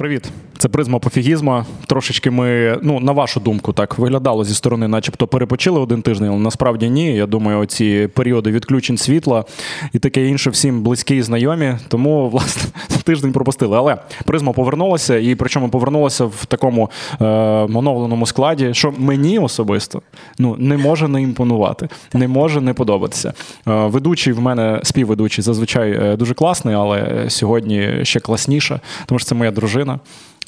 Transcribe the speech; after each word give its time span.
Привіт, 0.00 0.24
це 0.60 0.68
призма 0.68 0.98
пофігізма. 0.98 1.66
Трошечки 1.86 2.30
ми, 2.30 2.78
ну 2.82 3.00
на 3.00 3.12
вашу 3.12 3.40
думку, 3.40 3.72
так 3.72 3.98
виглядало 3.98 4.44
зі 4.44 4.54
сторони, 4.54 4.88
начебто 4.88 5.26
перепочили 5.26 5.80
один 5.80 6.02
тиждень, 6.02 6.28
але 6.28 6.38
насправді 6.38 6.90
ні. 6.90 7.14
Я 7.14 7.26
думаю, 7.26 7.58
оці 7.58 8.08
періоди 8.14 8.50
відключень 8.50 8.98
світла 8.98 9.44
і 9.92 9.98
таке 9.98 10.26
інше 10.26 10.50
всім 10.50 10.82
близькі 10.82 11.16
і 11.16 11.22
знайомі. 11.22 11.74
Тому 11.88 12.28
власне 12.32 12.62
тиждень 13.02 13.32
пропустили. 13.32 13.76
Але 13.76 13.96
призма 14.24 14.52
повернулася, 14.52 15.16
і 15.16 15.34
причому 15.34 15.68
повернулася 15.68 16.24
в 16.24 16.46
такому 16.46 16.90
е, 17.20 17.24
оновленому 17.74 18.26
складі, 18.26 18.74
що 18.74 18.92
мені 18.98 19.38
особисто 19.38 20.02
ну 20.38 20.56
не 20.58 20.76
може 20.76 21.08
не 21.08 21.22
імпонувати, 21.22 21.88
не 22.14 22.28
може 22.28 22.60
не 22.60 22.74
подобатися. 22.74 23.28
Е, 23.28 23.32
ведучий 23.86 24.32
в 24.32 24.40
мене 24.40 24.80
співведучий 24.82 25.44
зазвичай 25.44 25.92
е, 25.92 26.16
дуже 26.16 26.34
класний, 26.34 26.74
але 26.74 27.24
сьогодні 27.28 27.90
ще 28.02 28.20
класніше, 28.20 28.80
тому 29.06 29.18
що 29.18 29.28
це 29.28 29.34
моя 29.34 29.50
дружина. 29.50 29.98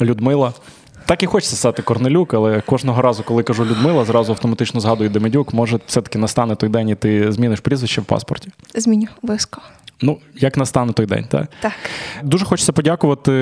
Людмила. 0.05 0.53
Так 1.07 1.23
і 1.23 1.27
хочеться 1.27 1.57
стати 1.57 1.83
Корнелюк, 1.83 2.35
але 2.35 2.61
кожного 2.61 3.03
разу, 3.03 3.23
коли 3.23 3.43
кажу 3.43 3.65
Людмила, 3.65 4.05
зразу 4.05 4.33
автоматично 4.33 4.81
згадую 4.81 5.11
Демидюк. 5.11 5.55
Може, 5.55 5.79
все-таки 5.87 6.19
настане 6.19 6.57
той 6.57 6.69
день, 6.69 6.89
і 6.89 6.95
ти 6.95 7.33
зміниш 7.33 7.61
прізвище 7.61 8.01
в 8.01 8.05
паспорті? 8.05 8.51
Зміню 8.75 9.07
обов'язково. 9.23 9.67
Ну, 10.03 10.19
як 10.37 10.57
настане 10.57 10.93
той 10.93 11.07
день, 11.07 11.25
так? 11.29 11.47
Так. 11.61 11.73
Дуже 12.23 12.45
хочеться 12.45 12.73
подякувати 12.73 13.33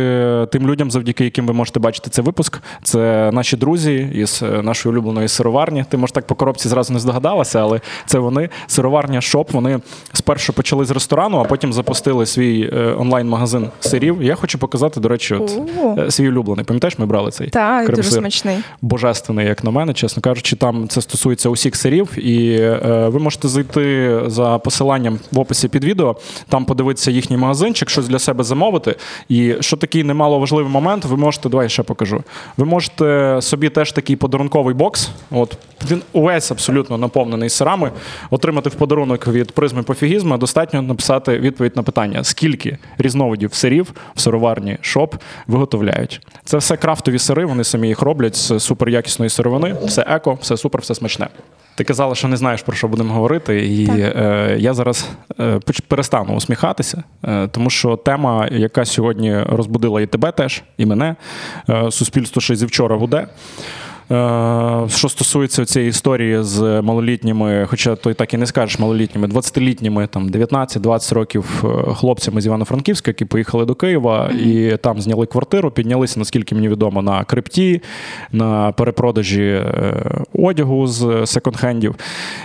тим 0.52 0.66
людям, 0.66 0.91
завдяки 0.91 1.24
яким 1.24 1.46
ви 1.46 1.52
можете 1.52 1.80
бачити 1.80 2.10
цей 2.10 2.24
випуск. 2.24 2.62
Це 2.82 3.30
наші 3.32 3.56
друзі 3.56 4.10
із 4.14 4.42
нашої 4.62 4.95
улюбленої 4.95 5.28
сироварні. 5.28 5.84
Ти 5.88 5.96
може 5.96 6.12
так 6.12 6.27
по 6.27 6.34
коробці 6.34 6.68
зразу 6.68 6.92
не 6.92 6.98
здогадалася, 6.98 7.60
але 7.60 7.80
це 8.06 8.18
вони. 8.18 8.48
Сироварня 8.66 9.20
Шоп. 9.20 9.52
Вони 9.52 9.80
спершу 10.12 10.52
почали 10.52 10.84
з 10.84 10.91
ресторану, 10.91 11.38
а 11.38 11.45
потім 11.45 11.73
запустили 11.73 12.27
свій 12.27 12.70
е, 12.73 12.95
онлайн-магазин 12.98 13.70
сирів. 13.80 14.23
Я 14.23 14.34
хочу 14.34 14.59
показати, 14.59 15.01
до 15.01 15.09
речі, 15.09 15.34
от, 15.34 15.59
е, 15.98 16.10
свій 16.10 16.29
улюблений. 16.29 16.65
Пам'ятаєш, 16.65 16.98
ми 16.98 17.06
брали 17.06 17.30
цей 17.30 17.48
Так, 17.48 17.90
дуже 17.96 18.10
смачний. 18.10 18.56
Божественний, 18.82 19.46
як 19.46 19.65
на 19.65 19.70
мене, 19.70 19.95
чесно 19.95 20.23
кажучи, 20.23 20.56
там 20.56 20.88
це 20.88 21.01
стосується 21.01 21.49
усіх 21.49 21.77
сирів, 21.77 22.18
і 22.18 22.52
е, 22.60 23.09
ви 23.09 23.18
можете 23.18 23.49
зайти 23.49 24.21
за 24.27 24.59
посиланням 24.59 25.18
в 25.32 25.38
описі 25.38 25.68
під 25.68 25.84
відео 25.84 26.16
там 26.51 26.65
подивитися 26.65 27.10
їхній 27.10 27.37
магазинчик, 27.37 27.90
щось 27.90 28.09
для 28.09 28.18
себе 28.18 28.45
замовити. 28.45 28.96
І 29.29 29.54
що 29.60 29.76
такий 29.76 30.04
немало 30.04 30.38
важливий 30.38 30.73
момент, 30.73 31.04
ви 31.04 31.16
можете, 31.16 31.48
давай 31.48 31.68
ще 31.68 31.82
покажу. 31.82 32.23
Ви 32.56 32.65
можете 32.65 33.38
собі 33.43 33.68
теж 33.68 33.93
такий 33.93 34.16
подарунковий 34.16 34.74
бокс. 34.74 35.10
От 35.30 35.56
він 35.90 36.02
увесь 36.12 36.51
абсолютно 36.51 36.98
наповнений 36.98 37.48
сирами. 37.48 37.90
Отримати 38.30 38.68
в 38.68 38.74
подарунок 38.74 39.28
від 39.28 39.52
призми 39.52 39.82
пофігізму, 39.82 40.38
достатньо 40.38 40.82
написати 40.82 41.38
відповідь 41.38 41.76
на 41.76 41.82
питання, 41.82 42.24
скільки 42.24 42.78
різновидів 42.98 43.54
сирів 43.54 43.93
в 44.15 44.21
сироварні 44.21 44.78
шоп 44.80 45.15
виготовляють. 45.46 46.21
Це 46.45 46.56
все 46.56 46.76
крафтові 46.76 47.18
сири, 47.18 47.45
вони 47.45 47.65
самі 47.65 47.88
їх 47.88 48.02
роблять 48.02 48.37
з 48.37 48.60
суперякісної 48.60 49.30
сировини, 49.30 49.76
все 49.84 50.04
еко, 50.09 50.38
все 50.40 50.56
супер, 50.56 50.80
все 50.80 50.95
смачне. 50.95 51.28
Ти 51.74 51.85
казала, 51.85 52.15
що 52.15 52.29
не 52.29 52.37
знаєш 52.37 52.63
про 52.63 52.76
що 52.76 52.88
будемо 52.88 53.15
говорити, 53.15 53.66
і 53.66 53.88
е, 53.90 54.57
я 54.59 54.74
зараз 54.74 55.09
е, 55.40 55.60
перестану 55.88 56.35
усміхатися, 56.35 57.02
е, 57.24 57.49
тому 57.49 57.71
що 57.71 57.96
тема, 57.96 58.49
яка 58.52 58.85
сьогодні 58.85 59.43
розбудила 59.43 60.01
і 60.01 60.07
тебе 60.07 60.32
теж, 60.32 60.62
і 60.77 60.87
мене, 60.87 61.16
е, 61.68 61.90
суспільство 61.90 62.43
ще 62.43 62.57
зі 62.57 62.66
вчора 62.66 62.96
гуде. 62.96 63.27
Е, 64.12 64.88
що 64.88 65.08
стосується 65.08 65.64
цієї 65.64 65.88
історії 65.88 66.42
з 66.42 66.80
малолітніми, 66.82 67.66
хоча 67.70 67.97
той 67.97 68.14
так 68.14 68.34
і 68.34 68.36
не 68.36 68.47
скажеш 68.47 68.78
малолітніми, 68.78 69.28
20-літніми, 69.28 70.06
там 70.06 70.28
19-20 70.28 71.14
років 71.14 71.64
е, 71.64 71.94
хлопцями 71.94 72.41
з 72.41 72.47
Івано-Франківська, 72.47 73.10
які 73.10 73.25
поїхали 73.25 73.64
до 73.64 73.75
Києва 73.75 74.31
і 74.44 74.76
там 74.82 75.00
зняли 75.00 75.26
квартиру, 75.26 75.70
піднялися, 75.70 76.19
наскільки 76.19 76.54
мені 76.54 76.69
відомо, 76.69 77.03
на 77.03 77.25
крипті, 77.25 77.82
на 78.32 78.72
перепродажі 78.72 79.42
е, 79.42 79.94
одягу 80.32 80.86
з 80.86 81.03
секонд-хендів. 81.04 81.94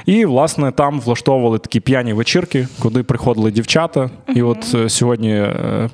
І, 0.06 0.26
власне, 0.26 0.72
там 0.72 1.00
влаштовували 1.00 1.60
такі 1.60 1.80
п'яні 1.80 2.14
вечірки, 2.14 2.68
куди 2.80 3.04
приходили 3.04 3.52
дівчата. 3.52 4.10
І 4.36 4.42
от 4.42 4.76
сьогодні, 4.88 5.46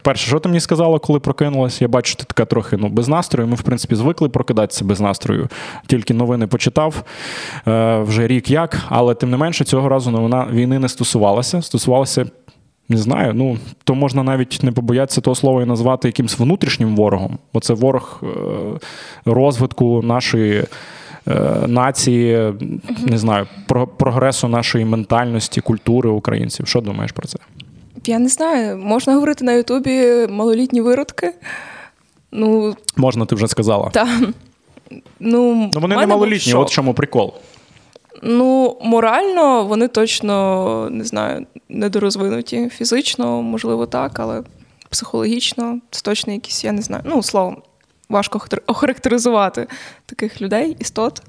перше, 0.01 0.27
що 0.27 0.39
ти 0.39 0.49
мені 0.49 0.59
сказала, 0.59 0.99
коли 0.99 1.19
прокинулась, 1.19 1.81
я 1.81 1.87
бачу, 1.87 2.15
ти 2.15 2.23
така 2.23 2.45
трохи 2.45 2.77
ну, 2.77 2.89
без 2.89 3.07
настрою. 3.07 3.47
Ми, 3.49 3.55
в 3.55 3.61
принципі, 3.61 3.95
звикли 3.95 4.29
прокидатися 4.29 4.85
без 4.85 5.01
настрою 5.01 5.49
тільки 5.88 6.13
новини 6.13 6.47
почитав 6.47 7.03
е, 7.67 7.99
вже 7.99 8.27
рік 8.27 8.51
як, 8.51 8.81
але 8.89 9.16
тим 9.16 9.29
не 9.29 9.38
менше 9.38 9.63
цього 9.63 9.89
разу 9.89 10.11
новина 10.11 10.47
війни 10.51 10.79
не 10.79 10.89
стосувалася. 10.89 11.61
Стосувалася. 11.61 12.25
Не 12.89 12.97
знаю, 12.97 13.33
ну 13.33 13.57
то 13.83 13.95
можна 13.95 14.23
навіть 14.23 14.59
не 14.63 14.72
побоятися 14.72 15.22
того 15.22 15.35
слова 15.35 15.61
і 15.63 15.66
назвати 15.66 16.07
якимсь 16.07 16.39
внутрішнім 16.39 16.95
ворогом, 16.95 17.38
бо 17.53 17.59
це 17.59 17.73
ворог 17.73 18.23
е, 18.23 18.27
розвитку 19.25 20.01
нашої 20.01 20.63
е, 21.27 21.41
нації, 21.67 22.53
не 23.05 23.17
знаю, 23.17 23.47
прогресу 23.97 24.47
нашої 24.47 24.85
ментальності, 24.85 25.61
культури 25.61 26.09
українців. 26.09 26.67
Що 26.67 26.81
думаєш 26.81 27.11
про 27.11 27.28
це? 27.28 27.38
Я 28.05 28.19
не 28.19 28.29
знаю. 28.29 28.78
Можна 28.78 29.13
говорити 29.13 29.45
на 29.45 29.51
Ютубі 29.51 30.28
малолітні 30.29 30.81
виродки. 30.81 31.33
Ну 32.31 32.75
можна, 32.97 33.25
ти 33.25 33.35
вже 33.35 33.47
сказала. 33.47 33.89
Так. 33.89 34.09
Ну, 35.19 35.69
ну 35.74 35.79
Вони 35.79 35.96
не 35.96 36.07
малолітні, 36.07 36.53
от 36.53 36.69
чому 36.69 36.94
прикол. 36.94 37.34
Ну, 38.24 38.78
морально 38.81 39.63
вони 39.63 39.88
точно 39.88 40.88
не 40.91 41.03
знаю, 41.03 41.46
недорозвинуті. 41.69 42.69
Фізично, 42.69 43.41
можливо, 43.41 43.85
так, 43.85 44.19
але 44.19 44.44
психологічно 44.90 45.79
це 45.91 46.02
точно 46.02 46.34
якісь, 46.34 46.63
я 46.63 46.72
не 46.72 46.81
знаю. 46.81 47.03
Ну, 47.06 47.24
словом, 47.24 47.62
важко 48.09 48.41
охарактеризувати 48.68 49.68
таких 50.06 50.41
людей, 50.41 50.78
істот. 50.79 51.22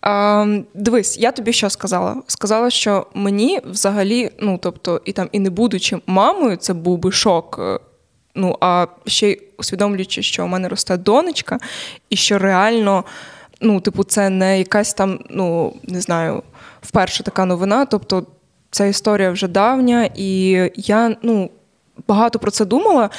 А, 0.00 0.46
Дивись, 0.74 1.18
я 1.18 1.32
тобі 1.32 1.52
що 1.52 1.70
сказала? 1.70 2.22
Сказала, 2.26 2.70
що 2.70 3.06
мені 3.14 3.60
взагалі, 3.70 4.30
ну 4.40 4.58
тобто, 4.62 5.00
і 5.04 5.12
там, 5.12 5.28
і 5.32 5.38
не 5.38 5.50
будучи 5.50 5.98
мамою, 6.06 6.56
це 6.56 6.74
був 6.74 6.98
би 6.98 7.12
шок 7.12 7.56
е, 7.58 7.78
Ну 8.38 8.56
а 8.60 8.86
ще 9.06 9.30
й 9.30 9.42
усвідомлюючи, 9.58 10.22
що 10.22 10.44
у 10.44 10.46
мене 10.46 10.68
росте 10.68 10.96
донечка, 10.96 11.58
і 12.10 12.16
що 12.16 12.38
реально, 12.38 13.04
ну, 13.60 13.80
типу, 13.80 14.04
це 14.04 14.30
не 14.30 14.58
якась 14.58 14.94
там, 14.94 15.18
ну 15.30 15.74
не 15.82 16.00
знаю, 16.00 16.42
вперше 16.82 17.22
така 17.22 17.44
новина. 17.44 17.84
Тобто 17.84 18.26
ця 18.70 18.86
історія 18.86 19.30
вже 19.30 19.48
давня, 19.48 20.10
і 20.14 20.50
я 20.74 21.16
ну 21.22 21.50
багато 22.08 22.38
про 22.38 22.50
це 22.50 22.64
думала 22.64 23.10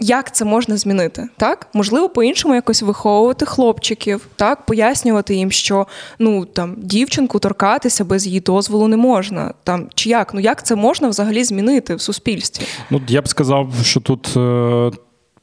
як 0.00 0.34
це 0.34 0.44
можна 0.44 0.76
змінити? 0.76 1.28
Так, 1.36 1.66
можливо, 1.72 2.08
по-іншому 2.08 2.54
якось 2.54 2.82
виховувати 2.82 3.46
хлопчиків, 3.46 4.26
так 4.36 4.66
пояснювати 4.66 5.34
їм, 5.34 5.50
що 5.50 5.86
ну 6.18 6.44
там 6.44 6.76
дівчинку 6.78 7.38
торкатися 7.38 8.04
без 8.04 8.26
її 8.26 8.40
дозволу 8.40 8.88
не 8.88 8.96
можна. 8.96 9.54
Там 9.64 9.88
чи 9.94 10.08
як? 10.08 10.34
Ну 10.34 10.40
як 10.40 10.66
це 10.66 10.74
можна 10.74 11.08
взагалі 11.08 11.44
змінити 11.44 11.94
в 11.94 12.00
суспільстві? 12.00 12.64
Ну 12.90 13.00
я 13.08 13.22
б 13.22 13.28
сказав, 13.28 13.72
що 13.82 14.00
тут. 14.00 14.36
Е... 14.36 14.90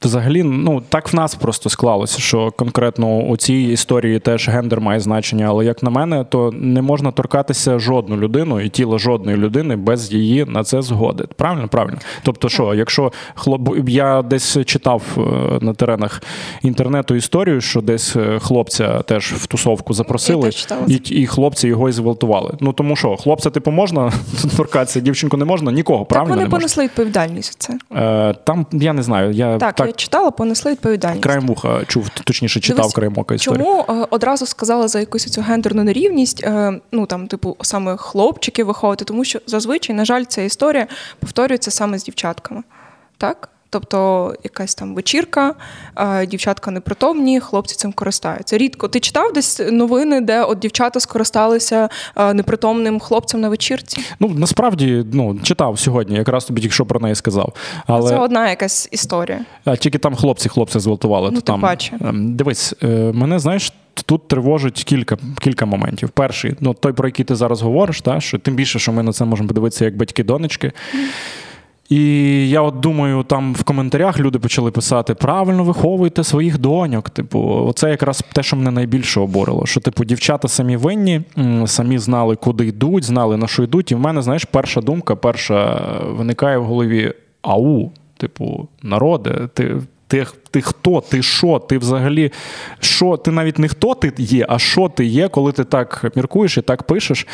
Взагалі, 0.02 0.44
ну 0.44 0.82
так 0.90 1.14
в 1.14 1.16
нас 1.16 1.36
просто 1.36 1.70
склалося, 1.70 2.20
що 2.20 2.52
конкретно 2.52 3.18
у 3.18 3.38
цій 3.38 3.54
історії 3.54 4.20
теж 4.20 4.50
гендер 4.50 4.82
має 4.82 5.00
значення. 5.00 5.46
Але 5.50 5.66
як 5.66 5.84
на 5.84 5.90
мене, 5.90 6.24
то 6.24 6.52
не 6.54 6.82
можна 6.82 7.12
торкатися 7.12 7.80
жодну 7.80 8.18
людину 8.18 8.62
і 8.62 8.70
тіло 8.70 8.98
жодної 8.98 9.38
людини 9.38 9.76
без 9.76 10.14
її 10.14 10.46
на 10.46 10.64
це 10.64 10.82
згоди. 10.82 11.26
Правильно, 11.36 11.68
правильно. 11.68 11.98
Тобто, 12.24 12.50
що, 12.50 12.74
якщо 12.74 13.12
хлоп 13.36 13.70
я 13.88 14.22
десь 14.22 14.58
читав 14.66 15.02
е, 15.18 15.22
на 15.66 15.74
теренах 15.74 16.24
інтернету 16.62 17.16
історію, 17.16 17.62
що 17.62 17.82
десь 17.82 18.16
е, 18.16 18.40
хлопця 18.40 19.02
теж 19.02 19.34
в 19.34 19.48
тусовку 19.48 19.94
запросили, 19.94 20.50
і 20.88 20.94
і 20.94 21.26
хлопці 21.28 21.68
його 21.68 21.90
і 21.90 21.92
зґвалтували. 21.92 22.54
Ну 22.60 22.74
тому 22.74 22.96
що 22.96 23.18
хлопця, 23.18 23.50
типу, 23.50 23.72
можна 23.72 24.12
торкатися, 24.58 25.00
дівчинку 25.00 25.38
не 25.38 25.46
можна, 25.46 25.72
нікого 25.72 26.06
так. 26.06 26.28
Вони 26.28 26.44
не 26.44 26.50
понесли 26.50 26.84
відповідальність. 26.84 27.56
Це 27.62 27.78
Е, 27.96 28.34
там 28.44 28.66
я 28.72 28.94
не 28.94 29.04
знаю. 29.04 29.32
Я 29.32 29.58
так 29.58 29.87
я 29.88 29.94
читала, 29.94 30.32
понесли 30.32 30.72
відповідальність. 30.72 31.24
Краєм 31.24 31.48
вуха 31.48 31.86
чув, 31.88 32.10
точніше 32.10 32.60
читав 32.60 32.78
Дивись, 32.78 32.94
краєм 32.94 33.14
ока 33.18 33.36
історію. 33.36 33.66
Чому 33.66 34.02
е, 34.02 34.08
одразу 34.10 34.46
сказала 34.46 34.88
за 34.88 35.00
якусь 35.00 35.26
цю 35.26 35.42
гендерну 35.42 35.84
нерівність, 35.84 36.44
е, 36.44 36.80
ну 36.92 37.06
там, 37.06 37.28
типу, 37.28 37.58
саме 37.62 37.98
хлопчики 37.98 38.64
виховати, 38.64 39.06
тому 39.06 39.24
що 39.24 39.40
зазвичай, 39.48 39.96
на 39.96 40.06
жаль, 40.06 40.24
ця 40.24 40.42
історія 40.42 40.88
повторюється 41.20 41.72
саме 41.72 42.00
з 42.00 42.04
дівчатками. 42.04 42.64
Так? 43.18 43.50
Тобто 43.70 44.34
якась 44.44 44.76
там 44.76 44.96
вечірка, 44.96 45.56
дівчатка 46.28 46.72
непритомні, 46.72 47.40
хлопці 47.40 47.76
цим 47.76 47.92
користаються. 47.94 48.58
Рідко 48.58 48.88
ти 48.88 49.00
читав 49.00 49.34
десь 49.34 49.62
новини, 49.72 50.22
де 50.22 50.44
от 50.44 50.60
дівчата 50.60 51.00
скористалися 51.00 51.90
непритомним 52.34 53.00
хлопцем 53.00 53.42
на 53.42 53.50
вечірці? 53.50 54.02
Ну 54.20 54.30
насправді 54.30 55.06
ну 55.14 55.40
читав 55.44 55.80
сьогодні, 55.80 56.16
якраз 56.16 56.46
тобі 56.46 56.62
тільки 56.62 56.74
що 56.74 56.86
про 56.86 57.00
неї 57.00 57.16
сказав. 57.16 57.54
Але 57.88 58.10
це 58.10 58.18
одна 58.18 58.50
якась 58.50 58.90
історія. 58.92 59.40
А 59.66 59.76
тільки 59.76 59.98
там 59.98 60.16
хлопці 60.16 60.50
хлопця 60.50 60.80
зґвалтували. 60.80 61.30
Ну, 61.32 61.36
то 61.36 61.42
там 61.42 61.62
бачу. 61.62 61.96
Ем, 62.02 62.36
дивись, 62.36 62.74
е, 62.84 62.88
мене 63.14 63.40
знаєш. 63.40 63.74
Тут 64.06 64.28
тривожить 64.28 64.84
кілька 64.84 65.18
кілька 65.40 65.66
моментів. 65.66 66.10
Перший, 66.10 66.56
ну 66.60 66.74
той, 66.74 66.94
про 66.94 67.08
який 67.08 67.26
ти 67.26 67.36
зараз 67.36 67.62
говориш, 67.62 68.02
та 68.02 68.22
що 68.22 68.40
тим 68.40 68.56
більше, 68.56 68.80
що 68.80 68.92
ми 68.92 69.04
на 69.04 69.14
це 69.14 69.26
можемо 69.26 69.48
подивитися 69.48 69.86
як 69.86 69.98
батьки 69.98 70.24
донечки. 70.24 70.72
І 71.90 72.50
я 72.50 72.62
от 72.62 72.80
думаю, 72.80 73.24
там 73.24 73.54
в 73.54 73.64
коментарях 73.64 74.20
люди 74.20 74.40
почали 74.40 74.72
писати: 74.72 75.14
правильно 75.14 75.64
виховуйте 75.64 76.24
своїх 76.24 76.58
доньок. 76.58 77.10
Типу, 77.10 77.40
оце 77.68 77.90
якраз 77.90 78.24
те, 78.34 78.44
що 78.44 78.56
мене 78.56 78.72
найбільше 78.72 79.20
обурило. 79.20 79.66
Що, 79.66 79.80
типу, 79.80 80.06
дівчата 80.06 80.48
самі 80.48 80.78
винні, 80.78 81.22
самі 81.66 81.98
знали, 82.00 82.36
куди 82.36 82.68
йдуть, 82.68 83.04
знали 83.04 83.38
на 83.38 83.48
що 83.48 83.64
йдуть. 83.64 83.92
І 83.92 83.96
в 83.96 84.00
мене, 84.00 84.22
знаєш, 84.22 84.46
перша 84.46 84.82
думка, 84.82 85.16
перша 85.16 85.82
виникає 86.10 86.58
в 86.58 86.66
голові: 86.66 87.14
ау, 87.42 87.92
типу, 88.18 88.68
народе, 88.84 89.50
ти 89.54 89.76
ти 90.08 90.26
ти 90.52 90.62
хто, 90.62 91.02
ти 91.02 91.24
що, 91.24 91.60
ти 91.60 91.78
взагалі, 91.78 92.32
що, 92.80 93.18
ти 93.18 93.32
навіть 93.32 93.60
не 93.60 93.68
хто 93.68 93.94
ти 93.94 94.14
є, 94.18 94.46
а 94.50 94.60
що 94.60 94.90
ти 94.90 95.06
є, 95.06 95.28
коли 95.28 95.52
ти 95.52 95.64
так 95.64 96.12
міркуєш 96.16 96.58
і 96.58 96.62
так 96.62 96.84
пишеш. 96.84 97.28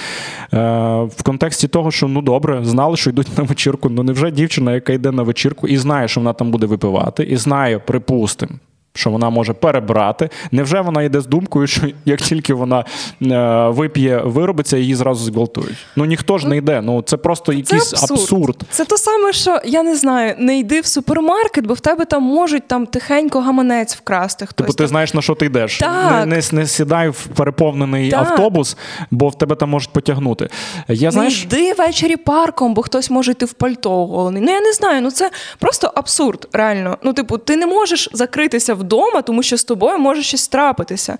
Е, 0.53 0.57
В 1.03 1.23
контексті 1.23 1.67
того, 1.67 1.91
що 1.91 2.07
ну 2.07 2.21
добре, 2.21 2.65
знали, 2.65 2.97
що 2.97 3.09
йдуть 3.09 3.37
на 3.37 3.43
вечірку. 3.43 3.89
Ну 3.89 4.03
невже 4.03 4.31
дівчина, 4.31 4.73
яка 4.73 4.93
йде 4.93 5.11
на 5.11 5.23
вечірку 5.23 5.67
і 5.67 5.77
знає, 5.77 6.07
що 6.07 6.19
вона 6.19 6.33
там 6.33 6.51
буде 6.51 6.65
випивати, 6.65 7.23
і 7.23 7.37
знає, 7.37 7.79
припустимо, 7.79 8.51
що 8.93 9.09
вона 9.09 9.29
може 9.29 9.53
перебрати. 9.53 10.29
Невже 10.51 10.81
вона 10.81 11.03
йде 11.03 11.21
з 11.21 11.27
думкою, 11.27 11.67
що 11.67 11.81
як 12.05 12.21
тільки 12.21 12.53
вона 12.53 12.85
е, 13.21 13.67
вип'є, 13.69 14.21
виробиться, 14.25 14.77
її 14.77 14.95
зразу 14.95 15.25
зґвалтують? 15.25 15.77
Ну 15.95 16.05
ніхто 16.05 16.37
ж 16.37 16.47
не 16.47 16.57
йде. 16.57 16.81
Ну 16.81 17.01
це 17.01 17.17
просто 17.17 17.53
якийсь 17.53 17.89
це 17.89 17.95
абсурд. 17.95 18.19
абсурд. 18.19 18.63
Це 18.69 18.85
то 18.85 18.97
саме, 18.97 19.33
що 19.33 19.59
я 19.65 19.83
не 19.83 19.95
знаю, 19.95 20.35
не 20.37 20.59
йди 20.59 20.81
в 20.81 20.85
супермаркет, 20.85 21.67
бо 21.67 21.73
в 21.73 21.79
тебе 21.79 22.05
там 22.05 22.23
можуть 22.23 22.67
там 22.67 22.85
тихенько 22.85 23.41
гаманець 23.41 23.95
вкрасти. 23.95 24.45
Хтось 24.45 24.67
Типу, 24.67 24.77
ти 24.77 24.87
знаєш 24.87 25.13
на 25.13 25.21
що 25.21 25.35
ти 25.35 25.45
йдеш. 25.45 25.77
Так. 25.77 26.11
Не, 26.11 26.25
не 26.25 26.41
не, 26.51 26.67
сідай 26.67 27.09
в 27.09 27.27
переповнений 27.35 28.11
так. 28.11 28.19
автобус, 28.19 28.77
бо 29.11 29.29
в 29.29 29.37
тебе 29.37 29.55
там 29.55 29.69
можуть 29.69 29.89
потягнути. 29.89 30.49
Я, 30.87 31.11
знаєш... 31.11 31.43
Йди 31.43 31.73
ввечері 31.73 32.17
парком, 32.17 32.73
бо 32.73 32.81
хтось 32.81 33.09
може 33.09 33.31
йти 33.31 33.45
в 33.45 33.53
пальто 33.53 33.91
оголений. 33.91 34.41
Ну 34.41 34.51
я 34.51 34.61
не 34.61 34.73
знаю. 34.73 35.01
Ну 35.01 35.11
це 35.11 35.31
просто 35.59 35.91
абсурд. 35.95 36.47
Реально. 36.53 36.97
Ну, 37.03 37.13
типу, 37.13 37.37
ти 37.37 37.55
не 37.55 37.67
можеш 37.67 38.09
закритися 38.13 38.73
в 38.73 38.82
вдома, 38.83 39.21
тому 39.21 39.43
що 39.43 39.57
з 39.57 39.63
тобою 39.63 39.97
може 39.97 40.23
щось 40.23 40.47
трапитися. 40.47 41.17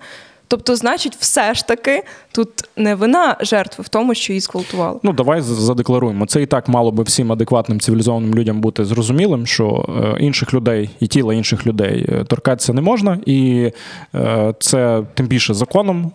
Тобто, 0.48 0.76
значить, 0.76 1.16
все 1.16 1.54
ж 1.54 1.66
таки 1.66 2.02
тут 2.32 2.48
не 2.76 2.94
вина 2.94 3.36
жертви 3.40 3.84
в 3.84 3.88
тому, 3.88 4.14
що 4.14 4.32
її 4.32 4.40
зґвалтували. 4.40 5.00
Ну 5.02 5.12
давай 5.12 5.40
задекларуємо. 5.40 6.26
Це 6.26 6.42
і 6.42 6.46
так 6.46 6.68
мало 6.68 6.92
би 6.92 7.02
всім 7.02 7.32
адекватним 7.32 7.80
цивілізованим 7.80 8.34
людям 8.34 8.60
бути 8.60 8.84
зрозумілим, 8.84 9.46
що 9.46 9.86
е, 9.88 10.24
інших 10.24 10.54
людей 10.54 10.90
і 11.00 11.06
тіла 11.06 11.34
інших 11.34 11.66
людей 11.66 12.06
е, 12.08 12.24
торкатися 12.24 12.72
не 12.72 12.80
можна, 12.80 13.18
і 13.26 13.70
е, 14.14 14.54
це 14.58 15.02
тим 15.14 15.26
більше 15.26 15.54
законом 15.54 16.12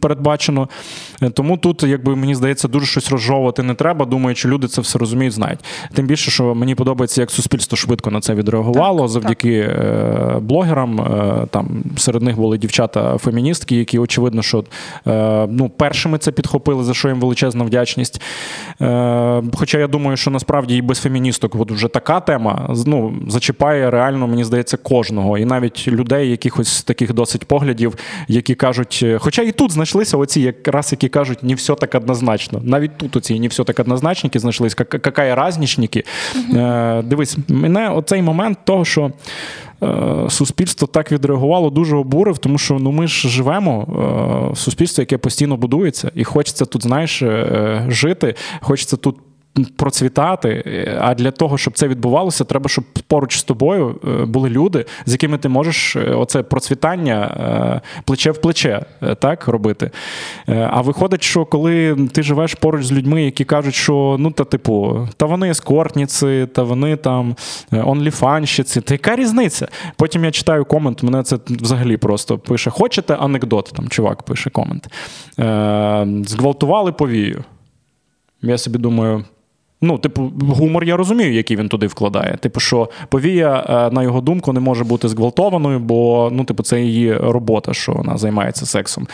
передбачено. 0.00 0.68
Е, 1.22 1.30
тому 1.30 1.56
тут, 1.56 1.82
якби 1.82 2.16
мені 2.16 2.34
здається, 2.34 2.68
дуже 2.68 2.86
щось 2.86 3.10
розжовувати 3.10 3.62
не 3.62 3.74
треба. 3.74 4.04
Думаю, 4.06 4.36
що 4.36 4.48
люди 4.48 4.68
це 4.68 4.80
все 4.80 4.98
розуміють, 4.98 5.34
знають. 5.34 5.60
Тим 5.94 6.06
більше, 6.06 6.30
що 6.30 6.54
мені 6.54 6.74
подобається, 6.74 7.20
як 7.20 7.30
суспільство 7.30 7.76
швидко 7.76 8.10
на 8.10 8.20
це 8.20 8.34
відреагувало 8.34 9.00
так, 9.00 9.08
завдяки 9.08 9.62
так. 9.62 9.78
Е, 9.78 10.38
блогерам. 10.40 11.00
Е, 11.00 11.46
там 11.50 11.84
серед 11.96 12.22
них 12.22 12.36
були 12.36 12.58
дівчата-феміністки, 12.58 13.76
які 13.76 13.98
очевидно, 13.98 14.42
що 14.42 14.64
ну, 15.48 15.70
першими 15.76 16.18
це 16.18 16.32
підхопили, 16.32 16.84
за 16.84 16.94
що 16.94 17.08
їм 17.08 17.20
величезна 17.20 17.64
вдячність. 17.64 18.22
Хоча 19.54 19.78
я 19.78 19.86
думаю, 19.86 20.16
що 20.16 20.30
насправді 20.30 20.76
і 20.76 20.82
без 20.82 20.98
феміністок 20.98 21.54
от 21.54 21.70
вже 21.70 21.88
така 21.88 22.20
тема 22.20 22.74
ну, 22.86 23.14
зачіпає 23.28 23.90
реально, 23.90 24.26
мені 24.26 24.44
здається, 24.44 24.76
кожного. 24.76 25.38
І 25.38 25.44
навіть 25.44 25.88
людей, 25.88 26.30
якихось 26.30 26.82
таких 26.82 27.12
досить 27.14 27.44
поглядів, 27.44 27.94
які 28.28 28.54
кажуть, 28.54 29.04
хоча 29.18 29.42
і 29.42 29.52
тут 29.52 29.61
тут 29.62 29.72
знайшлися 29.72 30.16
оці, 30.16 30.40
якраз 30.40 30.92
які 30.92 31.08
кажуть, 31.08 31.42
не 31.42 31.54
все 31.54 31.74
так 31.74 31.94
однозначно. 31.94 32.60
Навіть 32.64 32.96
тут 32.96 33.16
оці 33.16 33.40
не 33.40 33.48
все 33.48 33.64
так 33.64 33.78
однозначники 33.78 34.38
знайшлись, 34.38 34.74
какая 34.74 35.34
разнічники. 35.34 36.04
Е, 36.54 37.02
Дивись, 37.02 37.36
мене 37.48 37.90
оцей 37.90 38.22
момент 38.22 38.58
того, 38.64 38.84
що. 38.84 39.10
Е, 39.82 40.30
суспільство 40.30 40.86
так 40.86 41.12
відреагувало, 41.12 41.70
дуже 41.70 41.96
обурив, 41.96 42.38
тому 42.38 42.58
що 42.58 42.74
ну 42.74 42.92
ми 42.92 43.06
ж 43.06 43.28
живемо 43.28 43.86
е, 43.88 44.52
в 44.52 44.58
суспільстві, 44.58 45.02
яке 45.02 45.18
постійно 45.18 45.56
будується, 45.56 46.10
і 46.14 46.24
хочеться 46.24 46.64
тут, 46.64 46.82
знаєш, 46.82 47.22
е, 47.22 47.86
жити, 47.88 48.34
хочеться 48.60 48.96
тут 48.96 49.16
процвітати. 49.76 50.64
А 51.00 51.14
для 51.14 51.30
того, 51.30 51.58
щоб 51.58 51.74
це 51.74 51.88
відбувалося, 51.88 52.44
треба, 52.44 52.68
щоб 52.68 52.84
поруч 52.84 53.38
з 53.38 53.42
тобою 53.42 54.00
е, 54.04 54.24
були 54.24 54.50
люди, 54.50 54.84
з 55.06 55.12
якими 55.12 55.38
ти 55.38 55.48
можеш 55.48 55.96
е, 55.96 56.00
оце 56.00 56.42
процвітання 56.42 57.20
е, 57.24 58.02
плече 58.04 58.30
в 58.30 58.40
плече 58.40 58.84
так 59.18 59.48
робити. 59.48 59.90
А 60.46 60.80
виходить, 60.80 61.22
що 61.22 61.44
коли 61.44 61.96
ти 62.12 62.22
живеш 62.22 62.54
поруч 62.54 62.84
з 62.84 62.92
людьми, 62.92 63.24
які 63.24 63.44
кажуть, 63.44 63.74
що 63.74 64.16
ну 64.18 64.30
та 64.30 64.44
типу, 64.44 65.08
та 65.16 65.26
вони 65.26 65.50
ескортниці, 65.50 66.46
та 66.54 66.62
вони 66.62 66.96
там 66.96 67.36
онліфанщиці, 67.72 68.80
та 68.80 68.94
яка 68.94 69.16
різниця? 69.16 69.68
Потім 69.96 70.24
я 70.24 70.30
читаю 70.30 70.64
комент, 70.64 71.02
мене 71.02 71.22
це 71.22 71.38
взагалі 71.46 71.96
просто 71.96 72.38
пише: 72.38 72.70
Хочете 72.70 73.14
анекдот? 73.14 73.72
Там 73.76 73.88
чувак 73.88 74.22
пише 74.22 74.50
комент. 74.50 74.88
Зґвалтували 76.28 76.92
повію. 76.92 77.44
Я 78.42 78.58
собі 78.58 78.78
думаю. 78.78 79.24
Ну, 79.82 79.98
типу, 79.98 80.32
гумор 80.40 80.84
я 80.84 80.96
розумію, 80.96 81.32
який 81.32 81.56
він 81.56 81.68
туди 81.68 81.86
вкладає. 81.86 82.36
Типу, 82.36 82.60
що 82.60 82.88
повія, 83.08 83.66
е, 83.68 83.94
на 83.94 84.02
його 84.02 84.20
думку, 84.20 84.52
не 84.52 84.60
може 84.60 84.84
бути 84.84 85.08
зґвалтованою, 85.08 85.78
бо 85.78 86.30
ну, 86.32 86.44
типу, 86.44 86.62
це 86.62 86.80
її 86.80 87.16
робота, 87.16 87.74
що 87.74 87.92
вона 87.92 88.16
займається 88.16 88.66
сексом. 88.66 89.06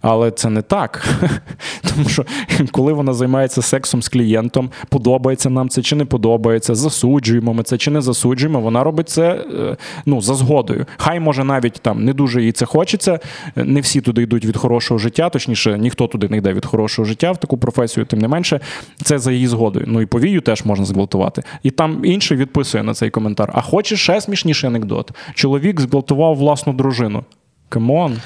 Але 0.00 0.30
це 0.30 0.50
не 0.50 0.62
так. 0.62 1.08
Тому 1.94 2.08
що 2.08 2.24
коли 2.70 2.92
вона 2.92 3.14
займається 3.14 3.62
сексом 3.62 4.02
з 4.02 4.08
клієнтом, 4.08 4.70
подобається 4.88 5.50
нам 5.50 5.68
це 5.68 5.82
чи 5.82 5.96
не 5.96 6.04
подобається, 6.04 6.74
засуджуємо 6.74 7.54
ми 7.54 7.62
це 7.62 7.78
чи 7.78 7.90
не 7.90 8.00
засуджуємо, 8.00 8.60
вона 8.60 8.84
робить 8.84 9.08
це 9.08 9.30
е, 9.32 9.76
ну, 10.06 10.20
за 10.20 10.34
згодою. 10.34 10.86
Хай 10.96 11.20
може 11.20 11.44
навіть 11.44 11.72
там 11.82 12.04
не 12.04 12.12
дуже 12.12 12.42
їй 12.42 12.52
це 12.52 12.66
хочеться. 12.66 13.20
Не 13.56 13.80
всі 13.80 14.00
туди 14.00 14.22
йдуть 14.22 14.44
від 14.44 14.56
хорошого 14.56 14.98
життя, 14.98 15.28
точніше, 15.28 15.78
ніхто 15.78 16.06
туди 16.06 16.28
не 16.28 16.36
йде 16.36 16.52
від 16.52 16.66
хорошого 16.66 17.06
життя 17.06 17.32
в 17.32 17.36
таку 17.36 17.58
професію, 17.58 18.06
тим 18.06 18.18
не 18.18 18.28
менше, 18.28 18.60
це 19.02 19.18
за 19.18 19.32
її 19.32 19.46
згодою. 19.46 19.84
Ну 19.88 20.00
і 20.00 20.06
повію 20.12 20.40
теж 20.40 20.64
можна 20.64 20.84
зґвалтувати. 20.84 21.42
І 21.62 21.70
там 21.70 22.04
інший 22.04 22.36
відписує 22.36 22.84
на 22.84 22.94
цей 22.94 23.10
коментар. 23.10 23.50
А 23.54 23.60
хочеш 23.60 24.02
ще 24.02 24.20
смішніший 24.20 24.68
анекдот? 24.68 25.10
Чоловік 25.34 25.80
зґвалтував 25.80 26.36
власну 26.36 26.72
дружину. 26.72 27.24
Come 27.68 27.95
on. 27.95 28.16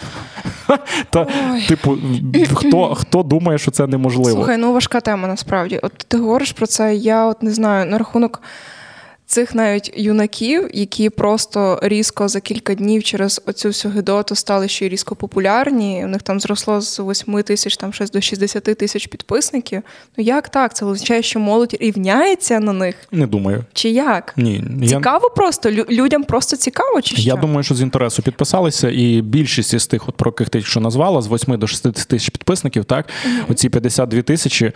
Та, 1.10 1.26
Типу, 1.68 1.98
хто 2.54 2.94
хто 2.94 3.22
думає, 3.22 3.58
що 3.58 3.70
це 3.70 3.86
неможливо? 3.86 4.30
Слухай, 4.30 4.56
ну 4.56 4.72
важка 4.72 5.00
тема 5.00 5.28
насправді. 5.28 5.80
От 5.82 5.92
ти 5.92 6.18
говориш 6.18 6.52
про 6.52 6.66
це, 6.66 6.94
я 6.94 7.26
от 7.26 7.42
не 7.42 7.50
знаю, 7.50 7.90
на 7.90 7.98
рахунок 7.98 8.42
цих 9.26 9.54
навіть 9.54 9.92
юнаків, 9.96 10.70
які 10.72 11.10
просто 11.10 11.80
різко 11.82 12.28
за 12.28 12.40
кілька 12.40 12.74
днів 12.74 13.04
через 13.04 13.42
оцю 13.46 13.68
всю 13.68 13.94
гидоту 13.94 14.34
стали 14.34 14.68
ще 14.68 14.86
й 14.86 14.88
різко 14.88 15.16
популярні. 15.16 16.04
У 16.04 16.08
них 16.08 16.22
там 16.22 16.40
зросло 16.40 16.80
з 16.80 17.00
8 17.00 17.42
тисяч 17.42 17.76
там 17.76 17.92
щось 17.92 18.10
до 18.10 18.20
60 18.20 18.62
тисяч 18.64 19.06
підписників. 19.06 19.82
Ну 20.16 20.24
як 20.24 20.48
так? 20.48 20.76
Це 20.76 20.86
означає, 20.86 21.22
що 21.22 21.40
молодь 21.40 21.76
рівняється 21.80 22.60
на 22.60 22.72
них? 22.72 22.96
Не 23.12 23.26
думаю. 23.26 23.64
Чи 23.72 23.88
як? 23.88 24.34
Ні. 24.36 24.64
Цікаво 24.88 25.30
я... 25.30 25.34
просто 25.36 25.70
людям 25.70 26.24
просто 26.24 26.56
цікаво, 26.56 27.02
чи 27.02 27.16
що? 27.16 27.28
Я 27.28 27.36
думаю, 27.36 27.62
що 27.62 27.74
з 27.74 27.80
інтересу 27.80 28.22
підписалися, 28.22 28.90
і 28.90 29.22
більшість 29.22 29.74
із 29.74 29.86
тих, 29.86 30.08
от 30.08 30.14
про 30.14 30.30
яких 30.30 30.48
ти 30.48 30.62
що 30.62 30.80
назвала, 30.80 31.22
з 31.22 31.28
8 31.28 31.58
до 31.58 31.66
60 31.66 32.08
тисяч 32.08 32.28
підписників, 32.28 32.84
так, 32.84 33.06
mm 33.06 33.42
оці 33.48 33.68
52 33.68 34.22
тисячі. 34.22 34.72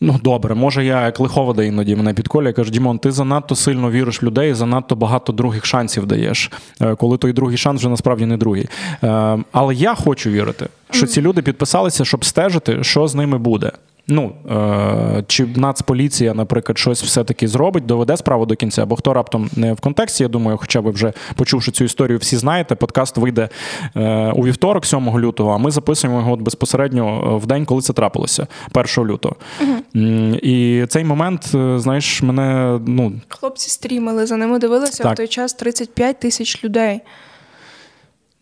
Ну, 0.00 0.20
добре, 0.24 0.54
може, 0.54 0.84
я 0.84 1.04
як 1.04 1.20
лиховода 1.20 1.64
іноді 1.64 1.96
мене 1.96 2.14
підколює, 2.14 2.52
каже, 2.52 2.70
Дімон, 2.70 2.98
ти 2.98 3.12
занадто 3.12 3.54
сильно 3.54 3.90
віриш 3.90 4.22
в 4.22 4.24
людей, 4.24 4.54
занадто 4.54 4.96
багато 4.96 5.32
других 5.32 5.66
шансів 5.66 6.06
даєш, 6.06 6.50
е, 6.80 6.94
коли 6.94 7.18
той 7.18 7.32
другий 7.32 7.58
шанс 7.58 7.80
вже 7.80 7.88
насправді 7.88 8.26
не 8.26 8.36
другий. 8.36 8.68
Е, 9.04 9.38
але 9.52 9.74
я 9.74 9.94
хочу 9.94 10.30
вірити, 10.30 10.66
що 10.90 11.06
ці 11.06 11.22
люди 11.22 11.42
підписалися, 11.42 12.04
щоб 12.04 12.24
стежити, 12.24 12.84
що 12.84 13.08
з 13.08 13.14
ними 13.14 13.38
буде 13.38 13.72
ну 14.08 14.32
е, 14.50 15.24
чи 15.26 15.46
Нацполіція, 15.56 16.34
наприклад, 16.34 16.78
щось 16.78 17.02
все-таки 17.02 17.48
зробить, 17.48 17.86
доведе 17.86 18.16
справу 18.16 18.46
до 18.46 18.56
кінця, 18.56 18.86
бо 18.86 18.96
хто 18.96 19.14
раптом 19.14 19.50
не 19.56 19.72
в 19.72 19.80
контексті, 19.80 20.22
я 20.22 20.28
думаю, 20.28 20.58
хоча 20.58 20.80
ви 20.80 20.90
вже 20.90 21.12
почувши 21.34 21.72
цю 21.72 21.84
історію, 21.84 22.18
всі 22.18 22.36
знаєте, 22.36 22.74
подкаст 22.74 23.16
вийде 23.16 23.48
е, 23.96 24.32
у 24.36 24.46
вівторок, 24.46 24.86
7 24.86 25.18
лютого, 25.18 25.52
а 25.52 25.58
ми 25.58 25.70
записуємо 25.70 26.18
його 26.18 26.36
безпосередньо 26.36 27.38
в 27.38 27.46
день, 27.46 27.64
коли 27.64 27.82
це 27.82 27.92
трапилося, 27.92 28.46
1 28.74 29.04
лютого. 29.06 29.36
Угу. 29.62 30.04
І 30.42 30.86
цей 30.88 31.04
момент, 31.04 31.50
е, 31.54 31.78
знаєш, 31.78 32.22
мене. 32.22 32.80
ну... 32.86 33.12
Хлопці 33.28 33.70
стрімили, 33.70 34.26
за 34.26 34.36
ними 34.36 34.58
дивилися 34.58 35.02
так. 35.02 35.12
в 35.12 35.16
той 35.16 35.28
час 35.28 35.54
35 35.54 36.20
тисяч 36.20 36.64
людей. 36.64 37.00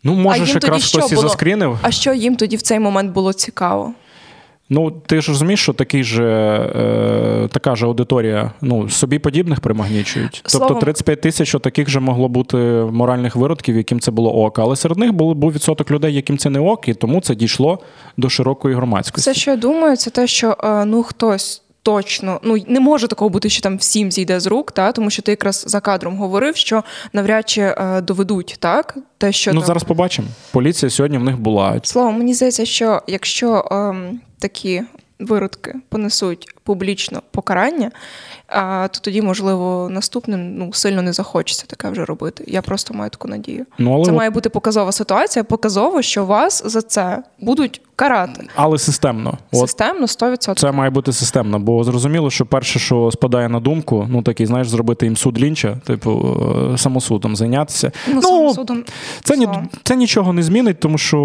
Ну, 0.05 0.13
може, 0.13 0.53
якраз 0.53 0.85
хтось 0.85 1.11
і 1.11 1.15
заскрінив. 1.15 1.79
А 1.81 1.91
що 1.91 2.13
їм 2.13 2.35
тоді 2.35 2.55
в 2.55 2.61
цей 2.61 2.79
момент 2.79 3.11
було 3.11 3.33
цікаво? 3.33 3.93
Ну, 4.69 4.91
ти 4.91 5.21
ж 5.21 5.31
розумієш, 5.31 5.61
що 5.61 5.73
такий 5.73 6.03
же, 6.03 6.23
е, 6.23 7.47
така 7.51 7.75
ж 7.75 7.85
аудиторія 7.85 8.51
ну, 8.61 8.89
собі 8.89 9.19
подібних 9.19 9.59
примагнічують. 9.59 10.31
Тобто 10.31 10.49
Словом... 10.49 10.67
Тобто 10.67 10.85
35 10.85 11.21
тисяч 11.21 11.55
таких 11.61 11.89
же 11.89 11.99
могло 11.99 12.29
бути 12.29 12.57
моральних 12.91 13.35
виродків, 13.35 13.77
яким 13.77 13.99
це 13.99 14.11
було 14.11 14.33
ок. 14.33 14.59
Але 14.59 14.75
серед 14.75 14.97
них 14.97 15.13
був, 15.13 15.35
був 15.35 15.51
відсоток 15.51 15.91
людей, 15.91 16.13
яким 16.13 16.37
це 16.37 16.49
не 16.49 16.59
ок, 16.59 16.87
і 16.87 16.93
тому 16.93 17.21
це 17.21 17.35
дійшло 17.35 17.79
до 18.17 18.29
широкої 18.29 18.75
громадськості. 18.75 19.31
Все, 19.31 19.39
що 19.39 19.51
я 19.51 19.57
думаю, 19.57 19.97
це 19.97 20.09
те, 20.09 20.27
що 20.27 20.57
е, 20.63 20.85
ну 20.85 21.03
хтось 21.03 21.61
точно 21.85 22.39
ну 22.43 22.57
не 22.67 22.79
може 22.79 23.07
такого 23.07 23.29
бути, 23.29 23.49
що 23.49 23.61
там 23.61 23.77
всім 23.77 24.11
зійде 24.11 24.39
з 24.39 24.47
рук, 24.47 24.71
та 24.71 24.91
тому 24.91 25.09
що 25.09 25.21
ти 25.21 25.31
якраз 25.31 25.63
за 25.67 25.79
кадром 25.79 26.17
говорив, 26.17 26.55
що 26.55 26.83
навряд 27.13 27.49
чи 27.49 27.61
е, 27.61 28.01
доведуть 28.01 28.55
так. 28.59 28.97
Те, 29.17 29.31
що 29.31 29.53
ну 29.53 29.59
там... 29.59 29.67
зараз 29.67 29.83
побачимо. 29.83 30.27
Поліція 30.51 30.89
сьогодні 30.89 31.17
в 31.17 31.23
них 31.23 31.39
була. 31.39 31.79
Слово, 31.83 32.11
мені 32.11 32.33
здається, 32.33 32.65
що 32.65 33.01
якщо 33.07 33.55
е, 33.71 33.95
такі 34.39 34.81
виродки 35.19 35.75
понесуть 35.89 36.54
публічно 36.65 37.21
покарання, 37.31 37.91
а, 38.47 38.87
то 38.87 38.99
тоді, 38.99 39.21
можливо, 39.21 39.89
наступним 39.91 40.57
ну, 40.57 40.73
сильно 40.73 41.01
не 41.01 41.13
захочеться 41.13 41.65
таке 41.67 41.89
вже 41.89 42.05
робити. 42.05 42.43
Я 42.47 42.61
просто 42.61 42.93
маю 42.93 43.09
таку 43.09 43.27
надію. 43.27 43.65
Ну, 43.77 43.93
але 43.93 44.05
Це 44.05 44.11
має 44.11 44.29
бути 44.29 44.49
показова 44.49 44.91
ситуація, 44.91 45.43
показово, 45.43 46.01
що 46.01 46.25
вас 46.25 46.63
за 46.65 46.81
це 46.81 47.23
будуть 47.39 47.81
карати. 47.95 48.47
Але 48.55 48.77
системно. 48.77 49.37
Системно, 49.53 50.05
100%. 50.05 50.55
Це 50.55 50.71
має 50.71 50.89
бути 50.89 51.13
системно, 51.13 51.59
бо 51.59 51.83
зрозуміло, 51.83 52.29
що 52.29 52.45
перше, 52.45 52.79
що 52.79 53.11
спадає 53.11 53.49
на 53.49 53.59
думку, 53.59 54.07
ну 54.09 54.21
такий, 54.21 54.45
знаєш, 54.45 54.69
зробити 54.69 55.05
їм 55.05 55.17
суд 55.17 55.41
лінча, 55.41 55.77
типу 55.85 56.37
е, 56.73 56.77
самосудом 56.77 57.35
зайнятися. 57.35 57.91
Ну, 58.07 58.13
ну 58.15 58.21
самосудом. 58.21 58.83
Це 59.23 59.37
ні, 59.37 59.47
це 59.83 59.95
нічого 59.95 60.33
не 60.33 60.43
змінить, 60.43 60.79
тому 60.79 60.97
що 60.97 61.17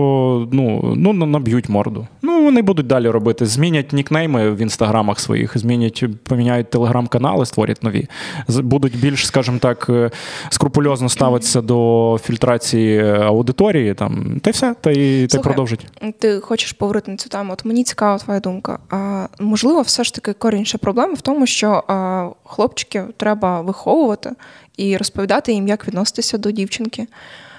ну, 0.53 0.95
ну 0.97 1.13
наб'ють 1.13 1.69
морду. 1.69 2.07
Ну, 2.23 2.45
вони 2.45 2.63
будуть 2.63 2.87
далі 2.87 3.09
робити. 3.09 3.47
Змінять 3.47 3.93
нікнейми 3.93 4.51
в 4.51 4.61
інстаграмах 4.61 5.21
своїх, 5.31 5.59
змінять, 5.59 6.05
поміняють 6.25 6.71
телеграм-канали, 6.71 7.47
створять 7.47 7.83
нові. 7.83 8.09
Будуть 8.49 9.01
більш, 9.01 9.27
скажімо 9.27 9.59
так, 9.59 9.87
е, 9.89 10.11
скрупульозно 10.51 11.09
ставитися 11.09 11.61
до 11.61 12.19
фільтрації 12.23 13.01
аудиторії. 13.11 13.95
Там, 13.95 14.41
Та 14.43 14.51
й 14.51 14.53
все, 14.53 14.75
та 14.81 14.91
й, 14.91 15.27
та 15.27 15.39
продовжить. 15.39 15.87
Ти 16.19 16.41
хочеш 16.41 16.73
поговорити 16.73 17.11
на 17.11 17.17
цю 17.17 17.29
тему? 17.29 17.53
От 17.53 17.65
мені 17.65 17.85
цікава 17.85 18.19
твоя 18.19 18.41
думка. 18.41 18.79
А, 18.91 19.27
Можливо, 19.41 19.83
все 19.83 20.05
ж 20.05 20.15
таки 20.15 20.33
корінша 20.33 20.79
проблема 20.79 21.15
в 21.15 21.21
тому, 21.21 21.47
що 21.47 21.85
а, 21.89 22.29
хлопчиків 22.45 23.05
треба 23.17 23.61
виховувати 23.61 24.31
і 24.77 24.97
розповідати 24.97 25.53
їм, 25.53 25.69
як 25.69 25.89
відноситися 25.89 26.39
до 26.39 26.51
дівчинки. 26.51 27.07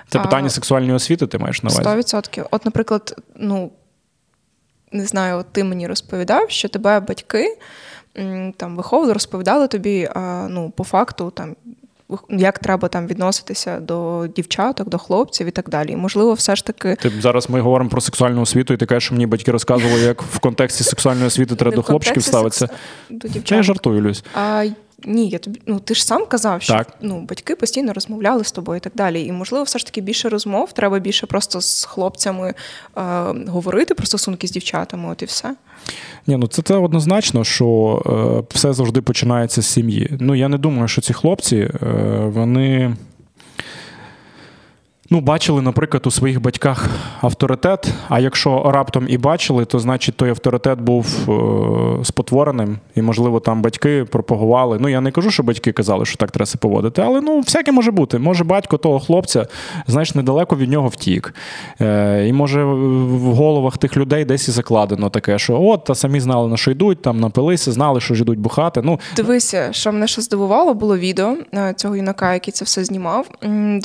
Це 0.10 0.20
питання 0.20 0.48
а, 0.48 0.50
сексуальної 0.50 0.94
освіти, 0.94 1.28
ти 1.28 1.38
маєш 1.38 1.63
на 1.63 1.70
увазі? 1.70 2.16
100%. 2.16 2.46
От, 2.51 2.66
наприклад, 2.66 3.16
ну 3.36 3.72
не 4.92 5.06
знаю, 5.06 5.38
от 5.38 5.46
ти 5.52 5.64
мені 5.64 5.88
розповідав, 5.88 6.50
що 6.50 6.70
тебе 6.70 7.00
батьки 7.00 7.58
там 8.58 8.76
виховували, 8.76 9.14
розповідали 9.14 9.68
тобі, 9.68 10.10
ну, 10.50 10.74
по 10.76 10.84
факту, 10.84 11.32
там. 11.36 11.56
Як 12.30 12.60
треба 12.60 12.88
там 12.88 13.08
відноситися 13.08 13.80
до 13.80 14.28
дівчаток, 14.36 14.90
до 14.90 14.98
хлопців 14.98 15.48
і 15.48 15.52
так 15.52 15.70
далі. 15.70 15.96
можливо, 15.96 16.34
все 16.34 16.56
ж 16.56 16.66
таки. 16.66 16.96
Ти 16.96 17.12
зараз 17.22 17.50
ми 17.50 17.62
говоримо 17.62 17.90
про 17.90 18.02
сексуальну 18.02 18.42
освіту, 18.42 18.74
і 18.74 18.78
ти 18.78 18.86
кажеш, 18.86 19.04
що 19.04 19.14
мені 19.14 19.26
батьки 19.26 19.52
розказували, 19.52 20.02
як 20.02 20.22
в 20.22 20.40
контексті 20.40 20.84
сексуальної 20.84 21.28
освіти 21.28 21.56
треба 21.56 21.76
до 21.76 21.84
хлопчиків 21.84 22.24
ставитися. 22.24 22.70
До 23.10 23.28
дівчат. 23.28 23.58
Я 23.58 23.64
жартую, 23.64 24.02
Люсь. 24.02 24.24
А 24.36 24.66
ні, 25.05 25.29
я 25.29 25.39
тобі 25.39 25.62
ну 25.65 25.79
ти 25.79 25.96
ж 25.96 26.05
сам 26.05 26.25
казав, 26.25 26.62
що 26.62 26.74
так. 26.74 26.93
ну 27.01 27.22
батьки 27.22 27.55
постійно 27.55 27.93
розмовляли 27.93 28.43
з 28.43 28.51
тобою 28.51 28.77
і 28.77 28.79
так 28.79 28.93
далі. 28.96 29.25
І 29.25 29.31
можливо, 29.31 29.63
все 29.63 29.79
ж 29.79 29.86
таки 29.86 30.01
більше 30.01 30.29
розмов. 30.29 30.74
Треба 30.74 31.00
більше 31.00 31.27
просто 31.27 31.62
з 31.62 31.86
хлопцями 31.86 32.50
е, 32.50 33.01
говорити 33.48 33.93
про 33.96 34.05
стосунки 34.05 34.48
з 34.48 34.51
дівчатами. 34.51 35.12
От 35.12 35.22
і 35.22 35.25
все. 35.25 35.55
Ні, 36.27 36.38
ну 36.38 36.48
це 36.48 36.62
це 36.62 36.75
однозначно, 36.75 37.43
що 37.43 38.01
е, 38.05 38.53
все 38.53 38.74
завжди 38.74 39.01
починається 39.01 39.62
з 39.62 39.67
сім'ї. 39.67 40.17
Ну 40.20 40.36
я 40.36 40.48
не 40.48 40.58
думаю, 40.58 40.88
що 40.88 41.01
ці 41.01 41.13
хлопці 41.13 41.58
е, 41.58 41.70
вони 42.25 42.96
ну, 45.12 45.22
бачили, 45.22 45.62
наприклад, 45.62 46.08
у 46.08 46.12
своїх 46.12 46.41
батьках 46.41 46.89
авторитет. 47.22 47.94
А 48.10 48.20
якщо 48.20 48.72
раптом 48.72 49.06
і 49.10 49.18
бачили, 49.18 49.65
то 49.65 49.80
значить 49.80 50.15
той 50.15 50.30
авторитет 50.30 50.82
був 50.82 51.06
е, 51.30 52.06
спотвореним, 52.06 52.77
і, 52.96 53.01
можливо, 53.01 53.39
там 53.39 53.62
батьки 53.62 54.06
пропагували. 54.06 54.77
Ну, 54.80 54.89
я 54.89 55.01
не 55.01 55.12
кажу, 55.12 55.32
що 55.32 55.44
батьки 55.44 55.72
казали, 55.72 56.06
що 56.06 56.18
так 56.18 56.32
треба 56.32 56.46
себе 56.46 56.60
поводити, 56.60 57.01
але 57.01 57.22
ну, 57.22 57.39
всяке 57.39 57.72
може 57.72 57.91
бути. 57.91 58.20
Може, 58.20 58.44
батько 58.44 58.77
того 58.77 59.00
хлопця, 59.00 59.48
знаєш, 59.88 60.15
недалеко 60.15 60.56
від 60.56 60.70
нього 60.70 60.88
втік. 60.88 61.34
Е, 61.82 62.27
І 62.27 62.34
може 62.34 62.63
в 62.63 63.36
головах 63.36 63.77
тих 63.77 63.98
людей 63.98 64.25
десь 64.25 64.48
і 64.48 64.51
закладено 64.51 65.10
таке, 65.10 65.39
що 65.39 65.62
от, 65.62 65.84
та 65.84 65.96
самі 65.96 66.20
знали, 66.20 66.48
на 66.48 66.58
що 66.58 66.72
йдуть, 66.72 67.01
там 67.01 67.20
напилися, 67.20 67.72
знали, 67.72 68.01
що 68.01 68.13
ж 68.13 68.22
йдуть 68.22 68.39
бухати. 68.39 68.82
Ну, 68.84 69.00
Дивися, 69.15 69.70
що 69.72 69.91
мене 69.91 70.08
ще 70.08 70.22
здивувало, 70.22 70.74
було 70.74 70.98
відео 70.98 71.38
е, 71.53 71.74
цього 71.77 71.96
юнака, 71.96 72.34
який 72.34 72.51
це 72.51 72.65
все 72.65 72.84
знімав. 72.84 73.27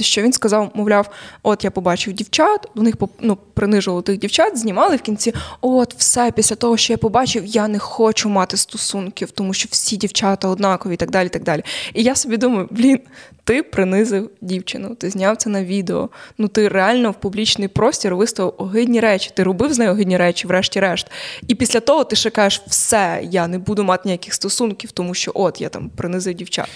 Що 0.00 0.23
він 0.23 0.33
сказав, 0.33 0.71
мовляв. 0.75 1.11
От 1.42 1.64
я 1.64 1.70
побачив 1.70 2.12
дівчат, 2.12 2.66
у 2.75 2.82
них 2.82 2.94
ну, 3.20 3.38
принижували 3.54 4.02
тих 4.02 4.18
дівчат, 4.18 4.58
знімали 4.58 4.96
в 4.96 5.00
кінці. 5.00 5.35
От, 5.61 5.94
все, 5.94 6.30
після 6.30 6.56
того, 6.56 6.76
що 6.76 6.92
я 6.92 6.96
побачив, 6.96 7.46
я 7.46 7.68
не 7.68 7.78
хочу 7.78 8.28
мати 8.28 8.56
стосунків, 8.56 9.30
тому 9.30 9.54
що 9.54 9.68
всі 9.73 9.96
дівчата 9.96 10.49
однакові 10.49 10.94
і 10.94 10.96
так 10.96 11.11
далі. 11.11 11.26
І 11.26 11.30
так 11.30 11.42
далі. 11.42 11.62
І 11.94 12.02
я 12.02 12.14
собі 12.14 12.37
думаю, 12.37 12.68
блін, 12.70 13.00
ти 13.47 13.62
принизив 13.62 14.31
дівчину, 14.41 14.95
ти 14.95 15.11
зняв 15.11 15.37
це 15.37 15.50
на 15.50 15.65
відео. 15.65 16.09
Ну 16.38 16.49
ти 16.49 16.69
реально 16.69 17.11
в 17.11 17.15
публічний 17.15 17.69
простір 17.69 18.17
виставив 18.17 18.55
огидні 18.59 19.00
речі. 19.00 19.31
Ти 19.35 19.43
робив 19.43 19.73
з 19.73 19.79
нею 19.79 19.91
огидні 19.91 20.17
речі, 20.17 20.47
врешті-решт. 20.47 21.07
І 21.49 21.55
після 21.55 21.81
того 21.81 22.05
ти 22.05 22.17
ще 22.17 22.31
кажеш, 22.31 22.62
все, 22.67 23.21
я 23.31 23.47
не 23.47 23.59
буду 23.59 23.85
мати 23.85 24.03
ніяких 24.05 24.35
стосунків, 24.35 24.91
тому 24.93 25.15
що 25.15 25.33
от 25.35 25.61
я 25.61 25.69
там 25.69 25.91
принизив 25.97 26.35
дівчат. 26.35 26.69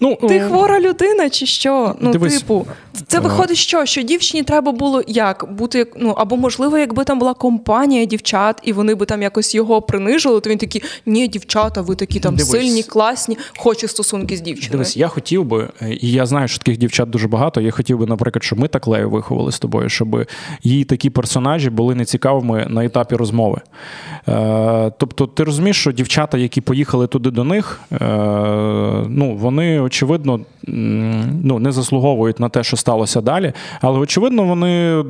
Ну, 0.00 0.18
Ти 0.28 0.40
хвора 0.40 0.80
людина 0.80 1.30
чи 1.30 1.46
що? 1.46 1.94
Ну, 2.00 2.12
дивись, 2.12 2.38
типу, 2.38 2.66
це 3.06 3.20
виходить, 3.20 3.56
що 3.56 3.86
що 3.86 4.02
дівчині 4.02 4.42
треба 4.42 4.72
було 4.72 5.02
як 5.06 5.52
бути, 5.52 5.86
ну 5.96 6.10
або 6.10 6.36
можливо, 6.36 6.78
якби 6.78 7.04
там 7.04 7.18
була 7.18 7.34
компанія 7.34 8.04
дівчат, 8.04 8.60
і 8.62 8.72
вони 8.72 8.94
би 8.94 9.06
там 9.06 9.22
якось 9.22 9.54
його 9.54 9.82
принижили, 9.82 10.40
то 10.40 10.50
він 10.50 10.58
такий, 10.58 10.82
ні, 11.06 11.28
дівчата, 11.28 11.80
ви 11.80 11.96
такі 11.96 12.20
там 12.20 12.36
дивись. 12.36 12.50
сильні, 12.50 12.82
класні, 12.82 13.38
хочу 13.58 13.88
стосунки 13.88 14.36
з 14.36 14.40
дівчиною. 14.40 14.72
Дивись, 14.72 14.96
я 14.96 15.08
хотів 15.08 15.44
би, 15.44 15.68
я 16.12 16.26
знаю, 16.26 16.48
що 16.48 16.58
таких 16.58 16.76
дівчат 16.78 17.10
дуже 17.10 17.28
багато. 17.28 17.60
Я 17.60 17.70
хотів 17.70 17.98
би, 17.98 18.06
наприклад, 18.06 18.42
щоб 18.42 18.58
ми 18.58 18.68
так 18.68 18.86
лею 18.86 19.10
виховали 19.10 19.52
з 19.52 19.58
тобою, 19.58 19.88
щоб 19.88 20.26
їй 20.62 20.84
такі 20.84 21.10
персонажі 21.10 21.70
були 21.70 21.94
нецікавими 21.94 22.66
на 22.68 22.84
етапі 22.84 23.16
розмови. 23.16 23.60
Е, 24.28 24.92
Тобто, 24.98 25.26
ти 25.26 25.44
розумієш, 25.44 25.80
що 25.80 25.92
дівчата, 25.92 26.38
які 26.38 26.60
поїхали 26.60 27.06
туди 27.06 27.30
до 27.30 27.44
них, 27.44 27.80
е, 27.92 27.96
ну 29.08 29.36
вони 29.36 29.80
очевидно 29.80 30.40
ну, 30.66 31.58
не 31.58 31.72
заслуговують 31.72 32.40
на 32.40 32.48
те, 32.48 32.64
що 32.64 32.76
сталося 32.76 33.20
далі. 33.20 33.52
Але, 33.80 33.98
очевидно, 33.98 34.44
вони 34.44 35.04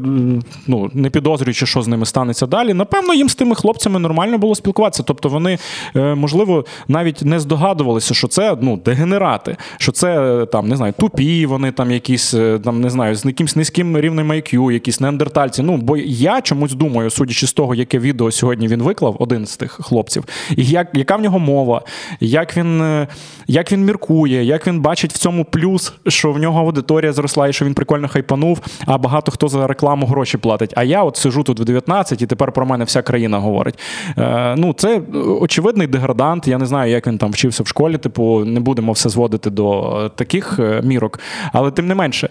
ну, 0.67 0.91
не 0.95 1.11
підозрюючи, 1.11 1.67
що 1.67 1.83
з 1.83 1.89
ними 1.89 2.07
станеться 2.07 2.47
далі. 2.47 2.75
Напевно, 2.75 3.15
їм 3.15 3.29
з 3.29 3.35
тими 3.35 3.55
хлопцями 3.55 3.99
нормально 3.99 4.39
було 4.39 4.55
спілкуватися. 4.55 5.03
Тобто 5.03 5.29
вони, 5.29 5.59
е, 5.97 6.15
можливо, 6.15 6.65
навіть 6.89 7.23
не 7.23 7.41
здогадувалися, 7.41 8.15
що 8.15 8.29
це 8.29 8.57
ну, 8.61 8.77
дегенерати, 8.77 9.57
що 9.79 9.93
це 9.93 10.47
там 10.53 10.69
не 10.69 10.77
знаю, 10.77 10.95
тупі, 10.99 11.47
вони 11.47 11.73
там 11.73 11.91
якісь 11.91 12.35
е, 12.35 12.59
там 12.65 12.81
не 12.81 12.91
знаю, 12.91 13.15
з 13.15 13.25
якимсь 13.25 13.57
низьким 13.57 13.99
рівнем 13.99 14.33
IQ, 14.33 14.73
якісь 14.73 15.01
неандертальці. 15.01 15.63
Ну, 15.63 15.77
бо 15.77 15.97
я 15.97 16.41
чомусь 16.41 16.73
думаю, 16.73 17.11
судячи 17.11 17.47
з 17.47 17.53
того, 17.53 17.75
яке 17.75 17.99
відео 17.99 18.31
сьогодні 18.31 18.69
він 18.69 18.83
виклав, 18.83 19.17
один 19.19 19.47
з 19.47 19.57
тих 19.57 19.73
хлопців, 19.73 20.25
як, 20.57 20.89
яка 20.95 21.17
в 21.17 21.21
нього 21.21 21.39
мова, 21.39 21.83
як 22.21 22.57
він, 22.57 22.83
е, 22.83 23.09
як 23.47 23.73
він 23.73 23.85
міркує, 23.85 24.45
як 24.45 24.67
він 24.67 24.81
бачить 24.81 25.13
в 25.13 25.19
цьому 25.19 25.38
плюс, 25.45 25.93
що 26.09 26.33
в 26.33 26.39
нього 26.39 26.61
аудиторія 26.61 27.13
зросла 27.13 27.49
і 27.49 27.53
що 27.53 27.65
він 27.65 27.75
прикольно 27.75 28.09
хайпанув, 28.09 28.61
а 28.87 28.99
багато 28.99 29.33
хто 29.33 29.49
за 29.49 29.67
рекламу 29.67 30.07
гроші 30.07 30.39
платить. 30.39 30.73
А 30.77 30.85
я 30.85 31.03
от 31.03 31.17
сижу 31.17 31.43
тут 31.43 31.61
в 31.61 31.65
19 31.65 32.23
і 32.23 32.27
тепер 32.27 32.53
про 32.53 32.67
мене 32.67 32.85
вся 32.85 33.03
країна 33.03 33.39
говорить. 33.39 33.79
Е, 34.19 34.55
Ну, 34.57 34.73
це 34.73 35.03
очевидний 35.41 35.87
деградант. 35.87 36.49
Я 36.49 36.59
не 36.59 36.67
знаю, 36.67 36.91
як 36.91 37.07
він 37.07 37.19
там 37.19 37.31
вчився 37.31 37.63
в 37.63 37.67
школі. 37.67 37.99
Типу, 37.99 38.45
не 38.45 38.61
будемо 38.61 38.93
все 38.93 39.09
зводити 39.09 39.51
до 39.51 40.11
таких 40.15 40.59
е, 40.59 40.81
мірок. 40.85 41.21
Але 41.53 41.71
тим 41.71 41.87
не 41.87 41.95
менше, 41.95 42.29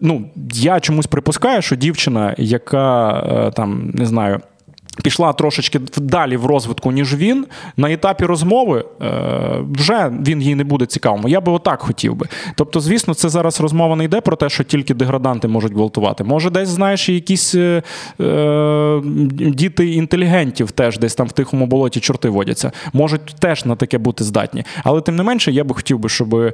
ну 0.00 0.30
я 0.54 0.80
чомусь 0.80 1.06
припускаю, 1.06 1.62
що 1.62 1.76
дівчина, 1.76 2.34
яка 2.38 3.10
е, 3.10 3.50
там 3.50 3.90
не 3.94 4.06
знаю 4.06 4.40
пішла 5.02 5.32
трошечки 5.32 5.80
далі 5.96 6.36
в 6.36 6.46
розвитку, 6.46 6.92
ніж 6.92 7.14
він, 7.14 7.46
на 7.76 7.92
етапі 7.92 8.24
розмови 8.24 8.84
е, 9.02 9.04
вже 9.70 10.12
він 10.26 10.42
їй 10.42 10.54
не 10.54 10.64
буде 10.64 10.86
цікавим. 10.86 11.28
Я 11.28 11.40
би 11.40 11.52
отак 11.52 11.82
хотів 11.82 12.14
би. 12.14 12.26
Тобто, 12.54 12.80
звісно, 12.80 13.14
це 13.14 13.28
зараз 13.28 13.60
розмова 13.60 13.96
не 13.96 14.04
йде 14.04 14.20
про 14.20 14.36
те, 14.36 14.48
що 14.48 14.64
тільки 14.64 14.94
деграданти 14.94 15.48
можуть 15.48 15.72
гвалтувати. 15.72 16.24
Може, 16.24 16.50
десь 16.50 16.68
знаєш, 16.68 17.08
якісь 17.08 17.54
е, 17.54 17.82
е, 18.20 19.00
діти 19.30 19.90
інтелігентів 19.90 20.70
теж 20.70 20.98
десь 20.98 21.14
там 21.14 21.26
в 21.26 21.32
тихому 21.32 21.66
болоті 21.66 22.00
чорти 22.00 22.28
водяться. 22.28 22.72
Можуть 22.92 23.26
теж 23.38 23.64
на 23.64 23.76
таке 23.76 23.98
бути 23.98 24.24
здатні. 24.24 24.64
Але 24.84 25.00
тим 25.00 25.16
не 25.16 25.22
менше, 25.22 25.52
я 25.52 25.64
би 25.64 25.74
хотів 25.74 25.98
би, 25.98 26.08
щоб 26.08 26.34
е, 26.34 26.52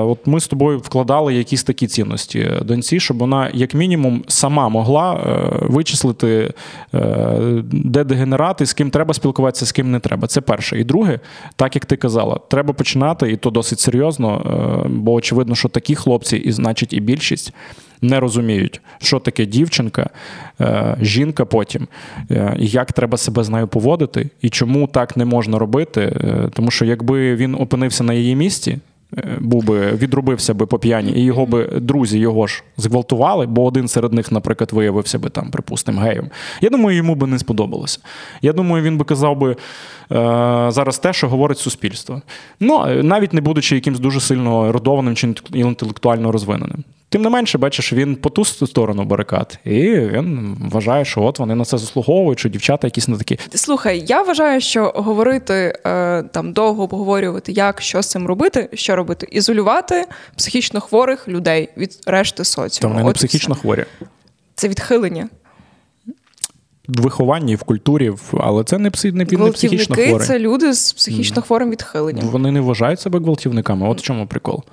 от 0.00 0.26
ми 0.26 0.40
з 0.40 0.46
тобою 0.46 0.78
вкладали 0.78 1.34
якісь 1.34 1.64
такі 1.64 1.86
цінності 1.86 2.50
доньці, 2.62 3.00
щоб 3.00 3.18
вона, 3.18 3.50
як 3.54 3.74
мінімум, 3.74 4.24
сама 4.28 4.68
могла 4.68 5.14
е, 5.14 5.66
вичислити. 5.68 6.52
Е, 6.96 7.62
де 7.72 8.04
дегенерати, 8.04 8.66
з 8.66 8.72
ким 8.72 8.90
треба 8.90 9.14
спілкуватися, 9.14 9.66
з 9.66 9.72
ким 9.72 9.90
не 9.90 10.00
треба. 10.00 10.28
Це 10.28 10.40
перше. 10.40 10.80
І 10.80 10.84
друге, 10.84 11.20
так 11.56 11.74
як 11.74 11.86
ти 11.86 11.96
казала, 11.96 12.40
треба 12.48 12.72
починати, 12.72 13.32
і 13.32 13.36
то 13.36 13.50
досить 13.50 13.80
серйозно, 13.80 14.42
е, 14.84 14.88
бо 14.88 15.12
очевидно, 15.12 15.54
що 15.54 15.68
такі 15.68 15.94
хлопці, 15.94 16.36
і 16.36 16.52
значить, 16.52 16.92
і 16.92 17.00
більшість. 17.00 17.52
Не 18.02 18.20
розуміють, 18.20 18.80
що 18.98 19.18
таке 19.18 19.46
дівчинка, 19.46 20.10
е, 20.60 20.96
жінка 21.00 21.44
потім, 21.44 21.88
як 22.56 22.92
треба 22.92 23.18
себе 23.18 23.44
з 23.44 23.48
нею 23.48 23.68
поводити, 23.68 24.30
і 24.42 24.50
чому 24.50 24.86
так 24.86 25.16
не 25.16 25.24
можна 25.24 25.58
робити. 25.58 26.20
Тому 26.52 26.70
що 26.70 26.84
якби 26.84 27.34
він 27.34 27.54
опинився 27.54 28.04
на 28.04 28.14
її 28.14 28.36
місці, 28.36 28.78
був 29.40 29.64
би 29.64 29.92
відрубився 29.92 30.54
би 30.54 30.66
по 30.66 30.78
п'яні, 30.78 31.12
і 31.12 31.24
його 31.24 31.46
би 31.46 31.64
друзі 31.66 32.18
його 32.18 32.46
ж 32.46 32.62
зґвалтували, 32.76 33.46
бо 33.46 33.64
один 33.64 33.88
серед 33.88 34.12
них, 34.12 34.32
наприклад, 34.32 34.72
виявився 34.72 35.18
би 35.18 35.30
там, 35.30 35.50
припустимо, 35.50 36.00
геєм. 36.00 36.30
Я 36.60 36.70
думаю, 36.70 36.96
йому 36.96 37.14
би 37.14 37.26
не 37.26 37.38
сподобалося. 37.38 37.98
Я 38.42 38.52
думаю, 38.52 38.82
він 38.82 38.98
би 38.98 39.04
казав 39.04 39.38
би 39.38 39.50
е, 39.50 39.56
зараз 40.70 40.98
те, 40.98 41.12
що 41.12 41.28
говорить 41.28 41.58
суспільство. 41.58 42.22
Ну 42.60 43.02
навіть 43.02 43.32
не 43.32 43.40
будучи 43.40 43.74
якимсь 43.74 43.98
дуже 43.98 44.20
сильно 44.20 44.72
родованим 44.72 45.14
чи 45.14 45.34
інтелектуально 45.52 46.32
розвиненим. 46.32 46.84
Тим 47.08 47.22
не 47.22 47.30
менше, 47.30 47.58
бачиш, 47.58 47.92
він 47.92 48.16
по 48.16 48.30
ту 48.30 48.44
сторону 48.44 49.04
барикад, 49.04 49.58
і 49.64 49.90
він 49.90 50.56
вважає, 50.72 51.04
що 51.04 51.22
от 51.22 51.38
вони 51.38 51.54
на 51.54 51.64
це 51.64 51.78
заслуговують, 51.78 52.38
що 52.38 52.48
дівчата 52.48 52.86
якісь 52.86 53.08
не 53.08 53.18
такі. 53.18 53.38
Слухай, 53.54 54.04
я 54.06 54.22
вважаю, 54.22 54.60
що 54.60 54.92
говорити 54.94 55.78
е, 55.86 56.22
там 56.22 56.52
довго 56.52 56.82
обговорювати, 56.82 57.52
як 57.52 57.80
що 57.80 58.02
з 58.02 58.10
цим 58.10 58.26
робити, 58.26 58.68
що 58.74 58.96
робити, 58.96 59.28
ізолювати 59.30 60.04
психічно 60.36 60.80
хворих 60.80 61.28
людей 61.28 61.68
від 61.76 61.98
решти 62.06 62.44
соціуму. 62.44 62.94
То 62.94 62.98
вони 62.98 63.08
не 63.08 63.12
психічно 63.12 63.54
все. 63.54 63.62
хворі. 63.62 63.84
Це 64.54 64.68
відхилення. 64.68 65.28
В 66.88 67.02
вихованні, 67.02 67.56
в 67.56 67.62
культурі, 67.62 68.12
але 68.32 68.64
це 68.64 68.78
не 68.78 68.90
психічно 68.90 69.38
не 69.44 69.50
психічно 69.50 69.96
хворі. 69.96 70.24
це 70.24 70.38
люди 70.38 70.72
з 70.72 70.92
психічно 70.92 71.42
хворим 71.42 71.70
відхиленням. 71.70 72.28
Вони 72.28 72.50
не 72.50 72.60
вважають 72.60 73.00
себе 73.00 73.18
гвалтівниками. 73.18 73.88
От 73.88 73.98
в 73.98 74.02
чому 74.02 74.26
прикол. 74.26 74.64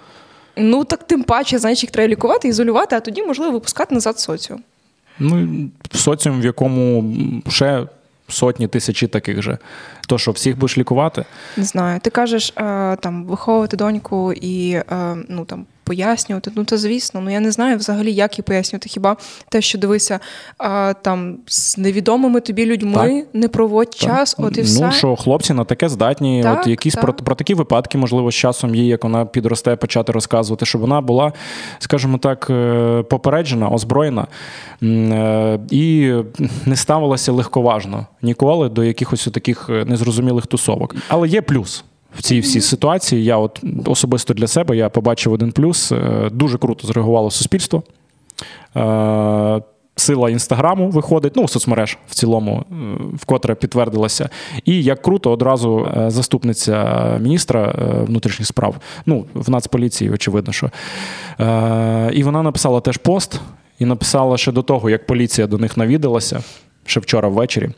Ну 0.57 0.83
так 0.83 1.03
тим 1.03 1.23
паче, 1.23 1.59
знаєш, 1.59 1.83
їх 1.83 1.91
треба 1.91 2.07
лікувати, 2.07 2.47
ізолювати, 2.47 2.95
а 2.95 2.99
тоді 2.99 3.23
можливо 3.23 3.51
випускати 3.51 3.95
назад 3.95 4.19
соціум. 4.19 4.61
Ну, 5.19 5.69
соціум, 5.91 6.41
в 6.41 6.45
якому 6.45 7.03
ще 7.49 7.87
сотні 8.27 8.67
тисячі 8.67 9.07
таких 9.07 9.41
же. 9.41 9.57
То 10.07 10.17
що 10.17 10.31
всіх 10.31 10.57
будеш 10.57 10.77
лікувати? 10.77 11.25
Не 11.57 11.63
знаю. 11.63 11.99
Ти 11.99 12.09
кажеш 12.09 12.53
е, 12.57 12.95
там 12.95 13.25
виховувати 13.25 13.77
доньку 13.77 14.33
і 14.33 14.71
е, 14.71 14.83
ну 15.29 15.45
там 15.45 15.65
пояснювати. 15.83 16.51
Ну 16.55 16.63
то 16.63 16.77
звісно, 16.77 17.21
ну 17.21 17.29
я 17.29 17.39
не 17.39 17.51
знаю 17.51 17.77
взагалі, 17.77 18.13
як 18.13 18.37
їй 18.37 18.43
пояснювати. 18.43 18.89
Хіба 18.89 19.17
те, 19.49 19.61
що 19.61 19.77
дивися 19.77 20.19
а, 20.57 20.93
там 21.01 21.37
з 21.47 21.77
невідомими 21.77 22.39
тобі 22.39 22.65
людьми 22.65 23.21
так. 23.21 23.41
не 23.41 23.47
проводь 23.47 23.89
так. 23.89 23.99
час, 23.99 24.35
от 24.37 24.57
і 24.57 24.59
ну, 24.59 24.65
все. 24.65 24.85
Ну 24.85 24.91
що 24.91 25.15
хлопці 25.15 25.53
на 25.53 25.63
таке 25.63 25.89
здатні. 25.89 26.43
Так, 26.43 26.59
от 26.61 26.67
якісь 26.67 26.95
про, 26.95 27.13
про 27.13 27.35
такі 27.35 27.53
випадки, 27.53 27.97
можливо, 27.97 28.31
з 28.31 28.35
часом 28.35 28.75
їй, 28.75 28.87
як 28.87 29.03
вона 29.03 29.25
підросте, 29.25 29.75
почати 29.75 30.11
розказувати, 30.11 30.65
щоб 30.65 30.81
вона 30.81 31.01
була, 31.01 31.33
скажімо 31.79 32.17
так, 32.17 32.47
е, 32.49 33.03
попереджена, 33.09 33.69
озброєна 33.69 34.27
е, 34.83 35.59
і 35.71 36.13
не 36.65 36.75
ставилася 36.75 37.31
легковажно 37.31 38.07
ніколи 38.21 38.69
до 38.69 38.83
якихось 38.83 39.29
таких 39.33 39.69
е, 39.69 39.85
незрозумілих 39.85 40.47
тусовок. 40.47 40.95
Але 41.07 41.27
є 41.27 41.41
плюс 41.41 41.83
в 42.15 42.21
цій 42.21 42.39
всій 42.39 42.61
ситуації. 42.61 43.23
Я 43.23 43.37
от 43.37 43.63
особисто 43.85 44.33
для 44.33 44.47
себе 44.47 44.77
я 44.77 44.89
побачив 44.89 45.33
один 45.33 45.51
плюс. 45.51 45.91
Е, 45.91 46.29
дуже 46.31 46.57
круто 46.57 46.87
зреагувало 46.87 47.31
суспільство. 47.31 47.83
Е, 48.75 49.61
сила 49.95 50.29
інстаграму 50.29 50.89
виходить, 50.89 51.33
ну, 51.35 51.47
соцмереж 51.47 51.97
в 52.07 52.15
цілому, 52.15 52.65
е, 52.71 52.75
вкотре 53.13 53.55
підтвердилася. 53.55 54.29
І 54.65 54.83
як 54.83 55.01
круто, 55.01 55.31
одразу 55.31 55.87
заступниця 56.07 57.17
міністра 57.21 57.75
внутрішніх 58.07 58.47
справ, 58.47 58.75
ну, 59.05 59.25
в 59.33 59.49
Нацполіції, 59.49 60.11
очевидно, 60.11 60.53
що. 60.53 60.69
І 62.13 62.23
вона 62.23 62.43
написала 62.43 62.81
теж 62.81 62.97
пост 62.97 63.41
і 63.79 63.85
написала 63.85 64.37
ще 64.37 64.51
до 64.51 64.61
того, 64.61 64.89
як 64.89 65.05
поліція 65.05 65.47
до 65.47 65.57
них 65.57 65.77
навідалася, 65.77 66.43
ще 66.85 66.99
вчора 66.99 67.29
ввечері 67.29 67.69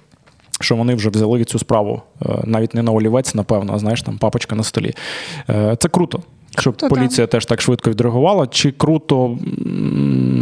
що 0.62 0.76
вони 0.76 0.96
вже 0.96 1.10
взяли 1.10 1.44
цю 1.44 1.60
справу 1.60 2.02
е, 2.26 2.26
навіть 2.44 2.74
не 2.74 2.84
на 2.84 2.92
олівець, 2.92 3.36
напевно, 3.36 3.74
а 3.74 3.80
знаєш, 3.80 4.02
там 4.02 4.18
папочка 4.18 4.56
на 4.56 4.64
столі. 4.64 4.94
Е, 5.50 5.76
це 5.80 5.90
круто. 5.90 6.24
Щоб 6.60 6.76
То 6.76 6.88
поліція 6.88 7.28
так. 7.28 7.32
теж 7.32 7.46
так 7.46 7.62
швидко 7.62 7.90
відреагувала. 7.90 8.48
Чи 8.48 8.72
круто 8.72 9.38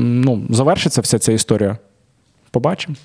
ну, 0.03 0.41
завершиться 0.49 1.01
вся 1.01 1.19
ця 1.19 1.31
історія? 1.31 1.77
Побачимо. 2.51 2.95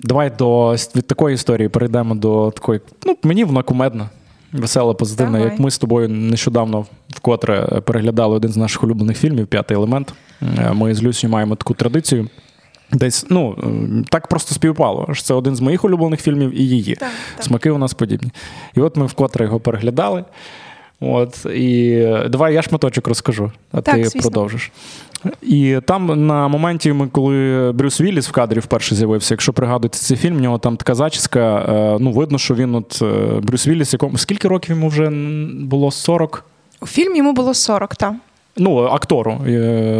Давай 0.00 0.32
до 0.38 0.72
від 0.72 1.06
такої 1.06 1.34
історії 1.34 1.68
перейдемо 1.68 2.14
до 2.14 2.50
такої. 2.50 2.80
Ну, 3.06 3.16
мені 3.22 3.44
вона 3.44 3.62
кумедна, 3.62 4.08
весела, 4.52 4.94
позитивна. 4.94 5.38
Давай. 5.38 5.50
Як 5.50 5.60
ми 5.60 5.70
з 5.70 5.78
тобою 5.78 6.08
нещодавно 6.08 6.86
вкотре 7.08 7.80
переглядали 7.84 8.36
один 8.36 8.52
з 8.52 8.56
наших 8.56 8.84
улюблених 8.84 9.18
фільмів 9.18 9.46
П'ятий 9.46 9.76
елемент. 9.76 10.12
Е, 10.58 10.72
ми 10.72 10.94
з 10.94 11.02
Люсією 11.02 11.32
маємо 11.32 11.56
таку 11.56 11.74
традицію. 11.74 12.28
Десь 12.92 13.26
ну 13.30 13.56
так 14.10 14.26
просто 14.26 14.54
співпало. 14.54 15.08
що 15.12 15.24
Це 15.24 15.34
один 15.34 15.56
з 15.56 15.60
моїх 15.60 15.84
улюблених 15.84 16.20
фільмів 16.20 16.60
і 16.60 16.62
її. 16.62 16.94
Так, 16.94 17.10
так. 17.36 17.44
Смаки 17.44 17.70
у 17.70 17.78
нас 17.78 17.94
подібні. 17.94 18.30
І 18.74 18.80
от 18.80 18.96
ми 18.96 19.06
вкотре 19.06 19.44
його 19.44 19.60
переглядали. 19.60 20.24
От, 21.00 21.46
І 21.46 21.98
давай 22.28 22.54
я 22.54 22.62
шматочок 22.62 23.08
розкажу, 23.08 23.52
а 23.72 23.80
так, 23.80 23.94
ти 23.94 24.04
звісно. 24.04 24.20
продовжиш. 24.20 24.72
І 25.42 25.78
там 25.86 26.26
на 26.26 26.48
моменті, 26.48 26.92
ми, 26.92 27.08
коли 27.08 27.72
Брюс 27.74 28.00
Вілліс 28.00 28.28
в 28.28 28.32
кадрі 28.32 28.60
вперше 28.60 28.94
з'явився, 28.94 29.34
якщо 29.34 29.52
пригадуєте 29.52 29.98
цей 29.98 30.16
фільм, 30.16 30.36
в 30.36 30.40
нього 30.40 30.58
там 30.58 30.76
така 30.76 30.94
зачіска, 30.94 31.40
е, 31.58 31.96
ну 32.00 32.12
видно, 32.12 32.38
що 32.38 32.54
він 32.54 32.74
от 32.74 32.98
е, 33.02 33.40
Брюс 33.42 33.66
Вілліс, 33.66 33.92
якому 33.92 34.18
скільки 34.18 34.48
років 34.48 34.70
йому 34.70 34.88
вже 34.88 35.10
було 35.60 35.90
40? 35.90 36.44
У 36.80 36.86
фільмі 36.86 37.18
йому 37.18 37.32
було 37.32 37.54
40, 37.54 37.96
так. 37.96 38.14
Ну, 38.58 38.78
актору 38.78 39.40
е, 39.46 39.50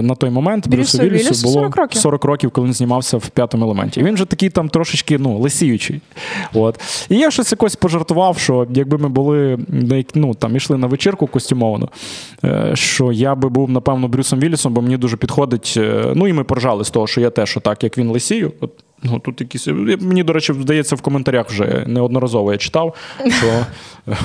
на 0.03 0.15
той 0.15 0.31
момент 0.31 0.69
Брюсу 0.69 0.99
Віллісу 0.99 1.43
було 1.43 1.55
40 1.55 1.77
років. 1.77 2.01
40 2.01 2.25
років, 2.25 2.51
коли 2.51 2.67
він 2.67 2.75
знімався 2.75 3.17
в 3.17 3.29
п'ятому 3.29 3.65
елементі. 3.65 4.01
І 4.01 4.03
він 4.03 4.17
же 4.17 4.25
такий 4.25 4.51
там 4.51 4.69
трошечки 4.69 5.19
ну, 5.19 5.39
лисіючий. 5.39 6.01
От. 6.55 6.81
І 7.09 7.17
я 7.17 7.31
щось 7.31 7.53
якось 7.53 7.77
пожартував, 7.77 8.39
що 8.39 8.67
якби 8.71 8.99
ми 8.99 9.09
були 9.09 9.59
ну, 10.15 10.35
там 10.35 10.57
ішли 10.57 10.77
на 10.77 10.87
вечірку 10.87 11.27
костюмовану, 11.27 11.89
е, 12.45 12.71
що 12.75 13.13
я 13.13 13.35
би 13.35 13.49
був, 13.49 13.71
напевно, 13.71 14.09
Брюсом 14.09 14.41
Віллісом, 14.41 14.75
бо 14.75 14.83
мені 14.83 14.97
дуже 14.97 15.17
підходить. 15.17 15.75
Е, 15.77 16.13
ну 16.15 16.29
і 16.29 16.33
ми 16.33 16.45
поржали 16.45 16.85
з 16.85 16.91
того, 16.91 17.07
що 17.07 17.21
я 17.21 17.31
теж 17.31 17.59
так, 17.63 17.85
як 17.85 17.99
він 17.99 18.11
лисію. 18.11 18.53
От 18.61 18.71
Ну, 19.03 19.19
тут 19.19 19.41
якісь... 19.41 19.67
Мені, 20.01 20.23
до 20.23 20.33
речі, 20.33 20.53
здається, 20.53 20.97
в 20.97 21.01
коментарях 21.01 21.51
вже 21.51 21.85
неодноразово 21.87 22.53
я 22.53 22.59
читав, 22.59 22.95
що 23.27 23.67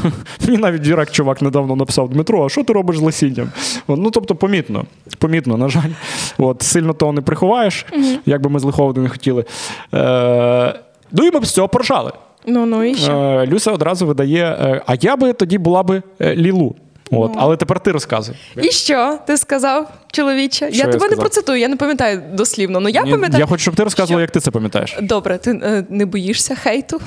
мені 0.47 0.57
навіть 0.57 0.81
дірект 0.81 1.13
чувак 1.13 1.41
недавно 1.41 1.75
написав 1.75 2.09
Дмитро, 2.09 2.45
а 2.45 2.49
що 2.49 2.63
ти 2.63 2.73
робиш 2.73 2.97
з 2.97 3.01
лисінням? 3.01 3.51
Ну, 3.87 4.11
тобто, 4.11 4.35
помітно, 4.35 4.85
помітно, 5.19 5.57
на 5.57 5.69
жаль. 5.69 5.89
От, 6.37 6.61
Сильно 6.61 6.93
того 6.93 7.13
не 7.13 7.21
приховаєш, 7.21 7.85
як 8.25 8.41
би 8.41 8.49
ми 8.49 8.59
з 8.59 8.63
Лиховоду 8.63 9.01
не 9.01 9.09
хотіли. 9.09 9.45
Е, 9.93 10.79
Ну 11.15 11.25
і 11.25 11.31
ми 11.31 11.45
з 11.45 11.51
цього 11.51 11.67
поржали. 11.67 12.11
Ну, 12.47 12.65
ну 12.65 12.83
і 12.83 12.95
що? 12.95 13.11
Е, 13.11 13.47
Люся 13.47 13.71
одразу 13.71 14.07
видає: 14.07 14.45
е, 14.45 14.81
а 14.85 14.95
я 15.01 15.15
би 15.15 15.33
тоді 15.33 15.57
була 15.57 15.83
би 15.83 16.03
е, 16.21 16.35
Лілу. 16.35 16.75
От. 17.21 17.31
Але 17.35 17.57
тепер 17.57 17.79
ти 17.79 17.91
розказуй. 17.91 18.35
І 18.55 18.71
що 18.71 19.19
ти 19.27 19.37
сказав, 19.37 19.91
чоловіче? 20.11 20.57
Що 20.57 20.65
я, 20.65 20.71
я 20.77 20.83
тебе 20.83 20.99
сказав? 20.99 21.09
не 21.09 21.17
процитую, 21.17 21.59
я 21.59 21.67
не 21.67 21.75
пам'ятаю 21.75 22.23
дослівно. 22.33 22.79
Ну 22.79 22.89
я 22.89 23.03
Ні, 23.03 23.11
пам'ятаю. 23.11 23.39
Я 23.39 23.47
хочу, 23.47 23.61
щоб 23.61 23.75
ти 23.75 23.83
розказувала, 23.83 24.21
як 24.21 24.31
ти 24.31 24.39
це 24.39 24.51
пам'ятаєш. 24.51 24.97
Добре, 25.01 25.37
ти 25.37 25.51
е, 25.51 25.85
не 25.89 26.05
боїшся 26.05 26.55
хейту? 26.55 27.01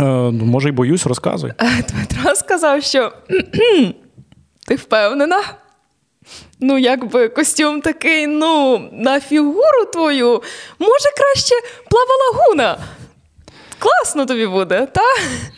Е, 0.00 0.02
ну, 0.04 0.32
Може, 0.44 0.68
й 0.68 0.72
боюсь, 0.72 1.06
розказуй. 1.06 1.52
Е, 1.60 1.84
Дмитро 1.88 2.34
сказав, 2.34 2.82
що 2.82 3.12
ти 4.66 4.74
впевнена? 4.74 5.40
Ну, 6.60 6.78
якби 6.78 7.28
костюм 7.28 7.80
такий, 7.80 8.26
ну, 8.26 8.82
на 8.92 9.20
фігуру 9.20 9.84
твою, 9.92 10.42
може 10.78 11.08
краще 11.16 11.54
плава 11.90 12.10
лагуна. 12.32 12.78
Класно 13.78 14.26
тобі 14.26 14.46
буде, 14.46 14.86
та? 14.92 15.00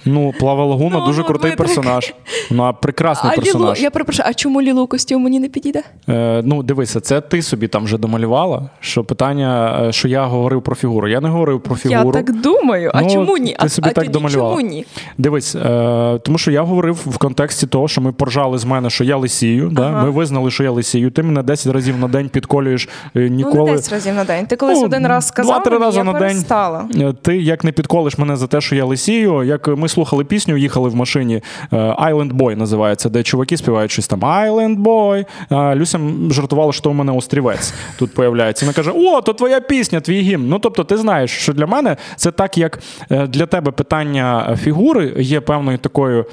Ну, 0.04 0.35
Плава 0.38 0.64
Лагуна 0.64 0.98
ну, 0.98 1.07
дуже 1.07 1.22
крутий 1.22 1.57
персонаж. 1.57 2.14
Вона 2.50 2.72
прекрасний 2.72 3.33
а 3.33 3.37
персонаж. 3.37 3.78
Лілу, 3.78 3.85
я 3.85 3.90
перепрошую, 3.90 4.28
а 4.28 4.35
чому 4.35 4.62
Лілу 4.62 4.87
костюм 4.87 5.22
мені 5.22 5.40
не 5.40 5.48
підійде? 5.48 5.83
Е, 6.09 6.42
Ну, 6.44 6.62
дивися, 6.62 7.00
це 7.00 7.20
ти 7.20 7.42
собі 7.42 7.68
там 7.68 7.85
вже 7.85 7.98
домалювала. 7.98 8.70
Що 8.81 9.04
питання, 9.04 9.81
е, 9.88 9.92
що 9.92 10.09
я 10.09 10.24
говорив 10.24 10.62
про 10.62 10.74
фігуру. 10.76 11.09
Я 11.09 11.20
не 11.20 11.28
говорив 11.28 11.61
про 11.61 11.76
фігуру. 11.76 12.07
Я 12.18 12.22
так 12.22 12.40
думаю. 12.40 12.90
А 12.94 13.02
ну, 13.02 13.11
чому 13.11 13.38
ні? 13.38 13.57
Ти 13.61 13.68
собі 13.68 13.88
а, 13.88 13.92
так 13.92 14.04
а 14.04 14.11
домалювала. 14.11 14.57
Чому 14.57 14.68
ні? 14.68 14.87
Дивись, 15.18 15.54
е, 15.54 16.18
тому 16.22 16.38
що 16.38 16.50
я 16.50 16.62
говорив 16.62 17.00
в 17.07 17.18
контексті 17.18 17.66
того, 17.66 17.88
що 17.88 18.00
ми 18.00 18.12
поржали 18.12 18.59
з 18.59 18.64
мене, 18.64 18.90
що 18.90 19.04
я 19.04 19.16
лисію. 19.16 19.72
Ага. 19.76 19.90
Да? 19.90 20.02
Ми 20.02 20.11
визнали, 20.11 20.50
що 20.50 20.64
я 20.64 20.70
лисію. 20.70 21.11
Ти 21.11 21.22
мене 21.22 21.42
10 21.42 21.72
разів 21.72 21.98
на 21.98 22.09
день 22.09 22.28
підколюєш. 22.28 22.88
Ніколи... 23.14 23.57
Е, 23.57 23.59
ну, 23.59 23.66
не 23.66 23.76
10 23.76 23.92
разів 23.92 24.14
на 24.14 24.24
день. 24.24 24.46
Ти 24.46 24.57
колись 24.57 24.78
ну, 24.78 24.85
один 24.85 25.07
раз 25.07 25.26
сказав, 25.26 25.54
два-три 25.54 25.78
рази 25.78 25.98
я 25.98 26.04
на 26.04 26.12
перестала. 26.12 26.88
день. 26.90 27.16
Ти 27.22 27.37
як 27.37 27.64
не 27.64 27.72
підколиш 27.72 28.07
тролиш 28.08 28.18
мене 28.18 28.36
за 28.36 28.46
те, 28.46 28.60
що 28.60 28.76
я 28.76 28.84
лисію. 28.84 29.44
Як 29.44 29.68
ми 29.68 29.88
слухали 29.88 30.24
пісню, 30.24 30.56
їхали 30.56 30.88
в 30.88 30.94
машині 30.94 31.42
е, 31.72 31.76
Island 31.76 32.32
Boy 32.32 32.56
називається, 32.56 33.08
де 33.08 33.22
чуваки 33.22 33.56
співають 33.56 33.90
щось 33.90 34.06
там 34.08 34.20
Island 34.20 34.82
Boy. 34.82 35.26
А 35.50 35.76
Люся 35.76 36.00
жартувала, 36.30 36.72
що 36.72 36.90
у 36.90 36.92
мене 36.92 37.12
острівець 37.12 37.74
тут 37.98 38.14
появляється. 38.14 38.66
Вона 38.66 38.74
каже: 38.74 38.90
О, 38.94 39.20
то 39.20 39.32
твоя 39.32 39.60
пісня, 39.60 40.00
твій 40.00 40.20
гімн. 40.20 40.48
Ну 40.48 40.58
тобто, 40.58 40.84
ти 40.84 40.96
знаєш, 40.96 41.30
що 41.30 41.52
для 41.52 41.66
мене 41.66 41.96
це 42.16 42.30
так, 42.30 42.58
як 42.58 42.78
е, 43.10 43.26
для 43.26 43.46
тебе 43.46 43.70
питання 43.70 44.58
фігури 44.62 45.14
є 45.18 45.40
певною 45.40 45.78
такою 45.78 46.26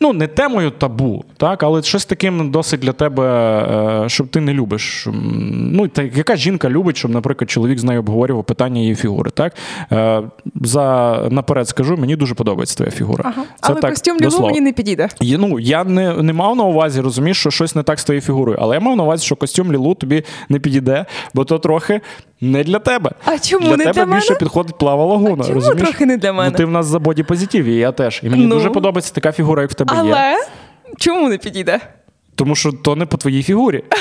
ну 0.00 0.12
не 0.12 0.26
темою 0.26 0.70
табу, 0.70 1.24
так, 1.36 1.62
але 1.62 1.82
щось 1.82 2.04
таким 2.04 2.50
досить 2.50 2.80
для 2.80 2.92
тебе, 2.92 3.26
е, 4.04 4.08
щоб 4.08 4.28
ти 4.28 4.40
не 4.40 4.54
любиш. 4.54 5.08
Ну, 5.52 5.88
та 5.88 6.02
яка 6.02 6.36
жінка 6.36 6.70
любить, 6.70 6.96
щоб, 6.96 7.10
наприклад, 7.10 7.50
чоловік 7.50 7.78
з 7.78 7.84
нею 7.84 8.00
обговорював 8.00 8.44
питання 8.44 8.80
її 8.80 8.94
фігури. 8.94 9.30
Так? 9.30 9.52
Е, 9.92 10.22
за 10.54 11.18
наперед 11.30 11.68
скажу, 11.68 11.96
мені 11.96 12.16
дуже 12.16 12.34
подобається 12.34 12.76
твоя 12.76 12.90
фігура. 12.90 13.24
Ага. 13.26 13.42
Це 13.42 13.48
але 13.60 13.80
так, 13.80 13.90
костюм 13.90 14.18
Лілу 14.20 14.40
мені 14.40 14.60
не 14.60 14.72
підійде. 14.72 15.08
Я, 15.20 15.38
ну, 15.38 15.60
я 15.60 15.84
не 15.84 16.22
не 16.22 16.32
мав 16.32 16.56
на 16.56 16.64
увазі, 16.64 17.00
розумієш, 17.00 17.36
що 17.36 17.50
щось 17.50 17.74
не 17.74 17.82
так 17.82 18.00
з 18.00 18.04
твоєю 18.04 18.22
фігурою, 18.22 18.58
але 18.60 18.74
я 18.76 18.80
мав 18.80 18.96
на 18.96 19.02
увазі, 19.02 19.24
що 19.24 19.36
костюм 19.36 19.72
Лілу 19.72 19.94
тобі 19.94 20.22
не 20.48 20.58
підійде, 20.58 21.06
бо 21.34 21.44
то 21.44 21.58
трохи 21.58 22.00
не 22.40 22.64
для 22.64 22.78
тебе. 22.78 23.10
А 23.24 23.38
чому 23.38 23.68
для 23.68 23.76
не 23.76 23.84
тебе 23.84 24.04
для 24.04 24.14
більше 24.14 24.34
підходить 24.34 24.78
плава 24.78 25.04
лагуна. 25.04 25.36
А 25.40 25.46
чому 25.46 25.54
розумієш? 25.54 25.88
трохи 25.88 26.06
не 26.06 26.16
для 26.16 26.32
мене? 26.32 26.50
Ну, 26.50 26.56
Ти 26.56 26.64
в 26.64 26.70
нас 26.70 26.86
за 26.86 26.98
боді 26.98 27.22
позитив, 27.22 27.64
і 27.64 27.74
я 27.74 27.92
теж. 27.92 28.20
І 28.22 28.30
мені 28.30 28.46
ну, 28.46 28.54
дуже 28.54 28.70
подобається 28.70 29.14
така 29.14 29.32
фігура, 29.32 29.62
як 29.62 29.70
в 29.70 29.74
тебе 29.74 29.94
але... 29.96 30.08
є. 30.08 30.14
Але 30.14 30.36
чому 30.98 31.28
не 31.28 31.38
підійде? 31.38 31.80
Тому 32.34 32.56
що 32.56 32.72
то 32.72 32.96
не 32.96 33.06
по 33.06 33.16
твоїй 33.16 33.42
фігурі. 33.42 33.84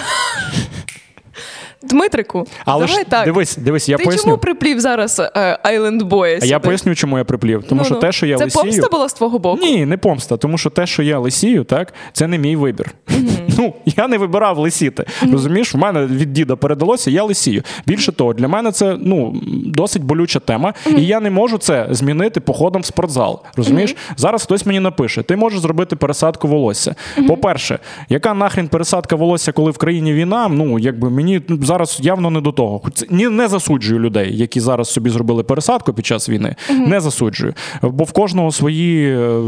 Дмитрику, 1.83 2.47
Але 2.65 2.85
давай 2.85 3.03
ж 3.03 3.09
так. 3.09 3.25
дивись, 3.25 3.57
дивись, 3.57 3.89
я 3.89 3.97
Ти 3.97 4.03
поясню. 4.03 4.23
чому 4.23 4.37
приплів 4.37 4.79
зараз 4.79 5.19
е, 5.19 5.59
Island 5.65 6.01
Boy? 6.01 6.39
А 6.41 6.45
я 6.45 6.59
поясню, 6.59 6.95
чому 6.95 7.17
я 7.17 7.23
приплів. 7.23 7.63
Тому 7.63 7.81
ну, 7.81 7.85
що 7.85 7.93
ну. 7.95 7.99
те, 7.99 8.11
що 8.11 8.25
я 8.25 8.37
це 8.37 8.43
лисію... 8.43 8.63
помста 8.63 8.87
була 8.91 9.09
з 9.09 9.13
твого 9.13 9.39
боку? 9.39 9.59
Ні, 9.61 9.85
не 9.85 9.97
помста. 9.97 10.37
Тому 10.37 10.57
що 10.57 10.69
те, 10.69 10.87
що 10.87 11.03
я 11.03 11.19
лисію, 11.19 11.63
так, 11.63 11.93
це 12.13 12.27
не 12.27 12.37
мій 12.37 12.55
вибір. 12.55 12.91
Mm-hmm. 13.07 13.39
Ну, 13.57 13.73
я 13.85 14.07
не 14.07 14.17
вибирав 14.17 14.57
лисіти. 14.57 15.03
Mm-hmm. 15.03 15.31
Розумієш, 15.31 15.73
в 15.73 15.77
мене 15.77 16.05
від 16.05 16.33
діда 16.33 16.55
передалося, 16.55 17.11
я 17.11 17.23
лисію. 17.23 17.63
Більше 17.85 18.11
того, 18.11 18.33
для 18.33 18.47
мене 18.47 18.71
це 18.71 18.97
ну, 18.99 19.41
досить 19.65 20.03
болюча 20.03 20.39
тема, 20.39 20.73
mm-hmm. 20.85 20.97
і 20.97 21.07
я 21.07 21.19
не 21.19 21.29
можу 21.29 21.57
це 21.57 21.87
змінити 21.89 22.39
походом 22.39 22.81
в 22.81 22.85
спортзал. 22.85 23.41
Розумієш? 23.55 23.95
Зараз 24.17 24.43
хтось 24.43 24.65
мені 24.65 24.79
напише: 24.79 25.23
ти 25.23 25.35
можеш 25.35 25.59
зробити 25.59 25.95
пересадку 25.95 26.47
волосся. 26.47 26.95
По-перше, 27.27 27.79
яка 28.09 28.33
нахрін 28.33 28.67
пересадка 28.67 29.15
волосся, 29.15 29.51
коли 29.51 29.71
в 29.71 29.77
країні 29.77 30.13
війна? 30.13 30.47
Ну, 30.47 30.79
якби 30.79 31.09
мені 31.09 31.41
зараз 31.73 31.99
явно 32.01 32.29
не 32.29 32.41
до 32.41 32.51
того. 32.51 32.81
Ні, 33.09 33.29
не 33.29 33.47
засуджую 33.47 33.99
людей, 33.99 34.37
які 34.37 34.59
зараз 34.59 34.91
собі 34.91 35.09
зробили 35.09 35.43
пересадку 35.43 35.93
під 35.93 36.05
час 36.05 36.29
війни. 36.29 36.55
Mm-hmm. 36.69 36.87
Не 36.87 36.99
засуджую, 36.99 37.53
бо 37.81 38.03
в 38.03 38.11
кожного 38.11 38.51
свої 38.51 39.15
е, 39.17 39.41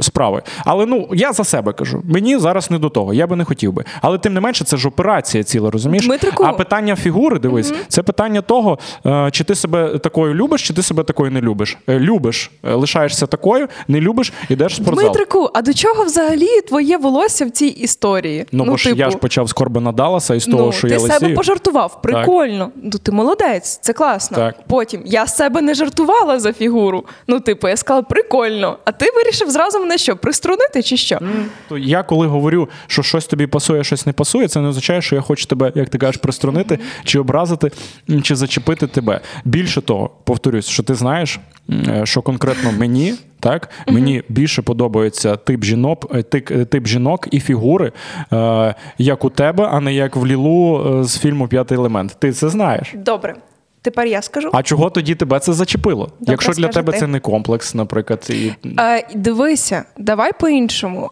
справи. 0.00 0.42
Але 0.64 0.86
ну 0.86 1.08
я 1.12 1.32
за 1.32 1.44
себе 1.44 1.72
кажу. 1.72 2.02
Мені 2.04 2.38
зараз 2.38 2.70
не 2.70 2.78
до 2.78 2.88
того. 2.88 3.14
Я 3.14 3.26
би 3.26 3.36
не 3.36 3.44
хотів 3.44 3.72
би. 3.72 3.84
Але 4.02 4.18
тим 4.18 4.34
не 4.34 4.40
менше, 4.40 4.64
це 4.64 4.76
ж 4.76 4.88
операція 4.88 5.44
ціла, 5.44 5.70
розумієш? 5.70 6.06
Дмитрику. 6.06 6.44
А 6.44 6.52
питання 6.52 6.96
фігури, 6.96 7.38
дивись, 7.38 7.72
mm-hmm. 7.72 7.84
це 7.88 8.02
питання 8.02 8.40
того, 8.40 8.78
е, 9.06 9.28
чи 9.32 9.44
ти 9.44 9.54
себе 9.54 9.98
такою 9.98 10.34
любиш, 10.34 10.62
чи 10.68 10.74
ти 10.74 10.82
себе 10.82 11.02
такою 11.02 11.30
не 11.30 11.40
любиш. 11.40 11.78
Е, 11.88 11.98
любиш, 11.98 12.50
лишаєшся 12.62 13.26
такою, 13.26 13.68
не 13.88 14.00
любиш, 14.00 14.32
ідеш 14.48 14.72
в 14.72 14.76
спортзал. 14.76 15.04
Дмитрику, 15.04 15.50
а 15.54 15.62
до 15.62 15.74
чого 15.74 16.04
взагалі 16.04 16.60
твоє 16.68 16.96
волосся 16.96 17.46
в 17.46 17.50
цій 17.50 17.66
історії? 17.66 18.46
Ну, 18.52 18.64
ну 18.64 18.70
бо 18.70 18.76
ж 18.76 18.84
типу... 18.84 18.96
я 18.96 19.10
ж 19.10 19.16
почав 19.16 19.48
з 19.48 19.52
Корбена 19.52 19.92
Далласа 19.92 20.34
і 20.34 20.40
з 20.40 20.44
того, 20.44 20.66
ну, 20.66 20.72
що 20.72 20.88
ти 20.88 20.94
я 20.94 21.00
себе 21.00 21.12
лисію. 21.14 21.34
Пожартував. 21.58 22.02
Прикольно. 22.02 22.70
Ну 22.82 22.90
ти 22.90 23.12
молодець, 23.12 23.78
це 23.82 23.92
класно. 23.92 24.36
Так. 24.36 24.54
Потім 24.66 25.02
я 25.04 25.26
з 25.26 25.36
себе 25.36 25.62
не 25.62 25.74
жартувала 25.74 26.38
за 26.38 26.52
фігуру. 26.52 27.04
Ну, 27.26 27.40
типу, 27.40 27.68
я 27.68 27.76
сказала, 27.76 28.02
прикольно. 28.02 28.78
А 28.84 28.92
ти 28.92 29.06
вирішив 29.16 29.50
зразу 29.50 29.80
мене 29.80 29.98
що, 29.98 30.16
приструнити 30.16 30.82
чи 30.82 30.96
що? 30.96 31.16
Mm, 31.16 31.44
то 31.68 31.78
я 31.78 32.02
коли 32.02 32.26
говорю, 32.26 32.68
що 32.86 33.02
щось 33.02 33.26
тобі 33.26 33.46
пасує, 33.46 33.84
щось 33.84 34.06
не 34.06 34.12
пасує, 34.12 34.48
це 34.48 34.60
не 34.60 34.68
означає, 34.68 35.02
що 35.02 35.16
я 35.16 35.22
хочу 35.22 35.46
тебе, 35.46 35.72
як 35.74 35.88
ти 35.88 35.98
кажеш, 35.98 36.16
приструнити, 36.16 36.74
mm-hmm. 36.74 37.04
чи 37.04 37.18
образити, 37.18 37.70
чи 38.22 38.36
зачепити 38.36 38.86
тебе. 38.86 39.20
Більше 39.44 39.80
того, 39.80 40.10
повторюсь, 40.24 40.68
що 40.68 40.82
ти 40.82 40.94
знаєш, 40.94 41.40
що 42.04 42.22
конкретно 42.22 42.72
мені. 42.72 43.14
Так, 43.40 43.70
мені 43.88 44.22
більше 44.28 44.62
подобається 44.62 45.36
тип 45.36 45.64
жінок, 45.64 46.22
тип, 46.28 46.70
тип 46.70 46.86
жінок 46.86 47.28
і 47.30 47.40
фігури, 47.40 47.92
е, 48.32 48.74
як 48.98 49.24
у 49.24 49.30
тебе, 49.30 49.68
а 49.72 49.80
не 49.80 49.94
як 49.94 50.16
в 50.16 50.26
Лілу 50.26 51.04
з 51.04 51.18
фільму 51.18 51.45
П'ятий 51.48 51.78
елемент. 51.78 52.16
Ти 52.18 52.32
це 52.32 52.48
знаєш? 52.48 52.94
Добре. 52.96 53.36
Тепер 53.82 54.06
я 54.06 54.22
скажу. 54.22 54.50
А 54.52 54.62
чого 54.62 54.90
тоді 54.90 55.14
тебе 55.14 55.40
це 55.40 55.52
зачепило? 55.52 56.04
Добре, 56.04 56.32
Якщо 56.32 56.52
для 56.52 56.68
тебе 56.68 56.92
ти. 56.92 56.98
це 56.98 57.06
не 57.06 57.20
комплекс, 57.20 57.74
наприклад, 57.74 58.26
і 58.30 58.52
а, 58.76 59.00
дивися, 59.14 59.84
давай 59.98 60.30
по-іншому. 60.40 61.10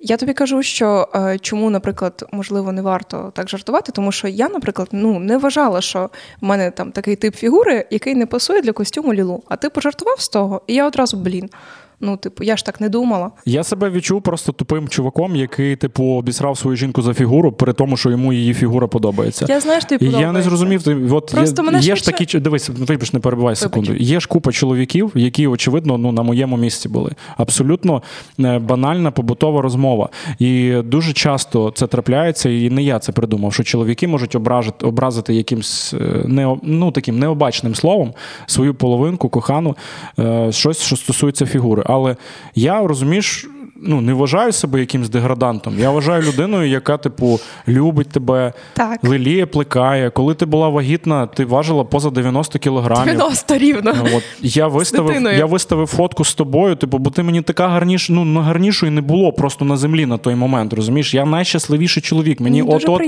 Я 0.00 0.16
тобі 0.16 0.32
кажу, 0.32 0.62
що 0.62 1.08
е, 1.14 1.38
чому, 1.38 1.70
наприклад, 1.70 2.28
можливо, 2.32 2.72
не 2.72 2.82
варто 2.82 3.32
так 3.34 3.48
жартувати, 3.48 3.92
тому 3.92 4.12
що 4.12 4.28
я, 4.28 4.48
наприклад, 4.48 4.88
ну 4.92 5.18
не 5.18 5.38
вважала, 5.38 5.80
що 5.80 6.10
в 6.40 6.44
мене 6.44 6.70
там 6.70 6.92
такий 6.92 7.16
тип 7.16 7.34
фігури, 7.34 7.86
який 7.90 8.14
не 8.14 8.26
пасує 8.26 8.62
для 8.62 8.72
костюму 8.72 9.14
Лілу. 9.14 9.42
А 9.48 9.56
ти 9.56 9.70
пожартував 9.70 10.20
з 10.20 10.28
того, 10.28 10.62
і 10.66 10.74
я 10.74 10.86
одразу 10.86 11.16
блін. 11.16 11.50
Ну, 12.00 12.16
типу, 12.16 12.44
я 12.44 12.56
ж 12.56 12.64
так 12.64 12.80
не 12.80 12.88
думала. 12.88 13.30
Я 13.44 13.64
себе 13.64 13.90
відчув 13.90 14.22
просто 14.22 14.52
тупим 14.52 14.88
чуваком, 14.88 15.36
який, 15.36 15.76
типу, 15.76 16.04
обісрав 16.04 16.58
свою 16.58 16.76
жінку 16.76 17.02
за 17.02 17.14
фігуру, 17.14 17.52
при 17.52 17.72
тому, 17.72 17.96
що 17.96 18.10
йому 18.10 18.32
її 18.32 18.54
фігура 18.54 18.86
подобається. 18.86 19.46
Я 19.48 19.60
знаю, 19.60 19.80
що 19.80 19.88
ти 19.88 19.98
подобається. 19.98 20.26
Я 20.26 20.32
не 20.32 20.42
зрозумів. 20.42 20.82
Ти, 20.82 20.94
от 21.10 21.30
Просто 21.30 21.62
є, 21.62 21.66
мене 21.66 21.78
є 21.78 21.82
швидше... 21.84 22.04
ж 22.04 22.18
такі 22.18 22.40
дивись, 22.40 22.68
вибач, 22.68 23.12
не 23.12 23.20
перебувай 23.20 23.56
секунду. 23.56 23.94
Є 23.94 24.20
ж 24.20 24.28
купа 24.28 24.52
чоловіків, 24.52 25.12
які, 25.14 25.46
очевидно, 25.46 25.98
ну 25.98 26.12
на 26.12 26.22
моєму 26.22 26.56
місці 26.56 26.88
були. 26.88 27.12
Абсолютно 27.36 28.02
е, 28.40 28.58
банальна 28.58 29.10
побутова 29.10 29.62
розмова. 29.62 30.08
І 30.38 30.74
дуже 30.84 31.12
часто 31.12 31.70
це 31.70 31.86
трапляється, 31.86 32.48
і 32.48 32.70
не 32.70 32.82
я 32.82 32.98
це 32.98 33.12
придумав, 33.12 33.54
що 33.54 33.62
чоловіки 33.62 34.08
можуть 34.08 34.34
ображити, 34.34 34.86
образити 34.86 35.34
якимсь 35.34 35.94
е, 35.94 36.24
не, 36.24 36.56
ну, 36.62 36.90
таким 36.90 37.18
необачним 37.18 37.74
словом 37.74 38.14
свою 38.46 38.74
половинку, 38.74 39.28
кохану, 39.28 39.76
е, 40.18 40.52
щось, 40.52 40.82
що 40.82 40.96
стосується 40.96 41.46
фігури. 41.46 41.82
Але 41.88 42.16
я 42.54 42.86
розумієш, 42.86 43.48
ну 43.80 44.00
не 44.00 44.12
вважаю 44.12 44.52
себе 44.52 44.80
якимсь 44.80 45.08
деградантом. 45.08 45.78
Я 45.78 45.90
вважаю 45.90 46.22
людиною, 46.22 46.68
яка, 46.68 46.96
типу, 46.96 47.40
любить 47.68 48.08
тебе, 48.08 48.52
так. 48.72 49.04
леліє, 49.04 49.46
плекає. 49.46 50.10
Коли 50.10 50.34
ти 50.34 50.46
була 50.46 50.68
вагітна, 50.68 51.26
ти 51.26 51.44
важила 51.44 51.84
поза 51.84 52.10
90 52.10 52.58
кілограмів. 52.58 53.06
90 53.06 53.58
рівно. 53.58 53.94
От 54.14 54.22
я 54.40 54.66
виставив, 54.66 55.22
я 55.22 55.46
виставив 55.46 55.86
фотку 55.86 56.24
з 56.24 56.34
тобою, 56.34 56.76
типу, 56.76 56.98
бо 56.98 57.10
ти 57.10 57.22
мені 57.22 57.42
така 57.42 57.68
гарніш, 57.68 58.08
ну 58.08 58.24
на 58.24 58.42
гарнішої 58.42 58.92
не 58.92 59.00
було 59.00 59.32
просто 59.32 59.64
на 59.64 59.76
землі 59.76 60.06
на 60.06 60.18
той 60.18 60.34
момент. 60.34 60.72
Розумієш? 60.72 61.14
Я 61.14 61.24
найщасливіший 61.24 62.02
чоловік. 62.02 62.40
Мені 62.40 62.62
от-от 62.62 63.02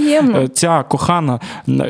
ця 0.55 0.83
кохана 0.83 1.41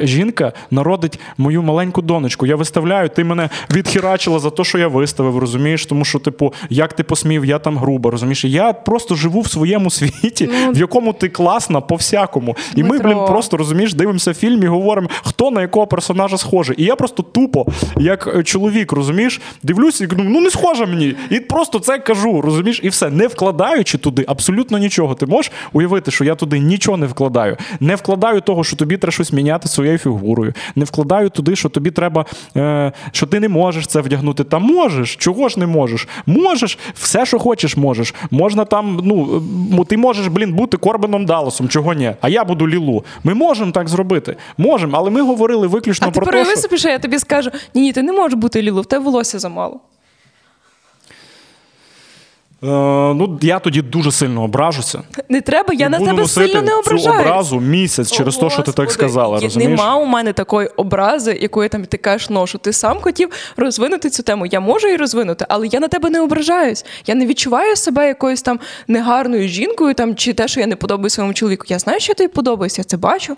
жінка 0.03 0.53
народить 0.71 1.21
мою 1.39 1.63
маленьку 1.63 2.03
донечку. 2.03 2.47
Я 2.47 2.57
виставляю, 2.57 3.09
ти 3.09 3.25
мене 3.25 3.49
відхерачила 3.75 4.39
за 4.39 4.51
те, 4.51 4.65
що 4.65 4.79
я 4.79 4.89
виставив, 4.89 5.39
розумієш? 5.39 5.87
Тому 5.87 6.05
що, 6.05 6.19
типу, 6.19 6.55
як 6.71 6.93
ти 6.93 7.03
посмів, 7.03 7.45
я 7.45 7.59
там 7.59 7.79
грубо, 7.79 8.11
розумієш? 8.11 8.45
Я 8.45 8.70
просто 8.73 9.15
живу 9.15 9.41
в 9.41 9.51
своєму 9.51 9.91
світі, 10.01 10.51
ну, 10.67 10.73
в 10.73 10.79
якому 10.79 11.13
ти 11.13 11.29
класна 11.29 11.81
по 11.81 11.95
всякому. 11.97 12.57
І 12.77 12.83
ми, 12.83 12.99
блін, 12.99 13.19
просто 13.27 13.57
розумієш, 13.57 13.95
дивимося 13.95 14.35
фільм 14.35 14.63
і 14.63 14.67
говоримо, 14.67 15.09
хто 15.23 15.51
на 15.51 15.61
якого 15.61 15.87
персонажа 15.87 16.39
схожий. 16.39 16.77
І 16.79 16.85
я 16.85 16.97
просто 16.97 17.23
тупо, 17.23 17.67
як 17.97 18.45
чоловік, 18.45 18.93
розумієш, 18.93 19.41
дивлюся 19.63 20.05
і 20.05 20.07
кажу, 20.07 20.23
ну 20.25 20.41
не 20.41 20.51
схожа 20.51 20.87
мені. 20.87 21.15
І 21.31 21.41
просто 21.41 21.79
це 21.79 21.99
кажу, 21.99 22.41
розумієш, 22.41 22.81
і 22.83 22.89
все, 22.89 23.11
не 23.11 23.27
вкладаючи 23.27 23.99
туди 23.99 24.25
абсолютно 24.29 24.79
нічого. 24.79 25.15
Ти 25.15 25.27
можеш 25.27 25.53
уявити, 25.73 26.11
що 26.11 26.25
я 26.25 26.35
туди 26.35 26.59
нічого 26.59 26.97
не 26.97 27.07
вкладаю. 27.07 27.57
Не 27.81 27.95
вкладаю 27.95 28.41
того, 28.41 28.65
що 28.65 28.77
тобі 28.77 28.97
треба 28.97 29.13
щось 29.13 29.33
міняти 29.33 29.69
своєю 29.69 29.99
фігурою. 29.99 30.55
Не 30.77 30.85
вкладаю 30.85 31.29
туди, 31.31 31.57
що 31.57 31.69
тобі 31.69 31.91
треба, 31.91 32.27
е, 32.57 32.93
що 33.13 33.27
ти 33.27 33.41
не 33.41 33.49
можеш 33.49 33.87
це 33.87 34.01
вдягнути. 34.01 34.45
Та 34.45 34.59
можеш, 34.59 35.17
чого 35.17 35.49
ж 35.49 35.61
не 35.61 35.67
можеш? 35.67 36.09
Можеш, 36.27 36.79
все, 36.95 37.27
що 37.27 37.39
хочеш, 37.39 37.77
можеш. 37.77 38.15
Можна 38.31 38.60
там, 38.65 39.01
ну 39.05 39.85
ти 39.85 39.97
можеш, 39.97 40.27
блін, 40.27 40.53
бути 40.53 40.77
Корбеном 40.77 41.27
Далласом, 41.27 41.69
чого 41.69 41.95
ні? 41.95 42.13
А 42.21 42.29
я 42.29 42.45
буду 42.45 42.69
Лілу. 42.69 43.05
Ми 43.25 43.35
можемо 43.35 43.73
так 43.73 43.89
зробити. 43.89 44.37
Можемо, 44.59 44.97
але 44.97 45.11
ми 45.11 45.23
говорили 45.23 45.67
виключно 45.67 46.09
а 46.09 46.11
про 46.11 46.27
те, 46.27 46.45
що... 46.45 46.57
собі, 46.57 46.79
що 46.79 46.89
я 46.89 46.99
тобі 46.99 47.19
скажу: 47.19 47.51
ні, 47.75 47.83
ні, 47.83 47.93
ти 47.93 48.03
не 48.03 48.13
можеш 48.13 48.39
бути 48.39 48.63
Лілу, 48.63 48.81
в 48.81 48.87
тебе 48.87 49.05
волосся 49.05 49.39
замало. 49.39 49.81
Е, 52.63 52.67
ну, 53.15 53.39
я 53.43 53.59
тоді 53.59 53.83
дуже 53.83 54.13
сильно 54.13 54.43
ображуся. 54.43 55.03
Не 55.29 55.41
треба, 55.41 55.75
я 55.75 55.87
і 55.87 55.89
на 55.89 55.99
тебе 55.99 56.29
сильно 56.29 56.63
не 56.63 56.75
ображаюсь. 56.75 57.05
цю 57.05 57.23
образу 57.23 57.61
місяць 57.61 58.13
через 58.13 58.37
те, 58.37 58.51
що 58.51 58.63
ти 58.63 58.73
так 58.73 58.91
сказала. 58.91 59.39
Є, 59.39 59.43
розумієш? 59.45 59.79
Нема 59.79 59.97
у 59.97 60.05
мене 60.05 60.33
такої 60.33 60.69
образи, 60.69 61.39
якої 61.41 61.69
там 61.69 61.85
ти 61.85 61.97
кажеш 61.97 62.31
ношу. 62.31 62.59
Ти 62.59 62.73
сам 62.73 62.99
хотів 63.01 63.31
розвинути 63.57 64.11
цю 64.11 64.23
тему. 64.23 64.47
Я 64.47 64.61
можу 64.61 64.87
її 64.87 64.97
розвинути, 64.97 65.47
але 65.49 65.67
я 65.67 65.81
на 65.81 65.89
тебе 65.89 66.11
не 66.11 66.21
ображаюсь. 66.21 66.85
Я 67.07 67.15
не 67.15 67.27
відчуваю 67.27 67.77
себе 67.77 68.07
якоюсь 68.09 68.43
там 68.43 68.61
негарною 68.89 69.49
жінкою, 69.49 69.95
там 69.95 70.15
чи 70.17 70.33
те, 70.33 70.49
що 70.49 70.61
я 70.61 70.67
не 70.67 70.77
подобаю 70.77 71.11
своєму 71.11 71.35
чоловіку. 71.35 71.65
Я 71.69 71.79
знаю, 71.79 72.01
що 72.01 72.15
тобі 72.15 72.29
подобається, 72.29 72.81
я 72.81 72.85
це 72.85 72.97
бачу. 72.97 73.37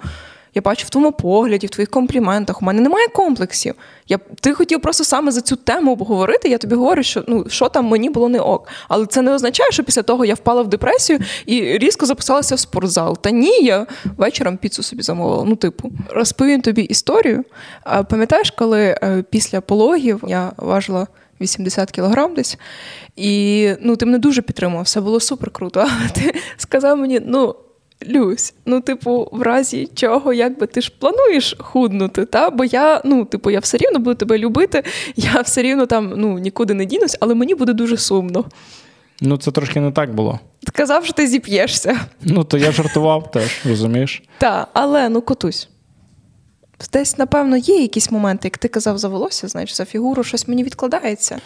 Я 0.54 0.62
бачу 0.62 0.86
в 0.86 0.90
твоєму 0.90 1.12
погляді, 1.12 1.66
в 1.66 1.70
твоїх 1.70 1.90
компліментах. 1.90 2.62
У 2.62 2.64
мене 2.64 2.80
немає 2.80 3.08
комплексів. 3.08 3.74
Я, 4.08 4.18
Ти 4.40 4.52
хотів 4.52 4.80
просто 4.80 5.04
саме 5.04 5.32
за 5.32 5.40
цю 5.40 5.56
тему 5.56 5.92
обговорити. 5.92 6.48
Я 6.48 6.58
тобі 6.58 6.74
говорю, 6.74 7.02
що 7.02 7.24
ну 7.28 7.44
що 7.48 7.68
там 7.68 7.84
мені 7.84 8.10
було 8.10 8.28
не 8.28 8.40
ок. 8.40 8.68
Але 8.88 9.06
це 9.06 9.22
не 9.22 9.34
означає, 9.34 9.70
що 9.72 9.84
після 9.84 10.02
того 10.02 10.24
я 10.24 10.34
впала 10.34 10.62
в 10.62 10.68
депресію 10.68 11.18
і 11.46 11.78
різко 11.78 12.06
записалася 12.06 12.54
в 12.54 12.58
спортзал. 12.58 13.18
Та 13.18 13.30
ні, 13.30 13.62
я 13.62 13.86
вечором 14.16 14.56
піцу 14.56 14.82
собі 14.82 15.02
замовила. 15.02 15.44
Ну, 15.44 15.56
типу, 15.56 15.92
розповім 16.10 16.60
тобі 16.60 16.82
історію. 16.82 17.44
Пам'ятаєш, 18.10 18.50
коли 18.50 18.80
е, 18.80 19.24
після 19.30 19.60
пологів 19.60 20.24
я 20.26 20.52
важила. 20.56 21.06
80 21.40 21.90
кілограм 21.90 22.34
десь. 22.34 22.58
І 23.16 23.70
ну, 23.80 23.96
ти 23.96 24.06
мене 24.06 24.18
дуже 24.18 24.42
підтримував, 24.42 24.84
все 24.84 25.00
було 25.00 25.20
супер 25.20 25.50
круто. 25.50 25.80
Але 26.00 26.08
ти 26.08 26.40
сказав 26.56 26.98
мені, 26.98 27.20
ну. 27.26 27.54
Люсь, 28.08 28.54
ну, 28.66 28.80
типу, 28.80 29.28
в 29.32 29.42
разі 29.42 29.88
чого, 29.94 30.32
якби 30.32 30.66
ти 30.66 30.80
ж 30.80 30.92
плануєш 30.98 31.56
худнути, 31.58 32.24
та? 32.24 32.50
бо 32.50 32.64
я, 32.64 33.02
ну, 33.04 33.24
типу, 33.24 33.50
я 33.50 33.58
все 33.58 33.76
рівно 33.78 33.98
буду 33.98 34.14
тебе 34.14 34.38
любити, 34.38 34.82
я 35.16 35.40
все 35.40 35.62
рівно 35.62 35.86
там 35.86 36.12
ну, 36.16 36.38
нікуди 36.38 36.74
не 36.74 36.84
дінусь, 36.84 37.16
але 37.20 37.34
мені 37.34 37.54
буде 37.54 37.72
дуже 37.72 37.96
сумно. 37.96 38.44
Ну, 39.20 39.36
це 39.36 39.50
трошки 39.50 39.80
не 39.80 39.92
так 39.92 40.14
було. 40.14 40.38
Ти 40.66 40.72
казав, 40.72 41.04
що 41.04 41.12
ти 41.12 41.26
зіп'єшся. 41.26 42.00
Ну, 42.22 42.44
то 42.44 42.58
я 42.58 42.72
жартував 42.72 43.30
теж, 43.32 43.60
розумієш? 43.68 44.22
Так, 44.38 44.68
але 44.72 45.08
ну 45.08 45.22
котусь. 45.22 45.68
Десь, 46.92 47.18
напевно, 47.18 47.56
є 47.56 47.76
якісь 47.82 48.10
моменти, 48.10 48.40
як 48.48 48.58
ти 48.58 48.68
казав 48.68 48.98
за 48.98 49.08
волосся, 49.08 49.48
знаєш, 49.48 49.76
за 49.76 49.84
фігуру, 49.84 50.24
щось 50.24 50.48
мені 50.48 50.64
відкладається. 50.64 51.40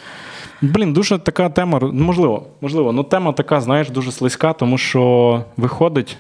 Блін, 0.61 0.93
дуже 0.93 1.19
така 1.19 1.49
тема, 1.49 1.79
можливо, 1.93 2.47
можливо, 2.61 2.93
ну 2.93 3.05
тема 3.05 3.33
така, 3.33 3.61
знаєш, 3.61 3.91
дуже 3.91 4.13
слизька, 4.13 4.53
тому 4.53 4.79
що 4.79 5.45
виходить. 5.57 6.17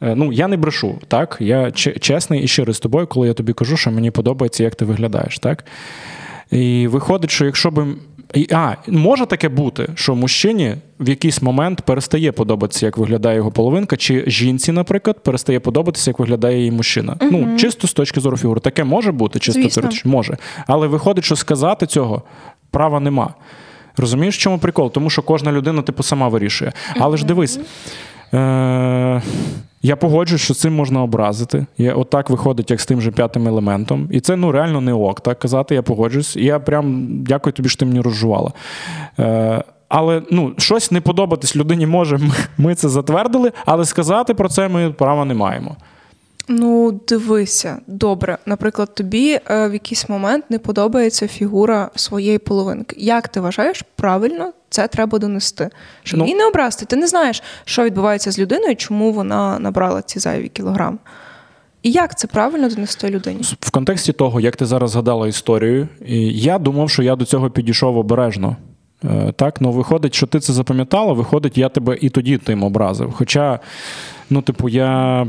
Е, 0.00 0.14
ну, 0.14 0.32
я 0.32 0.48
не 0.48 0.56
брешу, 0.56 0.98
так? 1.08 1.36
Я 1.40 1.70
чесний 1.70 2.42
і 2.42 2.48
щирий 2.48 2.74
з 2.74 2.80
тобою, 2.80 3.06
коли 3.06 3.28
я 3.28 3.34
тобі 3.34 3.52
кажу, 3.52 3.76
що 3.76 3.90
мені 3.90 4.10
подобається, 4.10 4.64
як 4.64 4.74
ти 4.74 4.84
виглядаєш, 4.84 5.38
так? 5.38 5.64
І 6.50 6.86
виходить, 6.86 7.30
що 7.30 7.44
якщо 7.44 7.70
би 7.70 7.86
а, 8.52 8.74
може 8.88 9.26
таке 9.26 9.48
бути, 9.48 9.88
що 9.94 10.14
мужчині 10.14 10.74
в 11.00 11.08
якийсь 11.08 11.42
момент 11.42 11.80
перестає 11.80 12.32
подобатися, 12.32 12.86
як 12.86 12.98
виглядає 12.98 13.36
його 13.36 13.50
половинка, 13.50 13.96
чи 13.96 14.24
жінці, 14.26 14.72
наприклад, 14.72 15.22
перестає 15.22 15.60
подобатися, 15.60 16.10
як 16.10 16.18
виглядає 16.18 16.58
її 16.58 16.70
мужчина. 16.70 17.16
uh 17.20 17.28
Ну, 17.32 17.56
чисто 17.56 17.88
з 17.88 17.92
точки 17.92 18.20
зору 18.20 18.36
фігури. 18.36 18.60
Таке 18.60 18.84
може 18.84 19.12
бути, 19.12 19.38
чисто 19.38 19.68
теоретично 19.68 20.10
може. 20.10 20.36
Але 20.66 20.86
виходить, 20.86 21.24
що 21.24 21.36
сказати 21.36 21.86
цього 21.86 22.22
права 22.70 23.00
нема. 23.00 23.34
Розумієш, 23.96 24.36
в 24.36 24.40
чому 24.40 24.58
прикол? 24.58 24.92
Тому 24.92 25.10
що 25.10 25.22
кожна 25.22 25.52
людина, 25.52 25.82
типу, 25.82 26.02
сама 26.02 26.28
вирішує. 26.28 26.72
Але 26.98 27.16
ж 27.16 27.26
дивись. 27.26 27.60
Е- 28.34 29.22
я 29.86 29.96
погоджуюсь, 29.96 30.42
що 30.42 30.54
цим 30.54 30.74
можна 30.74 31.02
образити. 31.02 31.66
Я 31.78 31.94
Отак 31.94 32.30
виходить, 32.30 32.70
як 32.70 32.80
з 32.80 32.86
тим 32.86 33.00
же 33.00 33.10
п'ятим 33.10 33.48
елементом. 33.48 34.08
І 34.10 34.20
це 34.20 34.36
ну 34.36 34.52
реально 34.52 34.80
не 34.80 34.92
ок, 34.92 35.20
так 35.20 35.38
казати, 35.38 35.74
я 35.74 35.82
погоджуюсь. 35.82 36.36
Я 36.36 36.58
прям 36.58 37.06
дякую 37.22 37.52
тобі, 37.52 37.68
що 37.68 37.78
ти 37.78 37.84
мені 37.84 38.00
розжувала. 38.00 38.52
Е, 39.18 39.64
але 39.88 40.22
ну, 40.30 40.54
щось 40.58 40.90
не 40.90 41.00
подобатись 41.00 41.56
людині 41.56 41.86
може, 41.86 42.18
ми, 42.18 42.34
ми 42.58 42.74
це 42.74 42.88
затвердили, 42.88 43.52
але 43.66 43.84
сказати 43.84 44.34
про 44.34 44.48
це 44.48 44.68
ми 44.68 44.90
права 44.90 45.24
не 45.24 45.34
маємо. 45.34 45.76
Ну, 46.48 47.00
дивися, 47.08 47.78
добре. 47.86 48.38
Наприклад, 48.46 48.94
тобі 48.94 49.40
е, 49.50 49.68
в 49.68 49.72
якийсь 49.72 50.08
момент 50.08 50.44
не 50.48 50.58
подобається 50.58 51.28
фігура 51.28 51.90
своєї 51.94 52.38
половинки. 52.38 52.96
Як 52.98 53.28
ти 53.28 53.40
вважаєш, 53.40 53.84
правильно 53.96 54.52
це 54.70 54.88
треба 54.88 55.18
донести? 55.18 55.70
Щоб 56.02 56.18
ну, 56.18 56.24
її 56.26 56.38
не 56.38 56.46
обрасти. 56.46 56.86
Ти 56.86 56.96
не 56.96 57.06
знаєш, 57.06 57.42
що 57.64 57.84
відбувається 57.84 58.30
з 58.30 58.38
людиною, 58.38 58.76
чому 58.76 59.12
вона 59.12 59.58
набрала 59.58 60.02
ці 60.02 60.18
зайві 60.18 60.48
кілограми. 60.48 60.98
І 61.82 61.90
як 61.90 62.18
це 62.18 62.26
правильно 62.26 62.68
донести 62.68 63.10
людині? 63.10 63.40
В 63.60 63.70
контексті 63.70 64.12
того, 64.12 64.40
як 64.40 64.56
ти 64.56 64.66
зараз 64.66 64.90
згадала 64.90 65.28
історію, 65.28 65.88
я 66.30 66.58
думав, 66.58 66.90
що 66.90 67.02
я 67.02 67.16
до 67.16 67.24
цього 67.24 67.50
підійшов 67.50 67.98
обережно. 67.98 68.56
Е, 69.04 69.32
так, 69.36 69.60
ну 69.60 69.72
виходить, 69.72 70.14
що 70.14 70.26
ти 70.26 70.40
це 70.40 70.52
запам'ятала, 70.52 71.12
виходить, 71.12 71.58
я 71.58 71.68
тебе 71.68 71.98
і 72.00 72.10
тоді 72.10 72.38
тим 72.38 72.62
образив. 72.62 73.12
Хоча, 73.12 73.60
ну, 74.30 74.42
типу, 74.42 74.68
я 74.68 75.26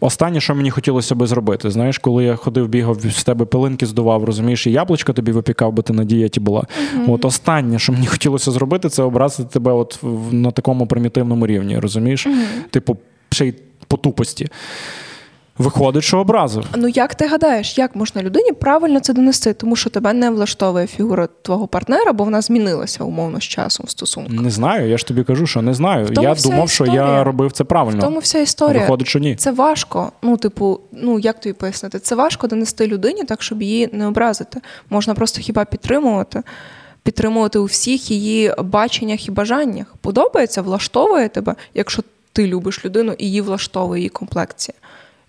Останнє, 0.00 0.40
що 0.40 0.54
мені 0.54 0.70
хотілося 0.70 1.14
би 1.14 1.26
зробити, 1.26 1.70
знаєш, 1.70 1.98
коли 1.98 2.24
я 2.24 2.36
ходив, 2.36 2.68
бігав 2.68 3.00
з 3.00 3.24
тебе 3.24 3.44
пилинки 3.44 3.86
здував, 3.86 4.24
розумієш, 4.24 4.66
і 4.66 4.72
яблучко 4.72 5.12
тобі 5.12 5.32
випікав, 5.32 5.72
бо 5.72 5.82
ти 5.82 5.92
на 5.92 6.04
дієті 6.04 6.40
була. 6.40 6.60
Uh-huh. 6.60 7.12
От 7.12 7.24
останнє, 7.24 7.78
що 7.78 7.92
мені 7.92 8.06
хотілося 8.06 8.50
зробити, 8.50 8.88
це 8.88 9.02
образити 9.02 9.48
тебе 9.52 9.72
от 9.72 9.98
на 10.30 10.50
такому 10.50 10.86
примітивному 10.86 11.46
рівні, 11.46 11.78
розумієш? 11.78 12.26
Uh-huh. 12.26 12.70
Типу, 12.70 12.96
ще 13.30 13.46
й 13.46 13.54
по 13.88 13.96
тупості. 13.96 14.48
Виходить, 15.60 16.04
що 16.04 16.18
образив. 16.18 16.64
Ну 16.76 16.88
як 16.88 17.14
ти 17.14 17.26
гадаєш, 17.26 17.78
як 17.78 17.96
можна 17.96 18.22
людині 18.22 18.52
правильно 18.52 19.00
це 19.00 19.12
донести? 19.12 19.52
Тому 19.52 19.76
що 19.76 19.90
тебе 19.90 20.12
не 20.12 20.30
влаштовує 20.30 20.86
фігура 20.86 21.28
твого 21.42 21.66
партнера, 21.66 22.12
бо 22.12 22.24
вона 22.24 22.40
змінилася 22.40 23.04
умовно 23.04 23.40
з 23.40 23.44
часом 23.44 23.86
в 23.86 23.90
стосунках? 23.90 24.40
Не 24.40 24.50
знаю. 24.50 24.88
Я 24.90 24.98
ж 24.98 25.06
тобі 25.06 25.24
кажу, 25.24 25.46
що 25.46 25.62
не 25.62 25.74
знаю. 25.74 26.08
Я 26.10 26.34
думав, 26.34 26.34
історія. 26.34 26.68
що 26.68 26.84
я 26.84 27.24
робив 27.24 27.52
це 27.52 27.64
правильно. 27.64 27.98
В 27.98 28.02
тому 28.02 28.18
вся 28.18 28.38
історія. 28.38 28.80
Виходить, 28.80 29.08
що 29.08 29.18
ні. 29.18 29.36
Це 29.36 29.52
важко. 29.52 30.12
Ну, 30.22 30.36
типу, 30.36 30.80
ну 30.92 31.18
як 31.18 31.40
тобі 31.40 31.52
пояснити? 31.52 31.98
Це 31.98 32.14
важко 32.14 32.46
донести 32.46 32.86
людині, 32.86 33.24
так 33.24 33.42
щоб 33.42 33.62
її 33.62 33.88
не 33.92 34.06
образити. 34.06 34.60
Можна 34.90 35.14
просто 35.14 35.40
хіба 35.40 35.64
підтримувати. 35.64 36.42
Підтримувати 37.02 37.58
у 37.58 37.64
всіх 37.64 38.10
її 38.10 38.54
баченнях 38.58 39.28
і 39.28 39.30
бажаннях. 39.30 39.94
Подобається, 40.00 40.62
влаштовує 40.62 41.28
тебе, 41.28 41.54
якщо 41.74 42.02
ти 42.32 42.46
любиш 42.46 42.84
людину 42.84 43.14
і 43.18 43.26
її 43.26 43.40
влаштовує 43.40 44.00
її 44.00 44.08
комплекція. 44.08 44.74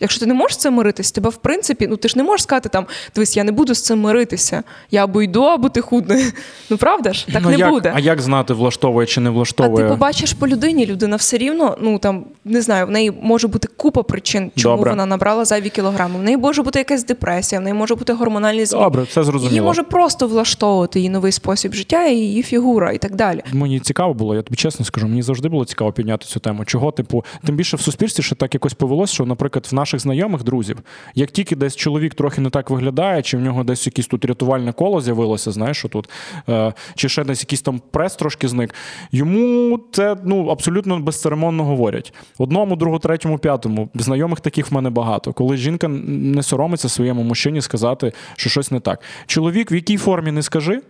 Якщо 0.01 0.19
ти 0.19 0.25
не 0.25 0.33
можеш 0.33 0.57
з 0.57 0.59
цим 0.59 0.73
миритись, 0.73 1.11
тебе 1.11 1.29
в 1.29 1.35
принципі, 1.35 1.87
ну 1.89 1.97
ти 1.97 2.07
ж 2.07 2.17
не 2.17 2.23
можеш 2.23 2.43
сказати 2.43 2.69
там, 2.69 2.85
дивись, 3.15 3.37
я 3.37 3.43
не 3.43 3.51
буду 3.51 3.73
з 3.73 3.81
цим 3.81 3.99
миритися. 3.99 4.63
Я 4.91 5.03
або 5.03 5.21
йду, 5.21 5.43
або 5.43 5.69
ти 5.69 5.81
худне. 5.81 6.31
Ну 6.69 6.77
правда 6.77 7.13
ж? 7.13 7.27
Так 7.33 7.41
ну, 7.43 7.49
не 7.49 7.57
як, 7.57 7.69
буде. 7.69 7.91
А 7.95 7.99
як 7.99 8.21
знати, 8.21 8.53
влаштовує 8.53 9.07
чи 9.07 9.21
не 9.21 9.29
влаштовує? 9.29 9.85
А 9.85 9.87
ти 9.87 9.93
побачиш 9.93 10.33
по 10.33 10.47
людині, 10.47 10.85
людина 10.85 11.15
все 11.15 11.37
рівно, 11.37 11.77
ну 11.81 11.99
там 11.99 12.25
не 12.45 12.61
знаю, 12.61 12.87
в 12.87 12.89
неї 12.89 13.11
може 13.21 13.47
бути 13.47 13.67
купа 13.77 14.03
причин, 14.03 14.51
чому 14.55 14.75
Добре. 14.75 14.91
вона 14.91 15.05
набрала 15.05 15.45
зайві 15.45 15.69
кілограми. 15.69 16.19
В 16.19 16.23
неї 16.23 16.37
може 16.37 16.63
бути 16.63 16.79
якась 16.79 17.05
депресія, 17.05 17.61
в 17.61 17.63
неї 17.63 17.73
може 17.73 17.95
бути 17.95 18.13
гормональний 18.13 18.65
змін. 18.65 18.83
Добре, 18.83 19.05
це 19.05 19.23
зрозуміло. 19.23 19.49
Її 19.49 19.61
може 19.61 19.83
просто 19.83 20.27
влаштовувати 20.27 20.99
її 20.99 21.09
новий 21.09 21.31
спосіб 21.31 21.73
життя, 21.73 22.05
і 22.05 22.15
її 22.15 22.43
фігура 22.43 22.91
і 22.91 22.97
так 22.97 23.15
далі. 23.15 23.41
Мені 23.53 23.79
цікаво 23.79 24.13
було, 24.13 24.35
я 24.35 24.41
тобі 24.41 24.55
чесно 24.55 24.85
скажу. 24.85 25.07
Мені 25.07 25.21
завжди 25.21 25.49
було 25.49 25.65
цікаво 25.65 25.91
підняти 25.91 26.25
цю 26.25 26.39
тему. 26.39 26.65
Чого, 26.65 26.91
типу, 26.91 27.25
тим 27.45 27.55
більше 27.55 27.77
в 27.77 27.81
суспільстві 27.81 28.23
що 28.23 28.35
так 28.35 28.53
якось 28.53 28.73
повелося, 28.73 29.13
що, 29.13 29.25
наприклад, 29.25 29.65
в 29.65 29.67
наших 29.91 29.99
знайомих 29.99 30.43
друзів. 30.43 30.77
Як 31.15 31.31
тільки 31.31 31.55
десь 31.55 31.75
чоловік 31.75 32.15
трохи 32.15 32.41
не 32.41 32.49
так 32.49 32.69
виглядає, 32.69 33.21
чи 33.21 33.37
в 33.37 33.41
нього 33.41 33.63
десь 33.63 33.85
якесь 33.85 34.07
тут 34.07 34.25
рятувальне 34.25 34.73
коло 34.73 35.01
з'явилося, 35.01 35.51
знаєш, 35.51 35.77
що 35.77 35.87
тут, 35.87 36.09
е, 36.49 36.73
чи 36.95 37.09
ще 37.09 37.23
десь 37.23 37.41
якийсь 37.41 37.61
там 37.61 37.81
прес 37.91 38.15
трошки 38.15 38.47
зник, 38.47 38.73
йому 39.11 39.79
це 39.91 40.15
ну, 40.23 40.47
абсолютно 40.47 40.99
безцеремонно 40.99 41.63
говорять. 41.63 42.13
Одному, 42.37 42.75
другому, 42.75 42.99
третьому, 42.99 43.37
п'ятому. 43.37 43.89
Знайомих 43.95 44.39
таких 44.39 44.71
в 44.71 44.73
мене 44.73 44.89
багато. 44.89 45.33
Коли 45.33 45.57
жінка 45.57 45.87
не 45.87 46.43
соромиться 46.43 46.89
своєму 46.89 47.23
мужчині 47.23 47.61
сказати, 47.61 48.13
що 48.35 48.49
щось 48.49 48.71
не 48.71 48.79
так. 48.79 49.01
Чоловік 49.25 49.71
в 49.71 49.73
якій 49.73 49.97
формі 49.97 50.31
не 50.31 50.41
скажи. 50.41 50.81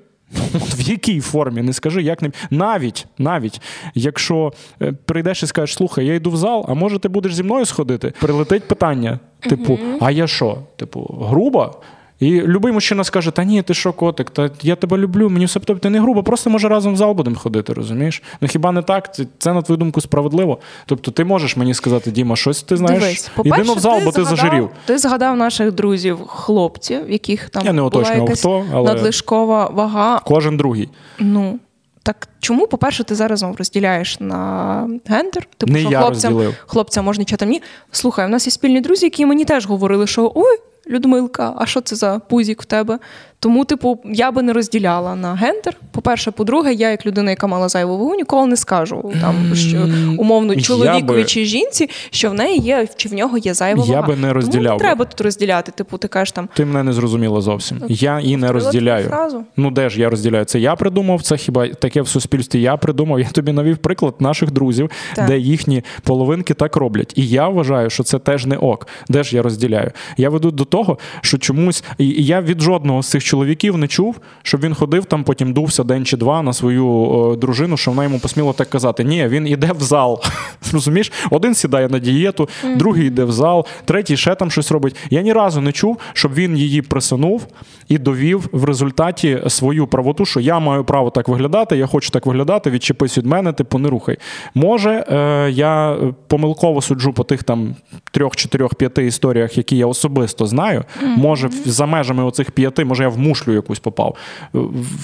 От 0.55 0.79
В 0.79 0.89
якій 0.89 1.21
формі? 1.21 1.61
Не 1.61 1.73
скажи, 1.73 2.01
як 2.01 2.21
не 2.21 2.31
навіть, 2.49 3.07
навіть, 3.17 3.61
якщо 3.95 4.53
е, 4.81 4.93
прийдеш 5.05 5.43
і 5.43 5.47
скажеш, 5.47 5.75
слухай, 5.75 6.05
я 6.05 6.13
йду 6.13 6.31
в 6.31 6.37
зал, 6.37 6.65
а 6.67 6.73
може 6.73 6.99
ти 6.99 7.09
будеш 7.09 7.35
зі 7.35 7.43
мною 7.43 7.65
сходити? 7.65 8.13
Прилетить 8.19 8.67
питання: 8.67 9.19
типу, 9.39 9.79
а 9.99 10.11
я 10.11 10.27
що? 10.27 10.57
Типу, 10.75 11.25
грубо? 11.29 11.81
І 12.21 12.41
любий 12.41 12.73
мужчина 12.73 13.03
скаже: 13.03 13.31
Та 13.31 13.43
ні, 13.43 13.61
ти 13.61 13.73
що, 13.73 13.93
котик, 13.93 14.29
та 14.29 14.49
я 14.61 14.75
тебе 14.75 14.97
люблю, 14.97 15.29
мені 15.29 15.45
все 15.45 15.59
тобі 15.59 15.79
ти 15.79 15.89
не 15.89 15.99
грубо, 15.99 16.23
просто 16.23 16.49
може 16.49 16.67
разом 16.67 16.93
в 16.93 16.97
зал 16.97 17.13
будемо 17.13 17.35
ходити, 17.35 17.73
розумієш? 17.73 18.23
Ну 18.41 18.47
хіба 18.47 18.71
не 18.71 18.81
так? 18.81 19.15
Це, 19.15 19.25
це 19.39 19.53
на 19.53 19.61
твою 19.61 19.77
думку 19.77 20.01
справедливо. 20.01 20.59
Тобто 20.85 21.11
ти 21.11 21.23
можеш 21.23 21.57
мені 21.57 21.73
сказати, 21.73 22.11
Діма, 22.11 22.35
щось 22.35 22.63
ти 22.63 22.77
знаєш. 22.77 23.03
Дивись, 23.03 23.31
Іди 23.43 23.61
в 23.61 23.79
зал, 23.79 23.99
ти 23.99 24.05
бо 24.05 24.11
ти 24.11 24.23
згадав, 24.23 24.37
зажирів. 24.37 24.69
Ти 24.85 24.97
згадав 24.97 25.37
наших 25.37 25.71
друзів, 25.71 26.17
хлопців, 26.27 27.11
яких 27.11 27.49
там 27.49 27.65
я 27.65 27.73
не 27.73 27.81
була 27.81 28.13
якась 28.13 28.39
хто, 28.39 28.65
але 28.73 28.93
надлишкова 28.93 29.69
вага. 29.73 30.21
Кожен 30.25 30.57
другий. 30.57 30.89
Ну. 31.19 31.59
Так 32.03 32.27
чому, 32.39 32.67
по-перше, 32.67 33.03
ти 33.03 33.15
зараз 33.15 33.45
розділяєш 33.57 34.19
на 34.19 34.89
гендер? 35.07 35.47
Типу, 35.57 35.73
Не 35.73 35.79
що 35.79 35.89
я 35.89 35.99
хлопцям 35.99 36.33
розділив. 36.33 36.55
хлопцям 36.65 37.05
можна 37.05 37.25
чати 37.25 37.45
ні. 37.45 37.61
Слухай, 37.91 38.25
у 38.25 38.29
нас 38.29 38.47
є 38.47 38.51
спільні 38.51 38.81
друзі, 38.81 39.05
які 39.05 39.25
мені 39.25 39.45
теж 39.45 39.65
говорили, 39.65 40.07
що 40.07 40.31
ой, 40.35 40.57
Людмилка, 40.87 41.53
а 41.57 41.65
що 41.65 41.81
це 41.81 41.95
за 41.95 42.19
пузік 42.19 42.61
в 42.61 42.65
тебе? 42.65 42.99
Тому, 43.41 43.65
типу, 43.65 43.99
я 44.05 44.31
би 44.31 44.41
не 44.41 44.53
розділяла 44.53 45.15
на 45.15 45.33
гендер. 45.35 45.77
По-перше, 45.91 46.31
по-друге, 46.31 46.73
я, 46.73 46.91
як 46.91 47.05
людина, 47.05 47.29
яка 47.29 47.47
мала 47.47 47.69
зайву 47.69 47.97
вагу, 47.97 48.15
ніколи 48.15 48.47
не 48.47 48.57
скажу 48.57 49.13
там, 49.21 49.55
що 49.55 49.89
умовно 50.17 50.55
чоловікові 50.55 51.17
би... 51.17 51.23
чи 51.23 51.45
жінці, 51.45 51.89
що 52.11 52.29
в 52.29 52.33
неї 52.33 52.59
є, 52.59 52.87
чи 52.95 53.09
в 53.09 53.13
нього 53.13 53.37
є 53.37 53.53
зайва 53.53 53.81
вага. 53.81 53.93
Я 53.93 54.01
би 54.01 54.15
не 54.15 54.33
розділяв. 54.33 54.63
Тому 54.63 54.73
не 54.73 54.79
треба 54.79 55.05
тут 55.05 55.21
розділяти. 55.21 55.71
Типу, 55.71 55.97
ти 55.97 56.07
кажеш 56.07 56.31
там. 56.31 56.49
Ти 56.53 56.65
мене 56.65 56.83
не 56.83 56.93
зрозуміла 56.93 57.41
зовсім. 57.41 57.77
Ну, 57.81 57.87
я 57.89 58.19
і 58.19 58.37
не 58.37 58.51
розділяю. 58.51 59.07
Фразу. 59.07 59.43
Ну 59.57 59.71
де 59.71 59.89
ж 59.89 60.01
я 60.01 60.09
розділяю? 60.09 60.45
Це 60.45 60.59
я 60.59 60.75
придумав, 60.75 61.21
це 61.21 61.37
хіба 61.37 61.67
таке 61.67 62.01
в 62.01 62.07
суспільстві 62.07 62.61
я 62.61 62.77
придумав. 62.77 63.19
Я 63.19 63.29
тобі 63.29 63.51
навів 63.51 63.77
приклад 63.77 64.15
наших 64.19 64.51
друзів, 64.51 64.91
так. 65.15 65.27
де 65.27 65.37
їхні 65.37 65.83
половинки 66.03 66.53
так 66.53 66.75
роблять. 66.75 67.13
І 67.15 67.27
я 67.27 67.47
вважаю, 67.47 67.89
що 67.89 68.03
це 68.03 68.19
теж 68.19 68.45
не 68.45 68.57
ок. 68.57 68.87
Де 69.09 69.23
ж 69.23 69.35
я 69.35 69.41
розділяю? 69.41 69.91
Я 70.17 70.29
веду 70.29 70.51
до 70.51 70.65
того, 70.65 70.97
що 71.21 71.37
чомусь 71.37 71.83
і 71.97 72.25
я 72.25 72.41
від 72.41 72.61
жодного 72.61 73.03
з 73.03 73.09
цих 73.09 73.30
чоловіків 73.31 73.77
не 73.77 73.87
чув, 73.87 74.19
щоб 74.43 74.61
він 74.61 74.73
ходив 74.73 75.05
там, 75.05 75.23
потім 75.23 75.53
дувся 75.53 75.83
день 75.83 76.05
чи 76.05 76.17
два 76.17 76.41
на 76.41 76.53
свою 76.53 76.87
о, 76.87 77.35
дружину, 77.35 77.77
що 77.77 77.91
вона 77.91 78.03
йому 78.03 78.19
посміла 78.19 78.53
так 78.53 78.69
казати. 78.69 79.03
Ні, 79.03 79.27
він 79.27 79.47
іде 79.47 79.71
в 79.71 79.81
зал. 79.81 80.21
Розумієш? 80.73 81.11
Один 81.29 81.55
сідає 81.55 81.89
на 81.89 81.99
дієту, 81.99 82.49
другий 82.75 83.07
йде 83.07 83.23
в 83.23 83.31
зал, 83.31 83.65
третій 83.85 84.17
ще 84.17 84.35
там 84.35 84.51
щось 84.51 84.71
робить. 84.71 84.95
Я 85.09 85.21
ні 85.21 85.33
разу 85.33 85.61
не 85.61 85.71
чув, 85.71 85.97
щоб 86.13 86.33
він 86.33 86.57
її 86.57 86.81
присунув 86.81 87.47
і 87.87 87.97
довів 87.97 88.49
в 88.51 88.63
результаті 88.63 89.39
свою 89.47 89.87
правоту, 89.87 90.25
що 90.25 90.39
я 90.39 90.59
маю 90.59 90.83
право 90.83 91.09
так 91.09 91.27
виглядати, 91.27 91.77
я 91.77 91.87
хочу 91.87 92.09
так 92.09 92.25
виглядати, 92.25 92.69
відчепись 92.69 93.17
від 93.17 93.25
мене, 93.25 93.53
типу, 93.53 93.79
не 93.79 93.89
рухай. 93.89 94.17
Може, 94.53 95.05
е, 95.11 95.51
я 95.51 95.97
помилково 96.27 96.81
суджу 96.81 97.13
по 97.15 97.23
тих 97.23 97.43
там 97.43 97.75
трьох, 98.11 98.35
чотирьох, 98.35 98.75
п'яти 98.75 99.05
історіях, 99.05 99.57
які 99.57 99.77
я 99.77 99.85
особисто 99.85 100.45
знаю. 100.45 100.83
Може, 101.01 101.49
за 101.65 101.85
межами 101.85 102.23
оцих 102.23 102.51
п'яти, 102.51 102.85
може, 102.85 103.03
я 103.03 103.09
в 103.09 103.20
мушлю 103.21 103.53
якусь 103.53 103.79
попав 103.79 104.15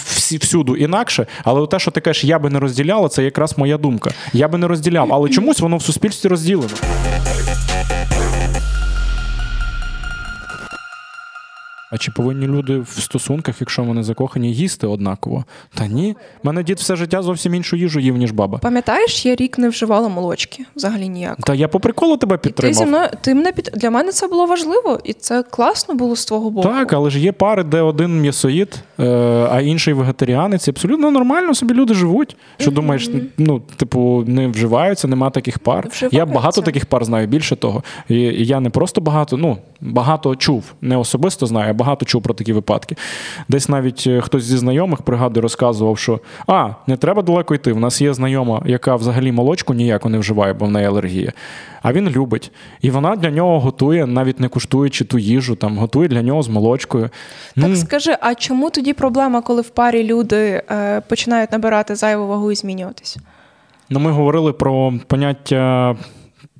всі 0.06 0.38
всюду 0.38 0.75
інакше. 0.75 1.27
Але 1.43 1.67
те, 1.67 1.80
що 1.80 1.91
ти 1.91 2.01
кажеш, 2.01 2.23
я 2.23 2.39
би 2.39 2.49
не 2.49 2.60
розділяла, 2.60 3.10
це 3.10 3.23
якраз 3.23 3.58
моя 3.58 3.77
думка. 3.77 4.12
Я 4.34 4.47
би 4.47 4.58
не 4.58 4.67
розділяв, 4.67 5.13
але 5.13 5.30
чомусь 5.30 5.60
воно 5.60 5.77
в 5.77 5.82
суспільстві 5.82 6.30
розділено. 6.30 6.69
А 11.91 11.97
чи 11.97 12.12
повинні 12.12 12.47
люди 12.47 12.78
в 12.80 12.89
стосунках, 12.89 13.56
якщо 13.60 13.84
вони 13.84 14.04
закохані, 14.04 14.54
їсти 14.54 14.88
однаково? 14.88 15.45
Та 15.73 15.88
ні. 15.88 16.15
Мене 16.43 16.63
дід 16.63 16.78
все 16.78 16.95
життя 16.95 17.21
зовсім 17.21 17.54
іншу 17.54 17.76
їжу 17.76 18.00
їв, 18.00 18.17
ніж 18.17 18.32
баба. 18.32 18.58
Пам'ятаєш, 18.58 19.26
я 19.26 19.36
рік 19.36 19.58
не 19.58 19.69
вживала 19.69 20.10
молочки 20.10 20.65
взагалі 20.76 21.10
ніяк. 21.10 21.38
Та 21.38 21.54
я 21.54 21.67
по 21.67 21.80
приколу 21.80 22.17
тебе 22.17 22.38
підтримав. 22.38 22.71
І 22.71 22.73
ти 22.73 22.80
зі 22.80 22.86
мною 22.86 23.10
ти 23.21 23.36
мене 23.36 23.52
під 23.52 23.71
для 23.73 23.89
мене 23.89 24.12
це 24.12 24.28
було 24.28 24.45
важливо, 24.45 25.00
і 25.04 25.13
це 25.13 25.43
класно 25.43 25.95
було 25.95 26.15
з 26.15 26.26
твого 26.26 26.50
боку. 26.50 26.69
Так, 26.69 26.93
але 26.93 27.10
ж 27.10 27.19
є 27.19 27.32
пари, 27.32 27.63
де 27.63 27.82
один 27.82 28.21
м'ясоїд, 28.21 28.84
е, 29.00 29.06
а 29.52 29.62
інший 29.62 29.93
вегетаріанець. 29.93 30.67
Абсолютно 30.67 31.12
нормально 31.12 31.54
собі 31.54 31.73
люди 31.73 31.93
живуть. 31.93 32.38
Що 32.58 32.71
mm-hmm. 32.71 32.73
думаєш, 32.73 33.10
ну 33.38 33.60
типу 33.60 34.23
не 34.28 34.47
вживаються, 34.47 35.08
нема 35.08 35.30
таких 35.30 35.60
пар. 35.60 35.88
Вживаються. 35.91 36.17
Я 36.17 36.26
багато 36.26 36.62
таких 36.62 36.86
пар 36.86 37.06
знаю. 37.06 37.28
Більше 37.28 37.56
того, 37.56 37.84
і 38.10 38.15
я 38.45 38.60
не 38.60 38.69
просто 38.69 39.02
багато, 39.02 39.38
ну 39.38 39.58
багато 39.82 40.36
чув, 40.36 40.73
не 40.82 40.97
особисто 40.97 41.45
знаю 41.45 41.73
багато 41.77 42.05
чув 42.05 42.21
про 42.21 42.33
такі 42.33 42.53
випадки. 42.53 42.95
Десь 43.49 43.69
навіть 43.69 44.03
е, 44.07 44.21
хтось 44.21 44.43
зі 44.43 44.57
знайомих 44.57 45.01
пригадую, 45.01 45.41
розказував, 45.41 45.97
що 45.97 46.19
а, 46.47 46.69
не 46.87 46.97
треба 46.97 47.21
далеко 47.21 47.55
йти. 47.55 47.73
В 47.73 47.79
нас 47.79 48.01
є 48.01 48.13
знайома, 48.13 48.61
яка 48.65 48.95
взагалі 48.95 49.31
молочку 49.31 49.73
ніяко 49.73 50.09
не 50.09 50.17
вживає, 50.17 50.53
бо 50.53 50.65
в 50.65 50.71
неї 50.71 50.87
алергія. 50.87 51.33
А 51.81 51.93
він 51.93 52.09
любить. 52.09 52.51
І 52.81 52.89
вона 52.91 53.15
для 53.15 53.29
нього 53.29 53.59
готує, 53.59 54.05
навіть 54.05 54.39
не 54.39 54.47
куштуючи 54.47 55.05
ту 55.05 55.19
їжу, 55.19 55.55
там 55.55 55.77
готує 55.77 56.07
для 56.07 56.21
нього 56.21 56.43
з 56.43 56.47
молочкою. 56.47 57.03
Так 57.03 57.65
ну, 57.67 57.75
скажи, 57.75 58.17
а 58.21 58.35
чому 58.35 58.69
тоді 58.69 58.93
проблема, 58.93 59.41
коли 59.41 59.61
в 59.61 59.69
парі 59.69 60.03
люди 60.03 60.63
е, 60.71 61.01
починають 61.01 61.51
набирати 61.51 61.95
зайву 61.95 62.27
вагу 62.27 62.51
і 62.51 62.55
змінюватися? 62.55 63.19
Ну, 63.89 63.99
ми 63.99 64.11
говорили 64.11 64.53
про 64.53 64.93
поняття 65.07 65.95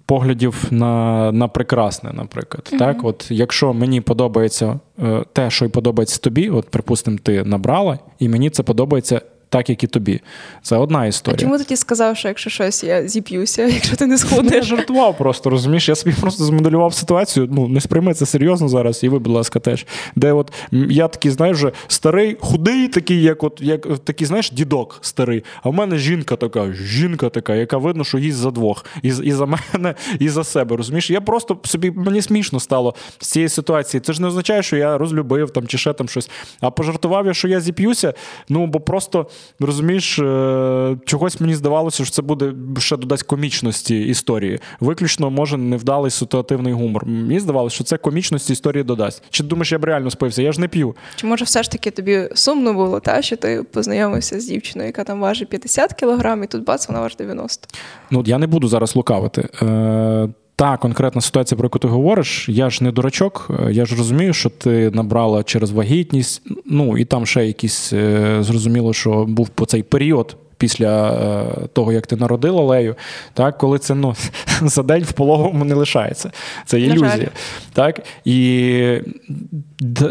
поглядів 0.08 0.66
на 0.72 1.32
на 1.32 1.48
прекрасне, 1.48 2.12
наприклад. 2.14 2.70
Mm-hmm. 2.72 2.78
Так, 2.78 3.04
от 3.04 3.32
Якщо 3.32 3.74
мені 3.74 4.02
подобається 4.02 4.80
е, 5.04 5.24
те, 5.34 5.50
що 5.50 5.66
й 5.66 5.70
подобається 5.70 6.20
тобі, 6.20 6.50
от, 6.50 6.70
припустимо, 6.70 7.18
ти 7.24 7.44
набрала, 7.44 8.00
і 8.20 8.30
мені 8.30 8.50
це 8.50 8.64
подобається 8.64 9.22
так 9.50 9.70
як 9.70 9.84
і 9.84 9.88
тобі. 9.88 10.22
Це 10.62 10.78
одна 10.78 11.06
історія. 11.06 11.38
А 11.38 11.42
Чому 11.42 11.58
ти 11.58 11.64
ті 11.64 11.76
сказав, 11.76 12.18
що 12.18 12.28
якщо 12.28 12.50
щось 12.50 12.84
я 12.84 13.08
зіп'юся, 13.08 13.66
якщо 13.68 13.96
ти 13.96 14.06
не 14.06 14.18
сходиш? 14.18 14.54
Я 14.54 14.62
жартував 14.62 15.18
просто, 15.18 15.50
розумієш? 15.50 15.90
Я 15.90 15.96
собі 15.96 16.16
просто 16.22 16.44
змоделював 16.44 16.94
ситуацію. 16.94 17.48
Ну, 17.52 17.68
не 17.68 17.82
сприйми 17.82 18.14
це 18.14 18.26
серйозно 18.26 18.70
зараз, 18.70 19.04
і 19.04 19.10
ви, 19.10 19.20
будь 19.20 19.34
ласка, 19.34 19.60
теж. 19.60 19.86
Де 20.16 20.32
от 20.32 20.52
я 20.72 21.08
такий, 21.08 21.32
знаєш, 21.32 21.58
вже 21.58 21.72
старий, 21.88 22.38
худий, 22.40 22.88
такий, 22.88 23.22
як 23.22 23.44
от 23.44 23.60
як 23.62 23.98
такий, 23.98 24.28
знаєш, 24.28 24.52
дідок 24.52 25.00
старий. 25.02 25.44
А 25.64 25.70
в 25.70 25.74
мене 25.74 25.98
жінка 25.98 26.36
така, 26.36 26.72
жінка 26.72 27.30
така, 27.30 27.56
яка 27.56 27.78
видно, 27.78 28.04
що 28.04 28.18
їсть 28.18 28.38
за 28.38 28.52
двох. 28.52 28.86
І 29.02 29.08
і 29.08 29.32
за 29.32 29.46
мене, 29.74 29.96
і 30.20 30.30
за 30.30 30.44
себе. 30.44 30.78
Розумієш? 30.78 31.10
Я 31.10 31.22
просто 31.22 31.58
собі 31.64 31.92
мені 31.92 32.22
смішно 32.22 32.60
стало 32.60 32.96
з 33.20 33.28
цієї 33.28 33.50
ситуації. 33.50 34.02
Це 34.02 34.14
ж 34.14 34.22
не 34.22 34.28
означає, 34.28 34.64
що 34.64 34.78
я 34.78 34.98
розлюбив 34.98 35.50
там 35.50 35.68
чи 35.68 35.78
ще 35.78 35.94
там 35.94 36.10
щось. 36.10 36.30
А 36.60 36.72
пожартував 36.72 37.26
я, 37.26 37.34
що 37.34 37.48
я 37.48 37.60
зіп'юся, 37.60 38.14
ну 38.50 38.68
бо 38.68 38.80
просто 38.80 39.28
розумієш, 39.60 40.20
е, 40.20 40.98
чогось 41.06 41.42
мені 41.42 41.56
здавалося, 41.56 42.06
що 42.06 42.14
це 42.14 42.22
буде 42.22 42.54
ще 42.78 42.98
додасть 42.98 43.24
комічності 43.24 44.00
історії. 44.02 44.60
Виключно 44.80 45.30
може 45.30 45.58
невдалий 45.58 46.12
ситуативний 46.12 46.74
гумор. 46.74 47.06
Мені 47.06 47.40
здавалося, 47.40 47.76
що 47.76 47.84
це 47.84 47.98
комічності 47.98 48.54
історії 48.54 48.84
додасть. 48.84 49.24
Чи 49.30 49.44
ти 49.44 49.50
думаєш, 49.50 49.72
я 49.72 49.80
б 49.80 49.84
реально 49.84 50.12
спився? 50.12 50.42
Я 50.42 50.52
ж 50.52 50.62
не 50.62 50.68
п'ю. 50.68 50.96
Чи 51.16 51.28
може 51.28 51.46
все 51.46 51.64
ж 51.64 51.72
таки 51.72 51.92
тобі 51.92 52.30
сумно 52.34 52.74
було, 52.74 53.00
та 53.00 53.22
що 53.22 53.38
ти 53.38 53.64
познайомився 53.72 54.40
з 54.40 54.46
дівчиною, 54.46 54.88
яка 54.88 55.04
там 55.04 55.20
важить 55.20 55.50
50 55.50 55.94
кілограм, 55.94 56.44
і 56.44 56.48
тут 56.48 56.64
бац, 56.64 56.88
вона 56.88 57.02
важить 57.02 57.18
90? 57.18 57.68
Ну 58.12 58.24
я 58.26 58.38
не 58.38 58.48
буду 58.48 58.68
зараз 58.68 58.96
лукавити. 58.96 59.50
Е, 59.62 60.30
та 60.58 60.78
конкретна 60.78 61.22
ситуація, 61.22 61.58
про 61.58 61.66
яку 61.66 61.80
ти 61.80 61.88
говориш, 61.88 62.50
я 62.50 62.70
ж 62.70 62.84
не 62.84 62.92
дурачок, 62.92 63.50
е, 63.50 63.72
я 63.72 63.86
ж 63.86 63.96
розумію, 63.96 64.34
що 64.34 64.50
ти 64.50 64.92
набрала 64.92 65.44
через 65.44 65.72
вагітність. 65.72 66.42
Ну 66.66 66.98
і 66.98 67.06
там 67.06 67.26
ще 67.26 67.48
якісь 67.48 67.94
е, 67.94 68.38
зрозуміло, 68.40 68.94
що 68.94 69.26
був 69.26 69.50
по 69.50 69.66
цей 69.66 69.84
період 69.84 70.38
після 70.58 71.12
е, 71.12 71.68
того, 71.74 71.94
як 71.94 72.08
ти 72.08 72.16
народила 72.16 72.64
Лею, 72.64 72.96
так, 73.34 73.58
коли 73.58 73.80
це 73.80 73.96
ну, 73.96 74.16
за 74.62 74.84
день 74.84 75.04
в 75.04 75.12
пологовому 75.12 75.66
не 75.66 75.76
лишається. 75.76 76.32
Це 76.66 76.80
ілюзія. 76.80 77.30
Так? 77.74 78.02
І 78.26 79.02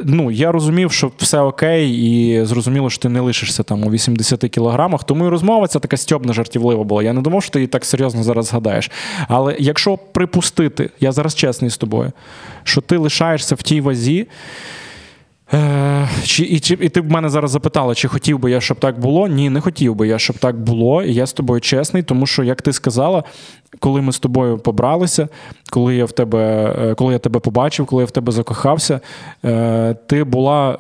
ну, 0.05 0.31
я 0.31 0.53
розумів, 0.53 0.93
що 0.93 1.11
все 1.19 1.41
окей, 1.41 1.91
і 1.91 2.45
зрозуміло, 2.45 2.91
що 2.91 3.03
ти 3.03 3.09
не 3.09 3.21
лишишся 3.21 3.63
там 3.63 3.85
у 3.85 3.91
80 3.91 4.41
кілограмах. 4.41 5.05
Тому 5.05 5.27
і 5.27 5.29
розмова 5.29 5.69
ця 5.69 5.79
така 5.79 5.97
стьобна 5.97 6.33
жартівлива 6.33 6.85
була. 6.85 7.03
Я 7.03 7.13
не 7.13 7.21
думав, 7.21 7.43
що 7.43 7.53
ти 7.53 7.59
її 7.59 7.67
так 7.67 7.85
серйозно 7.85 8.23
зараз 8.23 8.47
згадаєш. 8.47 8.91
Але 9.29 9.57
якщо 9.59 9.97
припустити, 9.97 10.91
я 11.01 11.13
зараз 11.13 11.35
чесний 11.35 11.71
з 11.71 11.77
тобою, 11.77 12.13
що 12.63 12.81
ти 12.81 12.97
лишаєшся 12.97 13.55
в 13.55 13.63
тій 13.63 13.81
вазі. 13.81 14.27
Е, 15.53 16.09
чи, 16.25 16.45
І 16.45 16.61
чи, 16.61 16.79
і 16.81 16.89
ти 16.89 17.01
б 17.01 17.11
мене 17.11 17.29
зараз 17.29 17.51
запитала, 17.51 17.95
чи 17.95 18.09
хотів 18.09 18.39
би 18.39 18.51
я, 18.51 18.61
щоб 18.61 18.79
так 18.79 19.01
було? 19.01 19.29
Ні, 19.29 19.51
не 19.51 19.61
хотів 19.61 19.95
би 19.95 20.09
я, 20.09 20.19
щоб 20.19 20.39
так 20.39 20.61
було. 20.61 21.03
І 21.03 21.15
я 21.15 21.27
з 21.27 21.33
тобою 21.33 21.61
чесний, 21.61 22.03
тому 22.03 22.27
що, 22.27 22.45
як 22.45 22.63
ти 22.63 22.73
сказала, 22.73 23.25
коли 23.79 24.03
ми 24.03 24.13
з 24.13 24.19
тобою 24.19 24.59
побралися, 24.59 25.29
коли 25.71 25.97
я 25.97 26.05
в 26.05 26.13
тебе, 26.13 26.75
е, 26.79 26.95
коли 26.95 27.13
я 27.13 27.19
тебе 27.19 27.41
побачив, 27.41 27.87
коли 27.87 28.03
я 28.03 28.07
в 28.07 28.11
тебе 28.11 28.33
закохався, 28.33 29.01
е, 29.45 29.97
ти 30.07 30.25
була 30.25 30.79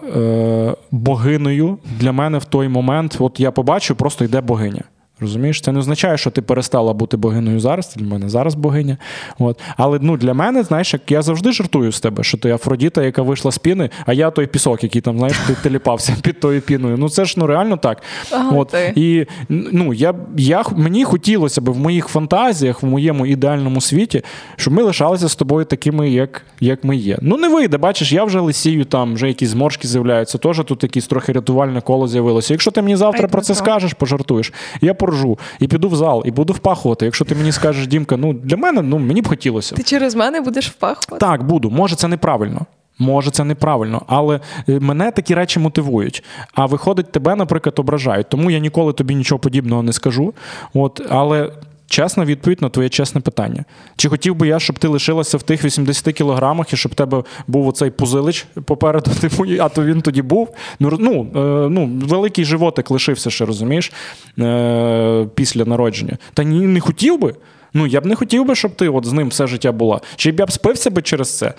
богиною 0.90 1.78
для 2.00 2.12
мене 2.12 2.38
в 2.38 2.44
той 2.44 2.68
момент. 2.68 3.16
От 3.20 3.40
я 3.40 3.50
побачив, 3.50 3.96
просто 3.96 4.24
йде 4.24 4.40
богиня. 4.40 4.82
Розумієш, 5.20 5.60
це 5.60 5.72
не 5.72 5.78
означає, 5.78 6.18
що 6.18 6.30
ти 6.30 6.42
перестала 6.42 6.92
бути 6.92 7.16
богиною 7.16 7.60
зараз. 7.60 7.94
Для 7.96 8.06
мене 8.06 8.28
зараз 8.28 8.54
богиня. 8.54 8.96
От. 9.38 9.60
Але 9.76 9.98
ну, 10.02 10.16
для 10.16 10.34
мене, 10.34 10.62
знаєш, 10.62 10.92
як 10.92 11.10
я 11.10 11.22
завжди 11.22 11.52
жартую 11.52 11.92
з 11.92 12.00
тебе, 12.00 12.22
що 12.22 12.38
ти 12.38 12.50
Афродіта, 12.50 13.02
яка 13.02 13.22
вийшла 13.22 13.52
з 13.52 13.58
піни, 13.58 13.90
а 14.06 14.12
я 14.12 14.30
той 14.30 14.46
пісок, 14.46 14.82
який 14.82 15.02
там, 15.02 15.18
знаєш, 15.18 15.38
ти 15.46 15.54
теліпався 15.62 16.16
під 16.22 16.40
тою 16.40 16.60
піною. 16.60 16.96
Ну 16.98 17.08
це 17.08 17.24
ж 17.24 17.34
ну 17.36 17.46
реально 17.46 17.76
так. 17.76 18.02
Ага, 18.32 18.50
От. 18.56 18.74
І 18.94 19.26
ну, 19.48 19.94
я, 19.94 20.14
я, 20.36 20.64
мені 20.76 21.04
хотілося 21.04 21.60
б 21.60 21.70
в 21.70 21.78
моїх 21.78 22.06
фантазіях, 22.06 22.82
в 22.82 22.86
моєму 22.86 23.26
ідеальному 23.26 23.80
світі, 23.80 24.22
щоб 24.56 24.74
ми 24.74 24.82
лишалися 24.82 25.28
з 25.28 25.36
тобою 25.36 25.64
такими, 25.64 26.10
як 26.10 26.42
як 26.60 26.84
ми 26.84 26.96
є. 26.96 27.18
Ну, 27.22 27.36
не 27.36 27.48
вийде, 27.48 27.78
бачиш, 27.78 28.12
я 28.12 28.24
вже 28.24 28.40
лисію, 28.40 28.84
там 28.84 29.14
вже 29.14 29.28
якісь 29.28 29.48
зморшки 29.48 29.88
з'являються, 29.88 30.38
теж 30.38 30.62
тут 30.66 30.82
якесь 30.82 31.06
трохи 31.06 31.32
рятувальне 31.32 31.80
коло 31.80 32.08
з'явилося. 32.08 32.54
Якщо 32.54 32.70
ти 32.70 32.82
мені 32.82 32.96
завтра 32.96 33.24
Ай, 33.24 33.30
про 33.30 33.40
це 33.40 33.54
скажеш, 33.54 33.94
пожартуєш. 33.94 34.52
Я 34.80 34.94
поржу 35.06 35.38
і 35.60 35.68
піду 35.68 35.88
в 35.88 35.96
зал, 35.96 36.22
і 36.26 36.30
буду 36.30 36.52
впахувати. 36.52 37.04
Якщо 37.04 37.24
ти 37.24 37.34
мені 37.34 37.52
скажеш, 37.52 37.86
Дімка, 37.86 38.16
ну 38.16 38.32
для 38.32 38.56
мене 38.56 38.82
ну 38.82 38.98
мені 38.98 39.22
б 39.22 39.28
хотілося. 39.28 39.74
Ти 39.74 39.82
через 39.82 40.14
мене 40.14 40.40
будеш 40.40 40.70
впахувати? 40.70 41.26
Так, 41.26 41.42
буду. 41.42 41.70
Може, 41.70 41.96
це 41.96 42.08
неправильно. 42.08 42.66
Може, 42.98 43.30
це 43.30 43.44
неправильно, 43.44 44.02
але 44.06 44.40
е, 44.68 44.80
мене 44.80 45.10
такі 45.10 45.34
речі 45.34 45.60
мотивують. 45.60 46.24
А 46.54 46.66
виходить, 46.66 47.12
тебе, 47.12 47.36
наприклад, 47.36 47.78
ображають. 47.78 48.28
Тому 48.28 48.50
я 48.50 48.58
ніколи 48.58 48.92
тобі 48.92 49.14
нічого 49.14 49.38
подібного 49.38 49.82
не 49.82 49.92
скажу. 49.92 50.34
От, 50.74 51.02
Але 51.08 51.52
чесна 51.88 52.24
відповідь 52.24 52.62
на 52.62 52.68
твоє 52.68 52.88
чесне 52.88 53.20
питання. 53.20 53.64
Чи 53.96 54.08
хотів 54.08 54.34
би 54.34 54.48
я, 54.48 54.58
щоб 54.58 54.78
ти 54.78 54.88
лишилася 54.88 55.36
в 55.36 55.42
тих 55.42 55.64
80 55.64 56.14
кілограмах 56.14 56.72
і 56.72 56.76
щоб 56.76 56.92
в 56.92 56.94
тебе 56.94 57.24
був 57.46 57.68
оцей 57.68 57.90
пузилич 57.90 58.46
попереду, 58.64 59.10
типу, 59.20 59.44
а 59.60 59.68
то 59.68 59.84
він 59.84 60.00
тоді 60.02 60.22
був. 60.22 60.48
Ну, 60.80 60.96
ну, 61.00 61.26
е, 61.36 61.68
ну 61.70 61.90
великий 62.02 62.44
животик 62.44 62.90
лишився 62.90 63.30
ще, 63.30 63.44
розумієш, 63.44 63.92
е, 64.38 65.26
після 65.34 65.64
народження. 65.64 66.18
Та 66.34 66.42
ні, 66.44 66.66
не 66.66 66.80
хотів 66.80 67.20
би. 67.20 67.34
Ну, 67.74 67.86
я 67.86 68.00
б 68.00 68.06
не 68.06 68.14
хотів 68.14 68.44
би, 68.44 68.54
щоб 68.54 68.74
ти 68.74 68.88
от 68.88 69.06
з 69.06 69.12
ним 69.12 69.28
все 69.28 69.46
життя 69.46 69.72
була. 69.72 70.00
Чи 70.16 70.32
б 70.32 70.40
я 70.40 70.46
б 70.46 70.52
спився 70.52 70.90
би 70.90 71.02
через 71.02 71.38
це? 71.38 71.54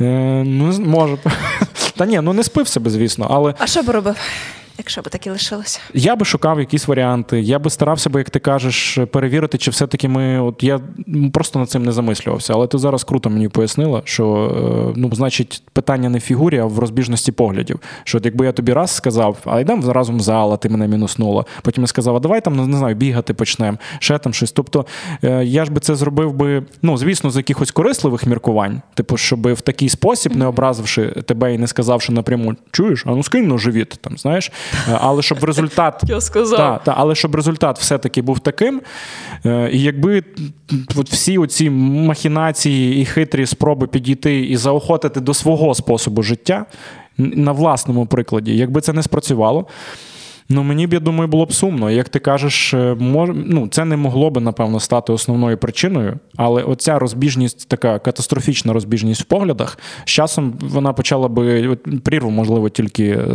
Е, 0.00 0.44
Ну, 0.46 0.78
може. 0.78 1.16
Та 1.96 2.06
ні, 2.06 2.20
ну 2.22 2.32
не 2.32 2.42
спився 2.42 2.80
би, 2.80 2.90
звісно. 2.90 3.26
але... 3.30 3.54
А 3.58 3.66
що 3.66 3.82
б 3.82 3.88
робив? 3.88 4.16
Якщо 4.78 5.00
б 5.00 5.08
так 5.08 5.26
і 5.26 5.30
лишилося? 5.30 5.80
Я 5.94 6.16
би 6.16 6.24
шукав 6.24 6.60
якісь 6.60 6.88
варіанти. 6.88 7.40
Я 7.40 7.58
би 7.58 7.70
старався 7.70 8.10
би, 8.10 8.20
як 8.20 8.30
ти 8.30 8.38
кажеш, 8.38 8.98
перевірити, 9.12 9.58
чи 9.58 9.70
все-таки 9.70 10.08
ми. 10.08 10.40
От 10.40 10.62
я 10.62 10.80
просто 11.32 11.58
над 11.58 11.70
цим 11.70 11.84
не 11.84 11.92
замислювався. 11.92 12.52
Але 12.52 12.66
ти 12.66 12.78
зараз 12.78 13.04
круто 13.04 13.30
мені 13.30 13.48
пояснила, 13.48 14.02
що 14.04 14.34
е, 14.34 14.92
ну, 14.96 15.10
значить, 15.12 15.62
питання 15.72 16.08
не 16.08 16.18
в 16.18 16.20
фігурі, 16.20 16.58
а 16.58 16.64
в 16.64 16.78
розбіжності 16.78 17.32
поглядів. 17.32 17.80
Що 18.04 18.18
от 18.18 18.24
якби 18.24 18.46
я 18.46 18.52
тобі 18.52 18.72
раз 18.72 18.90
сказав, 18.90 19.36
а 19.44 19.60
йдемо 19.60 19.92
разом 19.92 20.16
в 20.16 20.20
зал, 20.20 20.52
а 20.52 20.56
ти 20.56 20.68
мене 20.68 20.88
мінуснула. 20.88 21.44
Потім 21.62 21.82
я 21.82 21.86
сказав, 21.86 22.16
а 22.16 22.20
давай 22.20 22.40
там 22.40 22.70
не 22.70 22.78
знаю, 22.78 22.94
бігати 22.94 23.34
почнемо, 23.34 23.78
ще 23.98 24.18
там 24.18 24.32
щось. 24.32 24.52
Тобто 24.52 24.86
е, 25.24 25.44
я 25.44 25.64
ж 25.64 25.72
би 25.72 25.80
це 25.80 25.94
зробив 25.94 26.32
би, 26.32 26.62
ну 26.82 26.96
звісно, 26.96 27.30
з 27.30 27.36
якихось 27.36 27.70
корисливих 27.70 28.26
міркувань, 28.26 28.82
типу, 28.94 29.16
щоб 29.16 29.52
в 29.52 29.60
такий 29.60 29.88
спосіб, 29.88 30.36
не 30.36 30.46
образивши 30.46 31.06
тебе 31.06 31.54
і 31.54 31.58
не 31.58 31.66
сказавши 31.66 32.12
напряму, 32.12 32.54
чуєш, 32.70 33.02
а 33.06 33.10
ну 33.10 33.22
скинь 33.22 33.48
на 33.48 33.58
живіт, 33.58 33.88
там 34.00 34.18
знаєш. 34.18 34.52
Е, 34.88 34.98
але 35.00 35.22
щоб 35.22 35.44
результат 35.44 36.02
Я 36.06 36.20
сказав. 36.20 36.58
Та, 36.58 36.78
та, 36.78 36.94
але 36.96 37.14
щоб 37.14 37.34
результат 37.34 37.78
все-таки 37.78 38.22
був 38.22 38.38
таким. 38.38 38.82
Е, 39.46 39.70
і 39.72 39.82
якби 39.82 40.22
от 40.96 41.10
всі 41.10 41.38
оці 41.38 41.70
махінації 41.70 43.02
і 43.02 43.04
хитрі 43.04 43.46
спроби 43.46 43.86
підійти 43.86 44.40
і 44.40 44.56
заохотити 44.56 45.20
до 45.20 45.34
свого 45.34 45.74
способу 45.74 46.22
життя 46.22 46.66
на 47.18 47.52
власному 47.52 48.06
прикладі, 48.06 48.56
якби 48.56 48.80
це 48.80 48.92
не 48.92 49.02
спрацювало. 49.02 49.66
Ну, 50.48 50.62
мені 50.62 50.86
б, 50.86 50.92
я 50.92 51.00
думаю, 51.00 51.28
було 51.28 51.46
б 51.46 51.52
сумно. 51.52 51.90
Як 51.90 52.08
ти 52.08 52.18
кажеш, 52.18 52.74
е, 52.74 52.96
мож... 52.98 53.30
ну, 53.34 53.68
це 53.68 53.84
не 53.84 53.96
могло 53.96 54.30
би, 54.30 54.40
напевно, 54.40 54.80
стати 54.80 55.12
основною 55.12 55.58
причиною, 55.58 56.18
але 56.36 56.62
оця 56.62 56.98
розбіжність, 56.98 57.68
така 57.68 57.98
катастрофічна 57.98 58.72
розбіжність 58.72 59.20
в 59.20 59.24
поглядах, 59.24 59.78
з 60.04 60.10
часом 60.10 60.52
вона 60.60 60.92
почала 60.92 61.28
би 61.28 61.76
прірву, 62.04 62.30
можливо, 62.30 62.68
тільки 62.68 63.04
е, 63.04 63.26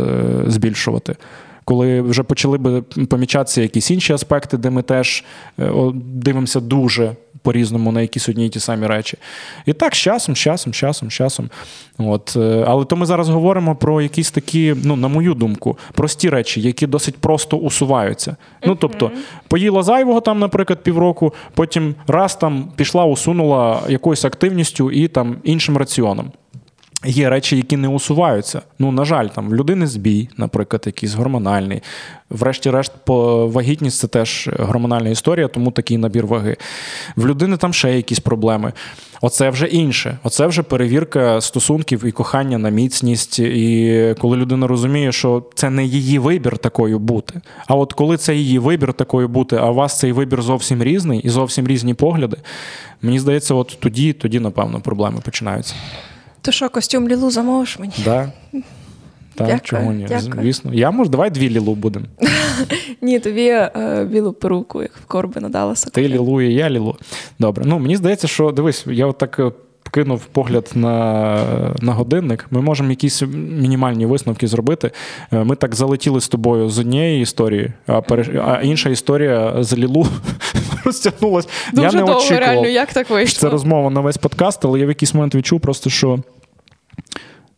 збільшувати. 0.46 1.16
Коли 1.64 2.00
вже 2.00 2.22
почали 2.22 2.58
би 2.58 2.82
помічатися 2.82 3.62
якісь 3.62 3.90
інші 3.90 4.12
аспекти, 4.12 4.56
де 4.56 4.70
ми 4.70 4.82
теж 4.82 5.24
е, 5.58 5.70
дивимося 5.94 6.60
дуже 6.60 7.12
по-різному 7.42 7.92
на 7.92 8.00
якісь 8.00 8.28
одні 8.28 8.46
й 8.46 8.48
ті 8.48 8.60
самі 8.60 8.86
речі. 8.86 9.18
І 9.66 9.72
так, 9.72 9.94
з 9.94 9.98
часом, 9.98 10.36
з 10.36 10.38
часом, 10.38 10.72
з 10.72 10.76
часом, 10.76 11.10
з 11.10 11.12
часом. 11.14 11.50
От. 11.98 12.36
Е, 12.36 12.64
але 12.68 12.84
то 12.84 12.96
ми 12.96 13.06
зараз 13.06 13.28
говоримо 13.28 13.76
про 13.76 14.02
якісь 14.02 14.30
такі, 14.30 14.74
ну, 14.84 14.96
на 14.96 15.08
мою 15.08 15.34
думку, 15.34 15.78
прості 15.92 16.28
речі, 16.28 16.60
які 16.60 16.86
досить 16.86 17.16
просто 17.16 17.56
усуваються. 17.56 18.36
Ну, 18.66 18.74
тобто, 18.74 19.10
поїла 19.48 19.82
зайвого 19.82 20.20
там, 20.20 20.38
наприклад, 20.38 20.82
півроку, 20.82 21.34
потім 21.54 21.94
раз 22.06 22.36
там 22.36 22.72
пішла, 22.76 23.04
усунула 23.04 23.82
якоюсь 23.88 24.24
активністю 24.24 24.90
і 24.90 25.08
там 25.08 25.36
іншим 25.44 25.76
раціоном. 25.76 26.32
Є 27.04 27.30
речі, 27.30 27.56
які 27.56 27.76
не 27.76 27.88
усуваються. 27.88 28.62
Ну, 28.78 28.92
на 28.92 29.04
жаль, 29.04 29.26
там 29.26 29.48
в 29.48 29.54
людини 29.54 29.86
збій, 29.86 30.28
наприклад, 30.36 30.82
якийсь 30.86 31.14
гормональний. 31.14 31.82
Врешті-решт, 32.30 32.92
по 33.04 33.46
вагітність 33.46 33.98
це 33.98 34.08
теж 34.08 34.50
гормональна 34.58 35.08
історія, 35.08 35.48
тому 35.48 35.70
такий 35.70 35.98
набір 35.98 36.26
ваги. 36.26 36.56
В 37.16 37.26
людини 37.26 37.56
там 37.56 37.72
ще 37.72 37.96
якісь 37.96 38.20
проблеми. 38.20 38.72
Оце 39.20 39.50
вже 39.50 39.66
інше. 39.66 40.18
Оце 40.22 40.46
вже 40.46 40.62
перевірка 40.62 41.40
стосунків 41.40 42.04
і 42.04 42.12
кохання 42.12 42.58
на 42.58 42.68
міцність. 42.68 43.38
І 43.38 44.14
коли 44.18 44.36
людина 44.36 44.66
розуміє, 44.66 45.12
що 45.12 45.42
це 45.54 45.70
не 45.70 45.84
її 45.84 46.18
вибір 46.18 46.58
такою 46.58 46.98
бути. 46.98 47.40
А 47.66 47.74
от 47.74 47.92
коли 47.92 48.16
це 48.16 48.34
її 48.34 48.58
вибір 48.58 48.92
такою 48.92 49.28
бути, 49.28 49.56
а 49.56 49.70
у 49.70 49.74
вас 49.74 49.98
цей 49.98 50.12
вибір 50.12 50.42
зовсім 50.42 50.82
різний 50.82 51.20
і 51.20 51.28
зовсім 51.28 51.66
різні 51.66 51.94
погляди, 51.94 52.36
мені 53.02 53.18
здається, 53.18 53.54
от 53.54 53.78
тоді, 53.80 54.12
тоді, 54.12 54.40
напевно, 54.40 54.80
проблеми 54.80 55.20
починаються. 55.24 55.74
То 56.42 56.52
що, 56.52 56.68
костюм 56.68 57.08
Лілу 57.08 57.30
замовиш 57.30 57.78
мені? 57.78 57.92
Да. 58.04 58.32
Так, 59.34 59.46
Дякую, 59.46 59.60
чому 59.62 59.92
ні? 59.92 60.06
Дякую. 60.08 60.42
Звісно. 60.42 60.74
Я 60.74 60.90
можу, 60.90 61.10
давай 61.10 61.30
дві 61.30 61.50
лілу 61.50 61.74
будемо. 61.74 62.06
Ні, 63.02 63.20
тобі 63.20 63.46
е, 63.48 64.06
білу 64.10 64.32
перуку, 64.32 64.82
як 64.82 64.96
в 64.96 65.04
корби 65.04 65.40
надала 65.40 65.74
Ти 65.74 66.08
лілу 66.08 66.42
і 66.42 66.54
я 66.54 66.70
лілу. 66.70 66.96
Добре. 67.38 67.64
Ну, 67.66 67.78
мені 67.78 67.96
здається, 67.96 68.28
що 68.28 68.52
дивись, 68.52 68.86
я 68.86 69.06
от 69.06 69.18
так 69.18 69.38
е, 69.38 69.52
кинув 69.92 70.24
погляд 70.26 70.70
на 70.74 71.74
на 71.80 71.92
годинник. 71.92 72.46
Ми 72.50 72.60
можемо 72.60 72.90
якісь 72.90 73.22
мінімальні 73.32 74.06
висновки 74.06 74.48
зробити. 74.48 74.90
Е, 75.32 75.44
ми 75.44 75.56
так 75.56 75.74
залетіли 75.74 76.20
з 76.20 76.28
тобою 76.28 76.68
з 76.68 76.78
однієї 76.78 77.22
історії, 77.22 77.72
а 77.86 78.00
переш... 78.00 78.28
а 78.28 78.60
інша 78.62 78.90
історія 78.90 79.54
з 79.60 79.76
Лілу 79.76 80.06
розтягнулась. 80.84 81.48
Дуже 81.72 81.86
я 81.86 81.92
не 81.92 81.98
довго, 81.98 82.16
очікував, 82.16 82.40
реально, 82.40 82.66
як 82.66 82.92
так 82.92 83.10
вийшло? 83.10 83.40
Це 83.40 83.48
розмова 83.48 83.90
на 83.90 84.00
весь 84.00 84.16
подкаст, 84.16 84.64
але 84.64 84.80
я 84.80 84.86
в 84.86 84.88
якийсь 84.88 85.14
момент 85.14 85.34
відчув 85.34 85.60
просто, 85.60 85.90
що. 85.90 86.18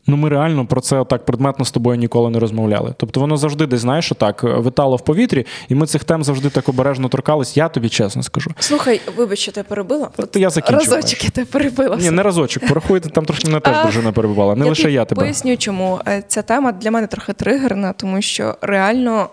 Ну, 0.07 0.17
ми 0.17 0.29
реально 0.29 0.67
про 0.67 0.81
це 0.81 1.05
так 1.05 1.25
предметно 1.25 1.65
з 1.65 1.71
тобою 1.71 1.97
ніколи 1.99 2.31
не 2.31 2.39
розмовляли. 2.39 2.95
Тобто 2.97 3.21
воно 3.21 3.37
завжди 3.37 3.67
десь, 3.67 3.81
знаєш, 3.81 4.13
так 4.19 4.43
витало 4.43 4.97
в 4.97 5.05
повітрі, 5.05 5.47
і 5.69 5.75
ми 5.75 5.87
цих 5.87 6.05
тем 6.05 6.25
завжди 6.25 6.51
так 6.51 6.69
обережно 6.69 7.09
торкались. 7.09 7.57
Я 7.57 7.69
тобі 7.69 7.89
чесно 7.89 8.23
скажу. 8.23 8.51
Слухай, 8.59 9.01
вибач, 9.17 9.39
що 9.39 9.53
тебе 9.53 9.69
перебила. 9.69 10.09
От 10.17 10.37
я 10.37 10.51
закінчу. 10.51 10.91
Разочок 10.91 11.25
я 11.25 11.31
тебе 11.31 11.47
перебила. 11.47 11.97
Ні, 11.97 12.11
не 12.11 12.23
разочок. 12.23 12.67
Порахуйте, 12.69 13.09
там 13.09 13.25
трошки 13.25 13.49
мене 13.49 13.61
теж 13.61 13.83
дружина 13.83 14.13
перебувала. 14.13 14.55
Не 14.55 14.65
я 14.65 14.69
лише 14.69 14.91
я 14.91 15.05
тебе. 15.05 15.23
Поясню, 15.23 15.57
чому 15.57 16.01
е, 16.09 16.25
ця 16.29 16.43
тема 16.43 16.73
для 16.73 16.91
мене 16.91 17.07
трохи 17.07 17.33
тригерна, 17.33 17.93
тому 17.93 18.23
що 18.23 18.55
реально. 18.63 19.29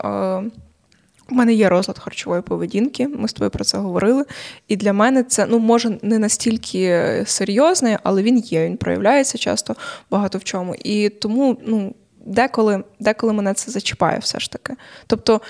У 1.31 1.35
мене 1.35 1.53
є 1.53 1.69
розлад 1.69 1.99
харчової 1.99 2.41
поведінки, 2.41 3.07
ми 3.07 3.27
з 3.27 3.33
тобою 3.33 3.51
про 3.51 3.63
це 3.63 3.77
говорили. 3.77 4.25
І 4.67 4.75
для 4.75 4.93
мене 4.93 5.23
це 5.23 5.45
ну 5.45 5.59
може 5.59 5.97
не 6.01 6.19
настільки 6.19 7.23
серйозний, 7.25 7.97
але 8.03 8.23
він 8.23 8.37
є. 8.37 8.65
Він 8.65 8.77
проявляється 8.77 9.37
часто 9.37 9.75
багато 10.11 10.37
в 10.37 10.43
чому. 10.43 10.75
І 10.75 11.09
тому 11.09 11.57
ну, 11.65 11.95
деколи, 12.25 12.83
деколи 12.99 13.33
мене 13.33 13.53
це 13.53 13.71
зачіпає, 13.71 14.19
все 14.19 14.39
ж 14.39 14.51
таки. 14.51 14.73
Тобто. 15.07 15.41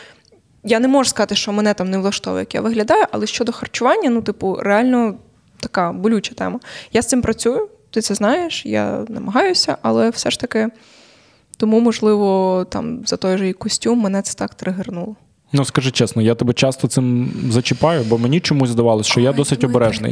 Я 0.63 0.79
не 0.79 0.88
можу 0.88 1.09
сказати, 1.09 1.36
що 1.36 1.51
мене 1.51 1.73
там 1.73 1.89
не 1.89 1.97
влаштовує, 1.97 2.41
як 2.41 2.55
я 2.55 2.61
виглядаю, 2.61 3.05
але 3.11 3.27
щодо 3.27 3.51
харчування, 3.51 4.09
ну, 4.09 4.21
типу, 4.21 4.55
реально 4.55 5.15
така 5.59 5.91
болюча 5.91 6.34
тема. 6.34 6.59
Я 6.93 7.01
з 7.01 7.07
цим 7.07 7.21
працюю, 7.21 7.69
ти 7.89 8.01
це 8.01 8.15
знаєш, 8.15 8.65
я 8.65 9.05
намагаюся, 9.09 9.77
але 9.82 10.09
все 10.09 10.32
ж 10.32 10.39
таки, 10.39 10.69
тому, 11.57 11.79
можливо, 11.79 12.65
там 12.69 13.05
за 13.05 13.17
той 13.17 13.38
же 13.38 13.49
і 13.49 13.53
костюм 13.53 13.99
мене 13.99 14.21
це 14.21 14.34
так 14.34 14.53
тригернуло. 14.53 15.15
Ну, 15.53 15.65
скажи 15.65 15.91
чесно, 15.91 16.21
я 16.21 16.35
тебе 16.35 16.53
часто 16.53 16.87
цим 16.87 17.31
зачіпаю, 17.49 18.03
бо 18.03 18.17
мені 18.17 18.39
чомусь 18.39 18.69
здавалось, 18.69 19.07
що 19.07 19.19
я 19.19 19.33
досить 19.33 19.63
обережний. 19.63 20.11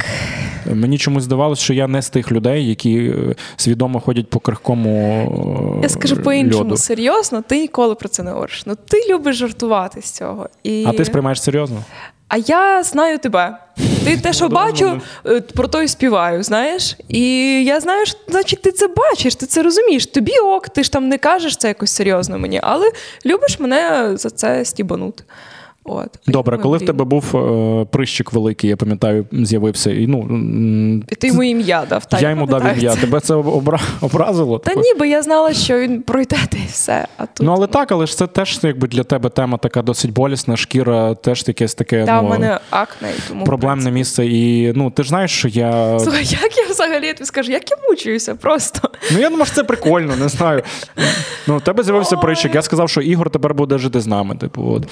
Мені 0.66 0.98
чомусь 0.98 1.24
здавалось, 1.24 1.58
що 1.58 1.74
я 1.74 1.88
не 1.88 2.02
з 2.02 2.10
тих 2.10 2.32
людей, 2.32 2.68
які 2.68 2.98
е, 2.98 3.34
свідомо 3.56 4.00
ходять 4.00 4.30
по 4.30 4.40
крихкому. 4.40 5.80
Я 5.82 5.88
скажу 5.88 6.16
по-іншому, 6.16 6.76
серйозно, 6.76 7.42
ти 7.42 7.60
ніколи 7.60 7.94
про 7.94 8.08
це 8.08 8.22
не 8.22 8.30
говориш. 8.30 8.62
Ну 8.66 8.76
ти 8.88 8.96
любиш 9.10 9.36
жартувати 9.36 10.02
з 10.02 10.10
цього. 10.10 10.48
І... 10.62 10.84
А 10.86 10.92
ти 10.92 11.04
сприймаєш 11.04 11.42
серйозно? 11.42 11.84
А 12.30 12.38
я 12.38 12.82
знаю 12.82 13.18
тебе. 13.18 13.58
Ти 14.04 14.16
те, 14.16 14.32
що 14.32 14.48
бачу, 14.48 15.00
е, 15.26 15.40
про 15.40 15.68
то 15.68 15.82
і 15.82 15.88
співаю, 15.88 16.42
знаєш? 16.42 16.96
І 17.08 17.24
я 17.64 17.80
знаю, 17.80 18.06
що 18.06 18.18
значить, 18.28 18.62
ти 18.62 18.72
це 18.72 18.88
бачиш, 18.88 19.34
ти 19.34 19.46
це 19.46 19.62
розумієш. 19.62 20.06
Тобі 20.06 20.32
ок, 20.38 20.68
ти 20.68 20.82
ж 20.82 20.92
там 20.92 21.08
не 21.08 21.18
кажеш 21.18 21.56
це 21.56 21.68
якось 21.68 21.90
серйозно 21.92 22.38
мені, 22.38 22.60
але 22.62 22.90
любиш 23.26 23.58
мене 23.60 24.10
за 24.16 24.30
це 24.30 24.64
стібанути. 24.64 25.24
От. 25.84 26.18
Добре, 26.26 26.58
коли 26.58 26.78
в 26.78 26.86
тебе 26.86 27.04
був 27.04 27.36
е, 27.36 27.84
прищик 27.90 28.32
великий, 28.32 28.70
я 28.70 28.76
пам'ятаю, 28.76 29.26
з'явився. 29.32 29.90
І 29.90 30.06
ну, 30.06 30.20
і 31.08 31.14
ти 31.14 31.26
йому 31.26 31.42
ім'я 31.42 31.84
дав. 31.88 32.04
Так, 32.04 32.22
Я 32.22 32.30
йому 32.30 32.46
дав 32.46 32.76
ім'я. 32.76 32.96
Тебе 32.96 33.20
це 33.20 33.34
обра... 33.34 33.80
образило? 34.00 34.58
Та 34.58 34.74
ні, 34.74 34.94
бо 34.98 35.04
я 35.04 35.22
знала, 35.22 35.52
що 35.52 35.78
він 35.78 36.02
пройде 36.02 36.36
і 36.52 36.66
все. 36.68 37.06
А 37.16 37.26
тут... 37.26 37.46
Ну, 37.46 37.52
але 37.52 37.66
так, 37.66 37.92
але 37.92 38.06
ж 38.06 38.16
це 38.16 38.26
теж 38.26 38.60
якби 38.62 38.88
для 38.88 39.02
тебе 39.02 39.28
тема 39.28 39.58
така 39.58 39.82
досить 39.82 40.12
болісна, 40.12 40.56
шкіра 40.56 41.14
теж 41.14 41.44
якесь 41.46 41.74
таке. 41.74 42.04
Та, 42.04 42.22
ну, 42.22 42.28
в 42.28 42.30
мене 42.30 42.58
акне. 42.70 43.08
і 43.18 43.28
тому 43.28 43.44
Проблемне 43.44 43.90
місце. 43.90 44.26
І 44.26 44.72
ну, 44.76 44.90
ти 44.90 45.02
ж 45.02 45.08
знаєш, 45.08 45.30
що 45.30 45.48
я. 45.48 45.98
Слухай, 45.98 46.24
як 46.24 46.56
я 46.56 46.66
взагалі 46.70 47.06
я 47.06 47.14
тобі 47.14 47.24
скажу, 47.24 47.52
як 47.52 47.70
я 47.70 47.76
мучуюся 47.88 48.34
просто. 48.34 48.90
Ну, 49.12 49.18
я 49.18 49.28
думаю, 49.28 49.46
що 49.46 49.54
це 49.54 49.64
прикольно, 49.64 50.16
не 50.16 50.28
знаю. 50.28 50.62
Ну, 51.46 51.56
У 51.56 51.60
тебе 51.60 51.82
з'явився 51.82 52.16
прищик. 52.16 52.54
Я 52.54 52.62
сказав, 52.62 52.90
що 52.90 53.00
Ігор 53.00 53.30
тепер 53.30 53.54
буде 53.54 53.78
жити 53.78 54.00
з 54.00 54.06
нами. 54.06 54.36
Типу, 54.36 54.72
от. 54.72 54.86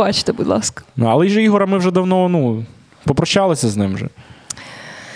Пробачте, 0.00 0.32
будь 0.32 0.46
ласка. 0.46 0.84
Ну, 0.96 1.06
але 1.06 1.28
ж 1.28 1.42
Ігора 1.42 1.66
ми 1.66 1.78
вже 1.78 1.90
давно 1.90 2.28
ну, 2.28 2.64
попрощалися 3.04 3.68
з 3.68 3.76
ним. 3.76 3.94
вже. 3.94 4.08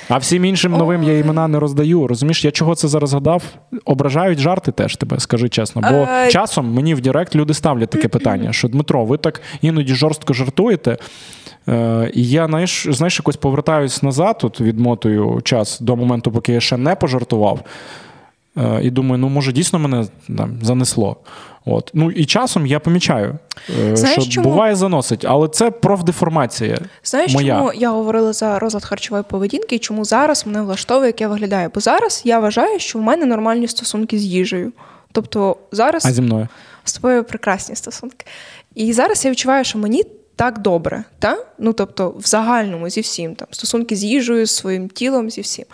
А 0.08 0.18
всім 0.18 0.44
іншим 0.44 0.72
новим 0.72 1.02
я 1.02 1.18
імена 1.18 1.48
не 1.48 1.58
роздаю. 1.58 2.06
Розумієш, 2.06 2.44
я 2.44 2.50
чого 2.50 2.74
це 2.74 2.88
зараз 2.88 3.10
згадав? 3.10 3.42
Ображають 3.84 4.38
жарти 4.38 4.72
теж 4.72 4.96
тебе, 4.96 5.20
скажи 5.20 5.48
чесно. 5.48 5.82
Бо 5.90 5.96
Е, 5.96 6.28
часом 6.30 6.74
мені 6.74 6.94
в 6.94 7.00
Директ 7.00 7.36
люди 7.36 7.54
ставлять 7.54 7.90
таке 7.90 8.08
питання: 8.08 8.52
що 8.52 8.68
Дмитро, 8.68 9.04
ви 9.04 9.16
так 9.16 9.40
іноді 9.62 9.94
жорстко 9.94 10.32
жартуєте. 10.32 10.96
Е, 11.68 12.10
І 12.14 12.28
я 12.28 12.46
знаєш, 12.46 12.86
знаєш, 12.90 13.18
якось 13.18 13.36
повертаюсь 13.36 14.02
назад, 14.02 14.40
от 14.42 14.60
відмотую 14.60 15.40
час 15.44 15.80
до 15.80 15.96
моменту, 15.96 16.32
поки 16.32 16.52
я 16.52 16.60
ще 16.60 16.76
не 16.76 16.94
пожартував. 16.94 17.60
Е, 18.56 18.80
І 18.82 18.90
думаю, 18.90 19.18
ну 19.18 19.28
може 19.28 19.52
дійсно 19.52 19.78
мене 19.78 20.06
там 20.36 20.58
занесло. 20.62 21.16
От. 21.66 21.90
Ну 21.94 22.10
і 22.10 22.24
часом 22.24 22.66
я 22.66 22.80
помічаю, 22.80 23.38
е, 23.80 23.96
Знаєш, 23.96 24.22
що 24.22 24.32
чому? 24.32 24.50
буває 24.50 24.74
заносить, 24.74 25.24
але 25.24 25.48
це 25.48 25.70
профдеформація. 25.70 26.78
Знаєш, 27.04 27.34
моя. 27.34 27.54
чому 27.56 27.72
я 27.72 27.90
говорила 27.90 28.32
за 28.32 28.58
розлад 28.58 28.84
харчової 28.84 29.24
поведінки 29.28 29.76
і 29.76 29.78
чому 29.78 30.04
зараз 30.04 30.46
мене 30.46 30.62
влаштовує, 30.62 31.06
як 31.06 31.20
я 31.20 31.28
виглядаю? 31.28 31.70
Бо 31.74 31.80
зараз 31.80 32.22
я 32.24 32.38
вважаю, 32.38 32.78
що 32.78 32.98
в 32.98 33.02
мене 33.02 33.26
нормальні 33.26 33.68
стосунки 33.68 34.18
з 34.18 34.24
їжею. 34.24 34.72
Тобто 35.12 35.56
зараз 35.72 36.06
А 36.06 36.12
зі 36.12 36.22
мною. 36.22 36.48
з 36.84 36.92
тобою 36.92 37.24
прекрасні 37.24 37.76
стосунки. 37.76 38.26
І 38.74 38.92
зараз 38.92 39.24
я 39.24 39.30
відчуваю, 39.30 39.64
що 39.64 39.78
мені 39.78 40.04
так 40.36 40.58
добре, 40.58 41.04
та? 41.18 41.38
ну 41.58 41.72
тобто, 41.72 42.14
в 42.18 42.26
загальному 42.26 42.88
зі 42.90 43.00
всім, 43.00 43.34
там, 43.34 43.48
стосунки 43.50 43.96
з 43.96 44.04
їжею, 44.04 44.46
з 44.46 44.50
своїм 44.50 44.88
тілом, 44.88 45.30
зі 45.30 45.40
всім. 45.40 45.64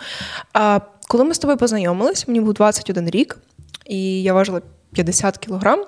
А 0.53 0.79
коли 1.11 1.23
ми 1.23 1.33
з 1.33 1.39
тобою 1.39 1.57
познайомилися, 1.57 2.25
мені 2.27 2.41
був 2.41 2.53
21 2.53 3.09
рік, 3.09 3.37
і 3.85 4.23
я 4.23 4.33
важила 4.33 4.61
50 4.93 5.37
кілограм. 5.37 5.85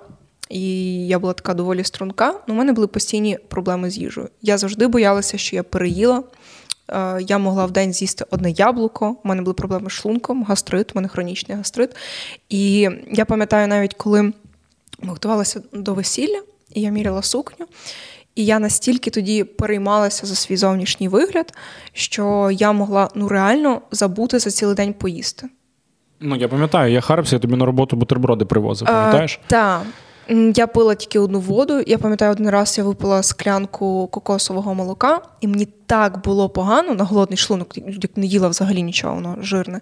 І 0.50 0.62
я 1.08 1.20
була 1.20 1.34
така 1.34 1.54
доволі 1.54 1.84
струнка. 1.84 2.34
Ну, 2.48 2.54
у 2.54 2.58
мене 2.58 2.74
були 2.74 2.88
постійні 2.88 3.38
проблеми 3.48 3.90
з 3.90 3.98
їжею. 3.98 4.30
Я 4.42 4.58
завжди 4.58 4.88
боялася, 4.88 5.38
що 5.38 5.56
я 5.56 5.64
переїла. 5.64 6.24
Е, 6.90 7.22
Я 7.22 7.38
могла 7.38 7.66
в 7.66 7.72
день 7.72 7.94
з'їсти 7.94 8.26
одне 8.30 8.52
яблуко. 8.52 9.16
У 9.24 9.28
мене 9.28 9.42
були 9.42 9.54
проблеми 9.54 9.90
з 9.90 9.94
шлунком, 9.94 10.44
гастрит, 10.44 10.92
у 10.92 10.96
мене 10.96 11.08
хронічний 11.08 11.58
гастрит. 11.58 11.96
І 12.50 12.90
я 13.12 13.26
пам'ятаю 13.26 13.68
навіть, 13.68 13.94
коли 13.94 14.22
ми 14.22 14.34
готувалися 15.10 15.62
до 15.74 15.94
весілля, 15.94 16.42
і 16.74 16.82
я 16.82 16.90
міряла 16.90 17.22
сукню. 17.22 17.66
І 18.36 18.46
я 18.46 18.60
настільки 18.60 19.10
тоді 19.10 19.44
переймалася 19.44 20.26
за 20.26 20.36
свій 20.36 20.58
зовнішній 20.58 21.08
вигляд, 21.08 21.54
що 21.94 22.50
я 22.52 22.72
могла 22.72 23.10
ну 23.16 23.28
реально 23.28 23.82
забути 23.92 24.40
за 24.40 24.52
цілий 24.52 24.76
день 24.76 24.94
поїсти. 24.94 25.48
Ну, 26.20 26.36
я 26.36 26.48
пам'ятаю, 26.48 26.94
я 26.94 27.02
харився, 27.02 27.36
я 27.36 27.40
тобі 27.40 27.56
на 27.56 27.66
роботу 27.66 27.96
бутерброди 27.96 28.46
привозив, 28.46 28.88
пам'ятаєш? 28.88 29.40
Так. 29.48 29.82
Я 30.56 30.68
пила 30.68 30.96
тільки 30.96 31.20
одну 31.20 31.40
воду. 31.40 31.84
Я 31.88 31.98
пам'ятаю, 31.98 32.32
один 32.32 32.50
раз 32.50 32.78
я 32.78 32.84
випила 32.84 33.24
склянку 33.24 34.08
кокосового 34.08 34.74
молока, 34.74 35.22
і 35.42 35.48
мені 35.48 35.68
так 35.86 36.24
було 36.24 36.50
погано 36.50 36.96
на 36.96 37.04
голодний 37.04 37.38
шлунок, 37.38 37.78
як 37.78 38.18
не 38.18 38.26
їла 38.26 38.48
взагалі 38.48 38.84
нічого, 38.84 39.16
воно 39.16 39.38
жирне. 39.42 39.82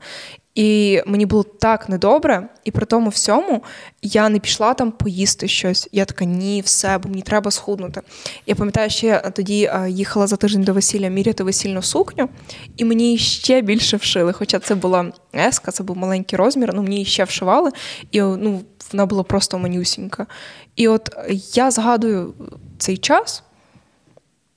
І 0.55 1.01
мені 1.05 1.25
було 1.25 1.43
так 1.43 1.89
недобре, 1.89 2.49
і 2.63 2.71
при 2.71 2.85
тому 2.85 3.09
всьому 3.09 3.63
я 4.01 4.29
не 4.29 4.39
пішла 4.39 4.73
там 4.73 4.91
поїсти 4.91 5.47
щось. 5.47 5.89
Я 5.91 6.05
така, 6.05 6.25
ні, 6.25 6.61
все, 6.61 6.97
бо 6.97 7.09
мені 7.09 7.21
треба 7.21 7.51
схуднути. 7.51 8.01
Я 8.45 8.55
пам'ятаю, 8.55 8.89
що 8.89 9.07
я 9.07 9.19
тоді 9.19 9.63
е, 9.63 9.89
їхала 9.89 10.27
за 10.27 10.35
тиждень 10.35 10.63
до 10.63 10.73
весілля 10.73 11.07
міряти 11.07 11.43
весільну 11.43 11.81
сукню, 11.81 12.29
і 12.77 12.85
мені 12.85 13.17
ще 13.17 13.61
більше 13.61 13.97
вшили. 13.97 14.33
Хоча 14.33 14.59
це 14.59 14.75
була 14.75 15.11
еска, 15.35 15.71
це 15.71 15.83
був 15.83 15.97
маленький 15.97 16.37
розмір, 16.37 16.71
ну 16.73 16.83
мені 16.83 17.05
ще 17.05 17.23
вшивали, 17.23 17.71
і 18.11 18.21
ну, 18.21 18.61
вона 18.91 19.05
була 19.05 19.23
просто 19.23 19.59
манюсінька. 19.59 20.27
І 20.75 20.87
от 20.87 21.09
я 21.53 21.71
згадую 21.71 22.33
цей 22.77 22.97
час, 22.97 23.43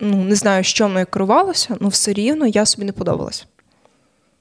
ну 0.05 0.25
не 0.25 0.35
знаю, 0.35 0.65
що 0.65 0.89
мною 0.89 1.07
керувалося, 1.07 1.77
але 1.81 1.91
все 1.91 2.13
рівно 2.13 2.47
я 2.47 2.67
собі 2.67 2.85
не 2.85 2.93
подобалась. 2.93 3.47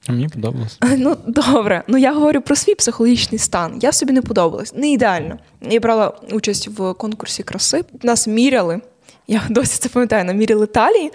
А 0.06 0.12
мені 0.12 0.28
подобалось. 0.28 0.78
Ну, 0.98 1.16
добре. 1.26 1.82
Ну 1.88 1.98
я 1.98 2.12
говорю 2.12 2.40
про 2.40 2.56
свій 2.56 2.74
психологічний 2.74 3.38
стан. 3.38 3.78
Я 3.82 3.92
собі 3.92 4.12
не 4.12 4.22
подобалась. 4.22 4.74
Не 4.74 4.90
ідеально. 4.90 5.38
Я 5.60 5.80
брала 5.80 6.18
участь 6.32 6.68
в 6.68 6.94
конкурсі 6.94 7.42
краси. 7.42 7.84
Нас 8.02 8.26
міряли. 8.26 8.80
Я 9.26 9.42
досі 9.50 9.78
це 9.78 9.88
пам'ятаю, 9.88 10.24
нам 10.24 10.36
міряли 10.36 10.66
талії, 10.66 11.12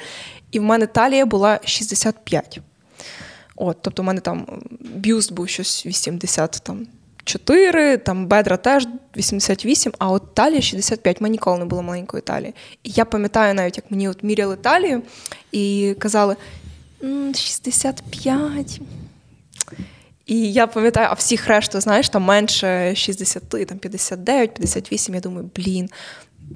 і 0.51 0.59
в 0.59 0.63
мене 0.63 0.87
талія 0.87 1.25
була 1.25 1.59
65. 1.63 2.59
От, 3.55 3.77
тобто, 3.81 4.01
в 4.01 4.05
мене 4.05 4.21
там 4.21 4.45
бюст 4.95 5.33
був 5.33 5.49
щось 5.49 5.85
80 5.85 6.61
там. 6.63 6.87
4, 7.29 7.97
там 7.97 8.27
бедра 8.27 8.57
теж 8.57 8.87
88, 9.17 9.93
а 9.99 10.11
от 10.11 10.33
талія 10.35 10.61
65. 10.61 11.21
Мені 11.21 11.31
ніколи 11.31 11.57
не 11.57 11.65
було 11.65 11.81
маленької 11.81 12.21
талії. 12.21 12.53
І 12.83 12.89
я 12.89 13.05
пам'ятаю 13.05 13.53
навіть, 13.53 13.77
як 13.77 13.91
мені 13.91 14.09
от 14.09 14.23
міряли 14.23 14.55
талію 14.55 15.01
і 15.51 15.95
казали: 15.99 16.35
65. 17.35 18.81
І 20.25 20.53
я 20.53 20.67
пам'ятаю, 20.67 21.07
а 21.11 21.13
всіх 21.13 21.47
решту, 21.47 21.81
знаєш, 21.81 22.09
там 22.09 22.23
менше 22.23 22.95
60, 22.95 23.49
там 23.49 23.77
59, 23.77 24.53
58. 24.53 25.15
Я 25.15 25.21
думаю, 25.21 25.49
блін. 25.55 25.89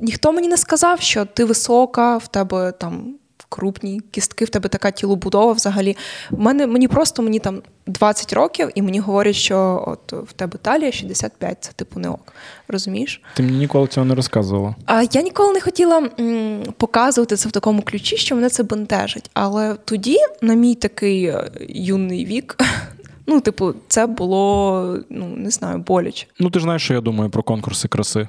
Ніхто 0.01 0.31
мені 0.31 0.47
не 0.47 0.57
сказав, 0.57 1.01
що 1.01 1.25
ти 1.25 1.45
висока, 1.45 2.17
в 2.17 2.27
тебе 2.27 2.71
там 2.71 3.15
крупні 3.53 4.01
кістки, 4.11 4.45
в 4.45 4.49
тебе 4.49 4.69
така 4.69 4.91
тілобудова 4.91 5.51
взагалі. 5.51 5.97
В 6.31 6.39
мене 6.39 6.67
мені 6.67 6.87
просто 6.87 7.23
мені 7.23 7.39
там 7.39 7.61
20 7.87 8.33
років, 8.33 8.69
і 8.75 8.81
мені 8.81 8.99
говорять, 8.99 9.35
що 9.35 9.83
от 9.87 10.13
в 10.29 10.33
тебе 10.33 10.57
талія 10.61 10.91
65, 10.91 11.57
це 11.63 11.71
типу 11.71 11.99
не 11.99 12.09
ок. 12.09 12.33
Розумієш? 12.67 13.21
Ти 13.35 13.43
мені 13.43 13.57
ніколи 13.57 13.87
цього 13.87 14.05
не 14.05 14.15
розказувала. 14.15 14.75
А 14.85 15.03
я 15.11 15.21
ніколи 15.21 15.53
не 15.53 15.61
хотіла 15.61 16.09
м, 16.19 16.63
показувати 16.77 17.35
це 17.35 17.49
в 17.49 17.51
такому 17.51 17.81
ключі, 17.81 18.17
що 18.17 18.35
мене 18.35 18.49
це 18.49 18.63
бентежить. 18.63 19.29
Але 19.33 19.75
тоді, 19.85 20.17
на 20.41 20.53
мій 20.53 20.75
такий 20.75 21.25
е, 21.25 21.51
юний 21.69 22.25
вік, 22.25 22.57
ну, 23.27 23.39
типу, 23.41 23.73
це 23.87 24.07
було 24.07 24.97
ну 25.09 25.27
не 25.27 25.49
знаю, 25.49 25.77
боляче. 25.77 26.27
Ну, 26.39 26.49
ти 26.49 26.59
ж 26.59 26.63
знаєш, 26.63 26.83
що 26.83 26.93
я 26.93 27.01
думаю 27.01 27.29
про 27.29 27.43
конкурси 27.43 27.87
краси. 27.87 28.27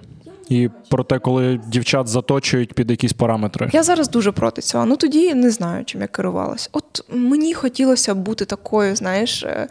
І 0.49 0.71
про 0.89 1.05
те, 1.05 1.19
коли 1.19 1.61
дівчат 1.67 2.09
заточують 2.09 2.75
під 2.75 2.91
якісь 2.91 3.13
параметри. 3.13 3.71
Я 3.73 3.83
зараз 3.83 4.09
дуже 4.09 4.33
проти 4.33 4.63
цього. 4.63 4.87
Ну 4.87 4.97
тоді 4.97 5.35
не 5.35 5.51
знаю, 5.51 5.85
чим 5.85 6.01
я 6.01 6.07
керувалась. 6.07 6.69
От 6.73 7.05
мені 7.09 7.55
хотілося 7.55 8.15
бути 8.15 8.45
такою, 8.45 8.97
знаєш, 8.97 9.43
е, 9.43 9.69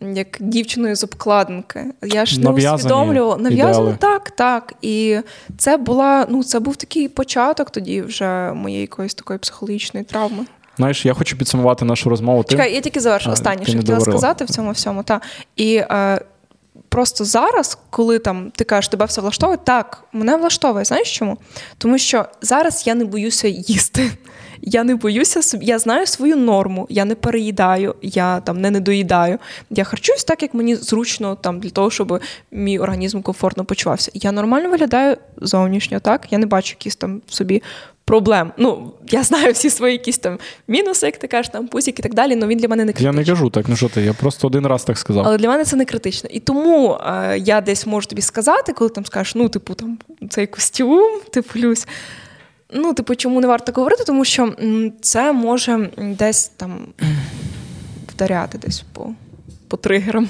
як 0.00 0.26
дівчиною 0.40 0.96
з 0.96 1.04
обкладинки. 1.04 1.84
Я 2.02 2.26
ж 2.26 2.40
не 2.40 2.50
усвідомлювала 2.50 3.36
нав'язано 3.36 3.96
так, 4.00 4.30
так. 4.30 4.74
І 4.82 5.18
це 5.58 5.76
була, 5.76 6.26
ну 6.28 6.44
це 6.44 6.60
був 6.60 6.76
такий 6.76 7.08
початок 7.08 7.70
тоді 7.70 8.02
вже 8.02 8.52
моєї 8.52 8.80
якоїсь 8.80 9.14
такої 9.14 9.38
психологічної 9.38 10.04
травми. 10.04 10.44
Знаєш, 10.76 11.06
я 11.06 11.14
хочу 11.14 11.38
підсумувати 11.38 11.84
нашу 11.84 12.10
розмову. 12.10 12.44
Чекай, 12.44 12.74
я 12.74 12.80
тільки 12.80 13.00
завершу 13.00 13.30
останнє, 13.30 13.64
що 13.64 13.72
хотіла 13.72 13.82
договорила. 13.82 14.18
сказати 14.18 14.44
в 14.44 14.48
цьому 14.48 14.70
всьому. 14.70 15.02
Та. 15.02 15.20
І 15.56 15.76
е, 15.76 16.20
просто 16.94 17.24
зараз, 17.24 17.78
коли 17.90 18.18
там 18.18 18.52
ти 18.56 18.64
кажеш, 18.64 18.88
тебе 18.88 19.04
все 19.04 19.20
влаштовує, 19.20 19.58
так, 19.64 20.04
мене 20.12 20.36
влаштовує. 20.36 20.84
Знаєш 20.84 21.18
чому? 21.18 21.38
Тому 21.78 21.98
що 21.98 22.24
зараз 22.42 22.86
я 22.86 22.94
не 22.94 23.04
боюся 23.04 23.48
їсти. 23.48 24.10
Я 24.66 24.84
не 24.84 24.94
боюся 24.94 25.40
я 25.60 25.78
знаю 25.78 26.06
свою 26.06 26.36
норму, 26.36 26.86
я 26.88 27.04
не 27.04 27.14
переїдаю, 27.14 27.94
я 28.02 28.40
там 28.40 28.60
не 28.60 28.70
недоїдаю. 28.70 29.38
Я 29.70 29.84
харчуюсь 29.84 30.24
так, 30.24 30.42
як 30.42 30.54
мені 30.54 30.74
зручно 30.74 31.36
там 31.36 31.60
для 31.60 31.70
того, 31.70 31.90
щоб 31.90 32.20
мій 32.52 32.78
організм 32.78 33.22
комфортно 33.22 33.64
почувався. 33.64 34.10
Я 34.14 34.32
нормально 34.32 34.70
виглядаю 34.70 35.16
зовнішньо, 35.36 36.00
так? 36.00 36.26
Я 36.30 36.38
не 36.38 36.46
бачу 36.46 36.70
якісь 36.70 36.96
там 36.96 37.22
в 37.26 37.34
собі 37.34 37.62
проблем. 38.04 38.52
Ну, 38.56 38.92
я 39.10 39.22
знаю 39.22 39.52
всі 39.52 39.70
свої 39.70 39.92
якісь 39.92 40.18
там 40.18 40.38
мінуси, 40.68 41.06
як 41.06 41.16
ти 41.16 41.26
кажеш, 41.26 41.52
там 41.52 41.68
пузик 41.68 41.98
і 41.98 42.02
так 42.02 42.14
далі, 42.14 42.34
але 42.36 42.46
він 42.46 42.58
для 42.58 42.68
мене 42.68 42.84
не 42.84 42.94
Я 42.98 43.12
не 43.12 43.24
кажу 43.24 43.50
так, 43.50 43.68
ну 43.68 43.76
що 43.76 43.88
ти, 43.88 44.02
я 44.02 44.12
просто 44.12 44.46
один 44.46 44.66
раз 44.66 44.84
так 44.84 44.98
сказав. 44.98 45.26
Але 45.26 45.38
для 45.38 45.48
мене 45.48 45.64
це 45.64 45.76
не 45.76 45.84
критично. 45.84 46.30
І 46.32 46.40
тому 46.40 46.98
е, 47.06 47.38
я 47.38 47.60
десь 47.60 47.86
можу 47.86 48.06
тобі 48.06 48.22
сказати, 48.22 48.72
коли 48.72 48.90
там 48.90 49.06
скажеш, 49.06 49.34
ну, 49.34 49.48
типу, 49.48 49.74
там 49.74 49.98
цей 50.30 50.46
костюм, 50.46 51.20
типу, 51.30 51.58
Люсь. 51.58 51.86
Ну, 52.74 52.94
типу, 52.94 53.14
чому 53.14 53.40
не 53.40 53.46
варто 53.46 53.72
говорити? 53.72 54.04
Тому 54.04 54.24
що 54.24 54.52
це 55.00 55.32
може 55.32 55.90
десь 55.98 56.48
там 56.48 56.86
вдаряти 58.08 58.58
десь 58.58 58.84
по, 58.92 59.10
по 59.68 59.76
тригерам. 59.76 60.28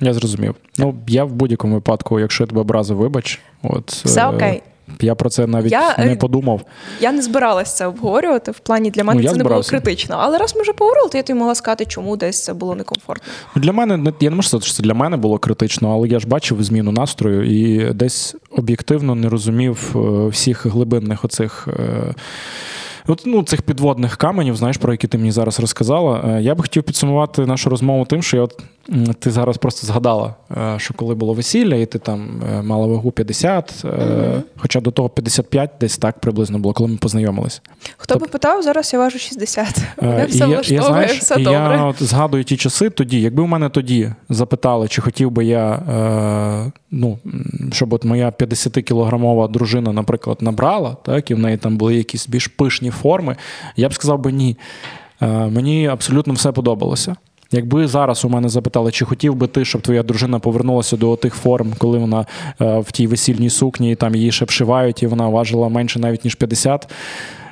Я 0.00 0.14
зрозумів. 0.14 0.54
Ну, 0.78 0.94
я 1.06 1.24
в 1.24 1.32
будь-якому 1.32 1.74
випадку, 1.74 2.20
якщо 2.20 2.42
я 2.44 2.46
тебе 2.46 2.60
образив, 2.60 2.96
вибач. 2.96 3.40
От, 3.62 3.92
Все 3.92 4.20
е, 4.20 4.26
окей. 4.26 4.62
Я 5.00 5.14
про 5.14 5.30
це 5.30 5.46
навіть 5.46 5.72
Я, 5.72 5.94
е, 5.98 6.04
не 6.06 6.16
подумав. 6.16 6.62
Я 7.00 7.12
не 7.12 7.22
збиралась 7.22 7.76
це 7.76 7.86
обговорювати. 7.86 8.50
В 8.50 8.58
плані 8.58 8.90
для 8.90 9.04
мене 9.04 9.22
Ну, 9.22 9.28
це 9.30 9.36
не 9.36 9.44
було 9.44 9.62
критично. 9.62 10.16
Але 10.18 10.38
раз 10.38 10.56
ми 10.56 10.62
вже 10.62 10.72
поговорили, 10.72 11.08
то 11.08 11.18
я 11.18 11.22
тобі 11.22 11.38
могла 11.38 11.54
сказати, 11.54 11.84
чому 11.86 12.16
десь 12.16 12.44
це 12.44 12.54
було 12.54 12.74
некомфортно. 12.74 13.28
Для 13.56 13.72
мене 13.72 14.12
я 14.20 14.30
не 14.30 14.36
можу 14.36 14.48
сказати, 14.48 14.66
що 14.66 14.74
це 14.76 14.82
для 14.82 14.94
мене 14.94 15.16
було 15.16 15.38
критично, 15.38 15.92
але 15.92 16.08
я 16.08 16.18
ж 16.20 16.26
бачив 16.28 16.62
зміну 16.62 16.92
настрою 16.92 17.44
і 17.44 17.92
десь 17.92 18.36
об'єктивно 18.50 19.14
не 19.14 19.28
розумів 19.28 19.92
е, 19.96 20.28
всіх 20.28 20.66
глибинних 20.66 21.24
оцих. 21.24 21.68
е, 21.78 22.14
От, 23.06 23.22
ну, 23.26 23.42
цих 23.42 23.62
підводних 23.62 24.16
каменів, 24.16 24.56
знаєш, 24.56 24.76
про 24.76 24.92
які 24.92 25.06
ти 25.08 25.18
мені 25.18 25.32
зараз 25.32 25.60
розказала. 25.60 26.24
Е, 26.38 26.42
Я 26.42 26.54
би 26.54 26.62
хотів 26.62 26.82
підсумувати 26.82 27.46
нашу 27.46 27.70
розмову 27.70 28.04
тим, 28.04 28.22
що 28.22 28.36
я 28.36 28.42
от 28.42 28.62
ти 29.18 29.30
зараз 29.30 29.56
просто 29.56 29.86
згадала, 29.86 30.34
е, 30.56 30.74
що 30.78 30.94
коли 30.94 31.14
було 31.14 31.34
весілля, 31.34 31.74
і 31.74 31.86
ти 31.86 31.98
там 31.98 32.42
е, 32.52 32.62
мала 32.62 32.86
вагу 32.86 33.10
50, 33.10 33.84
mm-hmm. 33.84 34.42
хоча 34.56 34.80
до 34.80 34.90
того 34.90 35.08
55 35.08 35.70
десь 35.80 35.98
так 35.98 36.18
приблизно 36.18 36.58
було, 36.58 36.74
коли 36.74 36.88
ми 36.88 36.96
познайомились. 36.96 37.62
Хто 37.96 38.14
Тоб... 38.14 38.22
би 38.22 38.28
питав, 38.28 38.62
зараз 38.62 38.92
я 38.92 38.98
важу 38.98 39.18
60. 39.18 39.82
Мене 40.02 40.26
все 40.26 40.46
влаштовує, 40.46 41.06
я, 41.08 41.18
все 41.18 41.36
добре. 41.36 41.52
Я 41.52 41.84
от 41.84 42.02
згадую 42.02 42.44
ті 42.44 42.56
часи 42.56 42.90
тоді, 42.90 43.20
якби 43.20 43.42
в 43.42 43.46
мене 43.46 43.68
тоді 43.68 44.12
запитали, 44.28 44.88
чи 44.88 45.02
хотів 45.02 45.30
би 45.30 45.44
я, 45.44 45.72
е, 45.72 46.72
ну, 46.90 47.18
щоб 47.72 47.92
от 47.92 48.04
моя 48.04 48.30
50-кілограмова 48.30 49.50
дружина, 49.50 49.92
наприклад, 49.92 50.38
набрала, 50.40 50.96
так, 51.02 51.30
і 51.30 51.34
в 51.34 51.38
неї 51.38 51.56
там 51.56 51.76
були 51.76 51.94
якісь 51.94 52.28
більш 52.28 52.46
пишні 52.46 52.90
форми, 52.90 53.36
я 53.76 53.88
б 53.88 53.94
сказав 53.94 54.18
би 54.18 54.32
ні. 54.32 54.56
Е, 55.22 55.26
мені 55.26 55.86
абсолютно 55.86 56.34
все 56.34 56.52
подобалося. 56.52 57.16
Якби 57.52 57.86
зараз 57.86 58.24
у 58.24 58.28
мене 58.28 58.48
запитали, 58.48 58.92
чи 58.92 59.04
хотів 59.04 59.34
би 59.34 59.46
ти, 59.46 59.64
щоб 59.64 59.82
твоя 59.82 60.02
дружина 60.02 60.38
повернулася 60.38 60.96
до 60.96 61.16
тих 61.16 61.34
форм, 61.34 61.72
коли 61.78 61.98
вона 61.98 62.26
е, 62.60 62.78
в 62.78 62.92
тій 62.92 63.06
весільній 63.06 63.50
сукні, 63.50 63.92
і 63.92 63.94
там 63.94 64.14
її 64.14 64.32
ще 64.32 64.44
вшивають, 64.44 65.02
і 65.02 65.06
вона 65.06 65.28
важила 65.28 65.68
менше 65.68 65.98
навіть 65.98 66.24
ніж 66.24 66.34
50, 66.34 66.90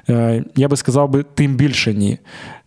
е, 0.08 0.44
я 0.56 0.68
би 0.68 0.76
сказав 0.76 1.10
би 1.10 1.24
тим 1.34 1.54
більше 1.56 1.94
ні 1.94 2.18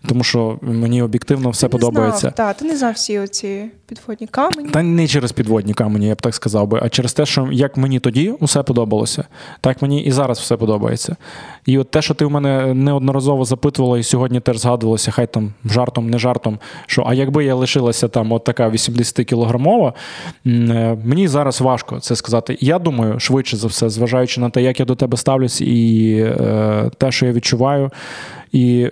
тому 0.08 0.24
що 0.24 0.60
мені 0.62 1.02
об'єктивно 1.02 1.50
все 1.50 1.68
ти 1.68 1.72
подобається. 1.78 2.28
Не 2.28 2.32
Так, 2.32 2.58
ти 2.58 2.66
не 2.66 2.78
знав 2.78 2.94
всі 2.94 3.20
оці 3.20 3.66
підводні 3.88 4.28
камені. 4.28 4.70
Та 4.70 4.84
не 4.84 5.08
через 5.08 5.32
підводні 5.32 5.74
камені, 5.74 6.08
я 6.08 6.14
б 6.14 6.22
так 6.22 6.36
сказав 6.36 6.68
би, 6.68 6.80
а 6.84 6.90
через 6.90 7.14
те, 7.14 7.26
що 7.26 7.50
як 7.52 7.78
мені 7.78 8.00
тоді 8.00 8.34
усе 8.40 8.64
подобалося, 8.64 9.26
так 9.62 9.82
мені 9.82 10.04
і 10.04 10.12
зараз 10.12 10.40
все 10.40 10.58
подобається. 10.58 11.16
І 11.66 11.78
от 11.78 11.92
те, 11.92 12.02
що 12.02 12.14
ти 12.14 12.26
в 12.26 12.32
мене 12.32 12.74
неодноразово 12.74 13.46
запитувала, 13.46 14.00
і 14.00 14.04
сьогодні 14.04 14.40
теж 14.40 14.58
згадувалося, 14.58 15.12
хай 15.12 15.28
там 15.28 15.54
жартом, 15.66 16.10
не 16.10 16.20
жартом, 16.20 16.60
що 16.86 17.04
а 17.08 17.14
якби 17.14 17.46
я 17.46 17.56
лишилася 17.56 18.08
там 18.08 18.32
от 18.32 18.44
така 18.44 18.70
80 18.70 19.26
кілограмова, 19.26 19.94
е, 20.48 20.98
мені 21.06 21.28
зараз 21.28 21.62
важко 21.62 22.00
це 22.00 22.16
сказати. 22.16 22.58
Я 22.62 22.80
думаю, 22.80 23.20
швидше 23.20 23.58
за 23.58 23.68
все, 23.68 23.90
зважаючи 23.90 24.42
на 24.42 24.50
те, 24.50 24.62
як 24.62 24.80
я 24.80 24.86
до 24.86 24.96
тебе 24.96 25.18
ставлюсь, 25.18 25.62
і 25.62 26.16
е, 26.20 26.92
те, 26.98 27.12
що 27.12 27.26
я 27.26 27.32
відчуваю. 27.32 27.90
І 28.52 28.90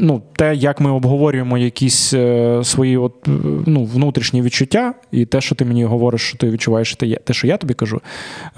ну, 0.00 0.22
те, 0.36 0.54
як 0.54 0.80
ми 0.80 0.90
обговорюємо 0.90 1.58
якісь 1.58 2.14
е, 2.14 2.60
свої 2.64 2.96
от, 2.96 3.14
ну, 3.66 3.84
внутрішні 3.84 4.42
відчуття, 4.42 4.94
і 5.12 5.24
те, 5.24 5.40
що 5.40 5.54
ти 5.54 5.64
мені 5.64 5.84
говориш, 5.84 6.20
що 6.20 6.38
ти 6.38 6.50
відчуваєш 6.50 6.96
те, 7.24 7.32
що 7.32 7.46
я 7.46 7.56
тобі 7.56 7.74
кажу, 7.74 8.00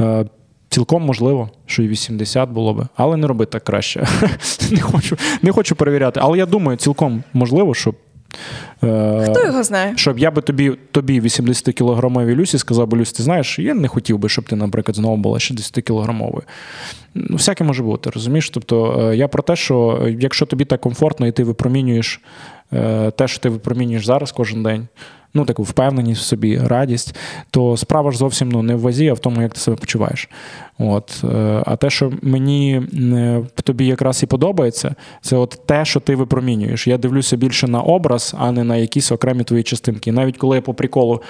е, 0.01 0.24
цілком 0.68 1.03
можливо, 1.03 1.51
що 1.66 1.83
і 1.83 1.89
80 1.89 2.51
було 2.51 2.74
би, 2.74 2.87
але 2.97 3.16
не 3.16 3.26
роби 3.26 3.47
так 3.47 3.64
краще. 3.64 4.07
Не 4.70 4.80
хочу 4.80 5.16
не 5.43 5.53
хочу 5.53 5.76
перевіряти. 5.76 6.20
Але 6.22 6.39
я 6.39 6.47
думаю, 6.47 6.78
цілком 6.78 7.24
можливо, 7.33 7.74
щоб 7.74 7.95
Е, 7.95 8.11
Хто 9.24 9.45
його 9.47 9.62
знає? 9.62 9.93
Щоб 9.97 10.18
я 10.18 10.30
би 10.30 10.43
тобі 10.43 10.70
тобі 10.93 11.20
80 11.20 11.74
кілограмовій 11.74 12.35
Люсі 12.35 12.59
сказав, 12.59 12.89
би, 12.89 12.99
Люсь, 12.99 13.12
ти 13.12 13.22
знаєш, 13.22 13.59
я 13.59 13.74
не 13.74 13.89
хотів 13.89 14.18
би, 14.18 14.28
щоб 14.28 14.45
ти, 14.45 14.57
наприклад, 14.57 14.97
знову 14.97 15.16
була 15.16 15.39
60 15.39 15.85
кілограмовою. 15.85 16.43
Ну, 17.14 17.37
всяке 17.37 17.64
може 17.64 17.83
бути, 17.83 18.11
розумієш? 18.11 18.51
Тобто 18.51 19.09
е, 19.11 19.16
я 19.16 19.28
про 19.28 19.43
те, 19.43 19.57
що 19.57 20.07
якщо 20.18 20.47
тобі 20.47 20.64
так 20.64 20.80
комфортно, 20.80 21.26
і 21.26 21.33
ти 21.33 21.45
випромінюєш 21.45 22.20
е, 22.72 23.11
те, 23.11 23.28
що 23.28 23.41
ти 23.41 23.49
випромінюєш 23.49 24.07
зараз 24.07 24.33
кожен 24.33 24.62
день 24.62 24.89
ну 25.35 25.45
таку 25.45 25.62
впевненість 25.62 26.20
в 26.20 26.24
собі, 26.24 26.59
радість, 26.59 27.14
то 27.51 27.76
справа 27.76 28.11
ж 28.11 28.18
зовсім 28.18 28.49
ну, 28.49 28.62
не 28.62 28.74
в 28.74 28.80
вазі, 28.80 29.09
а 29.09 29.14
в 29.14 29.18
тому, 29.18 29.43
як 29.43 29.55
ти 29.55 29.61
себе 29.61 29.76
почуваєш. 29.76 30.28
От. 30.78 31.24
Е, 31.24 31.62
а 31.66 31.76
те, 31.76 31.91
що 31.91 32.12
мені 32.22 32.83
тобі 33.64 33.87
якраз 33.87 34.22
і 34.22 34.26
подобається, 34.26 34.95
це 35.20 35.37
от 35.37 35.61
те, 35.66 35.85
що 35.85 36.01
ти 36.01 36.16
випромінюєш. 36.16 36.87
Я 36.87 36.99
дивлюся 36.99 37.37
більше 37.37 37.68
на 37.68 37.80
образ, 37.80 38.35
а 38.39 38.53
не 38.53 38.64
на 38.64 38.76
якісь 38.76 39.12
окремі 39.12 39.45
твої 39.45 39.62
частинки. 39.62 40.11
І 40.11 40.12
навіть 40.12 40.37
коли 40.37 40.57
я 40.57 40.62
по 40.62 40.74
приколу 40.74 41.22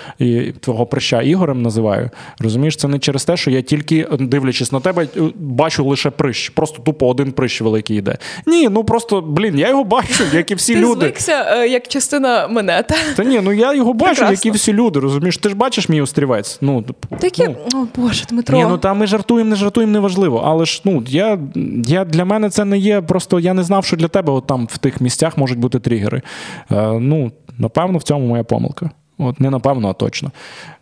твого 0.60 0.86
прища 0.86 1.22
Ігорем 1.22 1.62
називаю, 1.62 2.10
розумієш, 2.38 2.76
це 2.76 2.88
не 2.88 2.98
через 2.98 3.24
те, 3.24 3.36
що 3.36 3.50
я 3.50 3.62
тільки 3.62 4.08
дивлячись 4.20 4.72
на 4.72 4.80
тебе, 4.80 5.06
е, 5.16 5.20
бачу 5.36 5.84
лише 5.84 6.10
прищ, 6.10 6.48
просто 6.48 6.82
тупо 6.82 7.08
один 7.08 7.32
прищ 7.32 7.60
великий 7.60 7.96
йде. 7.96 8.18
Ні, 8.46 8.68
ну 8.68 8.84
просто 8.84 9.20
блін, 9.20 9.58
я 9.58 9.68
його 9.68 9.84
бачу, 9.84 10.24
як 10.32 10.50
і 10.50 10.54
всі 10.54 10.74
ти 10.74 10.80
люди. 10.80 11.00
Ти 11.00 11.06
звикся 11.06 11.46
е, 11.48 11.68
як 11.68 11.88
частина 11.88 12.48
мене. 12.48 12.82
Та? 12.82 12.94
та 13.16 13.24
ні, 13.24 13.40
ну 13.42 13.52
я 13.52 13.74
його 13.74 13.91
його 13.92 13.98
бачу, 13.98 14.20
Прекрасно. 14.20 14.32
як 14.32 14.46
і 14.46 14.50
всі 14.58 14.72
люди, 14.72 15.00
розумієш? 15.00 15.36
Ти 15.36 15.48
ж 15.48 15.54
бачиш 15.54 15.88
мій 15.88 16.00
острівець. 16.00 16.58
Ну, 16.60 16.84
Такі, 17.20 17.48
ну, 17.48 17.82
о 17.82 18.00
Боже, 18.00 18.24
Дмитро. 18.28 18.58
Ні, 18.58 18.64
ну 18.64 18.78
там 18.78 18.98
ми 18.98 19.06
жартуємо, 19.06 19.50
не 19.50 19.56
жартуємо, 19.56 19.92
неважливо. 19.92 20.42
Але 20.44 20.64
ж 20.64 20.82
ну, 20.84 21.04
я, 21.08 21.38
я 21.86 22.04
для 22.04 22.24
мене 22.24 22.50
це 22.50 22.64
не 22.64 22.78
є. 22.78 23.00
Просто 23.00 23.40
я 23.40 23.54
не 23.54 23.62
знав, 23.62 23.84
що 23.84 23.96
для 23.96 24.08
тебе 24.08 24.32
от 24.32 24.46
там 24.46 24.66
в 24.70 24.78
тих 24.78 25.00
місцях 25.00 25.38
можуть 25.38 25.58
бути 25.58 25.78
тригери. 25.78 26.22
Е, 26.70 26.92
ну, 26.92 27.32
напевно, 27.58 27.98
в 27.98 28.02
цьому 28.02 28.26
моя 28.26 28.44
помилка. 28.44 28.90
От 29.18 29.40
не 29.40 29.50
напевно, 29.50 29.88
а 29.88 29.92
точно. 29.92 30.30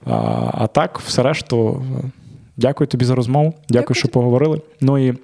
А 0.07 0.13
а 0.55 0.67
так, 0.67 1.01
все 1.07 1.23
решту, 1.23 1.85
дякую 2.57 2.89
тобі 2.89 3.05
за 3.05 3.15
розмову. 3.15 3.49
Дякую, 3.51 3.65
дякую. 3.69 3.95
що 3.95 4.09
поговорили. 4.09 4.61
Ну 4.81 5.09
і 5.09 5.15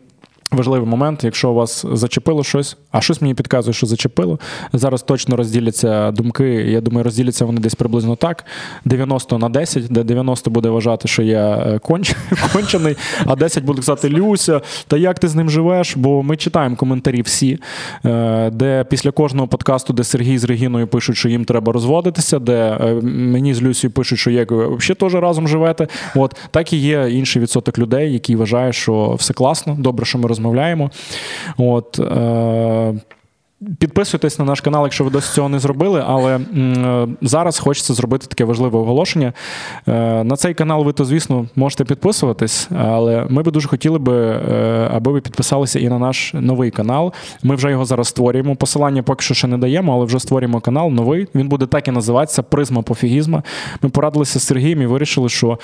Важливий 0.52 0.88
момент, 0.88 1.24
якщо 1.24 1.50
у 1.50 1.54
вас 1.54 1.86
зачепило 1.92 2.44
щось, 2.44 2.76
а 2.90 3.00
щось 3.00 3.22
мені 3.22 3.34
підказує, 3.34 3.74
що 3.74 3.86
зачепило. 3.86 4.38
Зараз 4.72 5.02
точно 5.02 5.36
розділяться 5.36 6.10
думки. 6.10 6.44
Я 6.48 6.80
думаю, 6.80 7.04
розділяться 7.04 7.44
вони 7.44 7.60
десь 7.60 7.74
приблизно 7.74 8.16
так: 8.16 8.44
90 8.84 9.38
на 9.38 9.48
10, 9.48 9.86
де 9.90 10.04
90 10.04 10.50
буде 10.50 10.68
вважати, 10.68 11.08
що 11.08 11.22
я 11.22 11.56
е, 11.56 11.78
конч... 11.78 12.14
кончений, 12.52 12.96
а 13.26 13.36
10 13.36 13.64
буде 13.64 13.78
казати 13.78 14.10
Люся, 14.10 14.60
та 14.88 14.96
як 14.96 15.18
ти 15.18 15.28
з 15.28 15.34
ним 15.34 15.50
живеш? 15.50 15.96
Бо 15.96 16.22
ми 16.22 16.36
читаємо 16.36 16.76
коментарі 16.76 17.22
всі, 17.22 17.58
е, 18.04 18.50
де 18.50 18.84
після 18.84 19.10
кожного 19.10 19.48
подкасту, 19.48 19.92
де 19.92 20.04
Сергій 20.04 20.38
з 20.38 20.44
Регіною 20.44 20.86
пишуть, 20.86 21.16
що 21.16 21.28
їм 21.28 21.44
треба 21.44 21.72
розводитися, 21.72 22.38
де 22.38 22.78
е, 22.80 22.94
мені 23.02 23.54
з 23.54 23.62
Люсією 23.62 23.92
пишуть, 23.92 24.18
що 24.18 24.30
як 24.30 24.50
ви 24.50 24.76
взагалі 24.76 24.94
теж 24.94 25.14
разом 25.14 25.48
живете. 25.48 25.86
От 26.14 26.36
так 26.50 26.72
і 26.72 26.76
є 26.76 27.08
інший 27.10 27.42
відсоток 27.42 27.78
людей, 27.78 28.12
які 28.12 28.36
вважають, 28.36 28.74
що 28.74 29.14
все 29.18 29.34
класно, 29.34 29.76
добре, 29.78 30.06
що 30.06 30.18
ми 30.18 30.28
розмовляємо 30.28 30.35
розмовляємо. 30.36 30.90
От, 31.58 31.98
е, 31.98 32.94
Підписуйтесь 33.78 34.38
на 34.38 34.44
наш 34.44 34.60
канал, 34.60 34.82
якщо 34.82 35.04
ви 35.04 35.10
досі 35.10 35.34
цього 35.34 35.48
не 35.48 35.58
зробили, 35.58 36.04
але 36.06 36.40
зараз 37.22 37.58
хочеться 37.58 37.94
зробити 37.94 38.26
таке 38.26 38.44
важливе 38.44 38.78
оголошення. 38.78 39.32
Е, 39.88 40.24
на 40.24 40.36
цей 40.36 40.54
канал 40.54 40.84
ви 40.84 40.92
то, 40.92 41.04
звісно, 41.04 41.46
можете 41.56 41.84
підписуватись, 41.84 42.68
але 42.78 43.26
ми 43.28 43.42
би 43.42 43.50
дуже 43.50 43.68
хотіли 43.68 43.98
би, 43.98 44.14
е, 44.14 44.90
аби 44.92 45.12
ви 45.12 45.20
підписалися 45.20 45.78
і 45.78 45.88
на 45.88 45.98
наш 45.98 46.34
новий 46.34 46.70
канал. 46.70 47.12
Ми 47.42 47.54
вже 47.54 47.70
його 47.70 47.84
зараз 47.84 48.08
створюємо. 48.08 48.56
Посилання 48.56 49.02
поки 49.02 49.22
що 49.22 49.34
ще 49.34 49.46
не 49.46 49.58
даємо, 49.58 49.94
але 49.94 50.04
вже 50.04 50.18
створюємо 50.18 50.60
канал 50.60 50.90
новий. 50.90 51.26
Він 51.34 51.48
буде 51.48 51.66
так 51.66 51.88
і 51.88 51.90
називатися 51.90 52.42
Призма 52.42 52.82
пофігізма. 52.82 53.42
Ми 53.82 53.90
порадилися 53.90 54.38
з 54.38 54.42
Сергієм 54.42 54.82
і 54.82 54.86
вирішили, 54.86 55.28
що. 55.28 55.58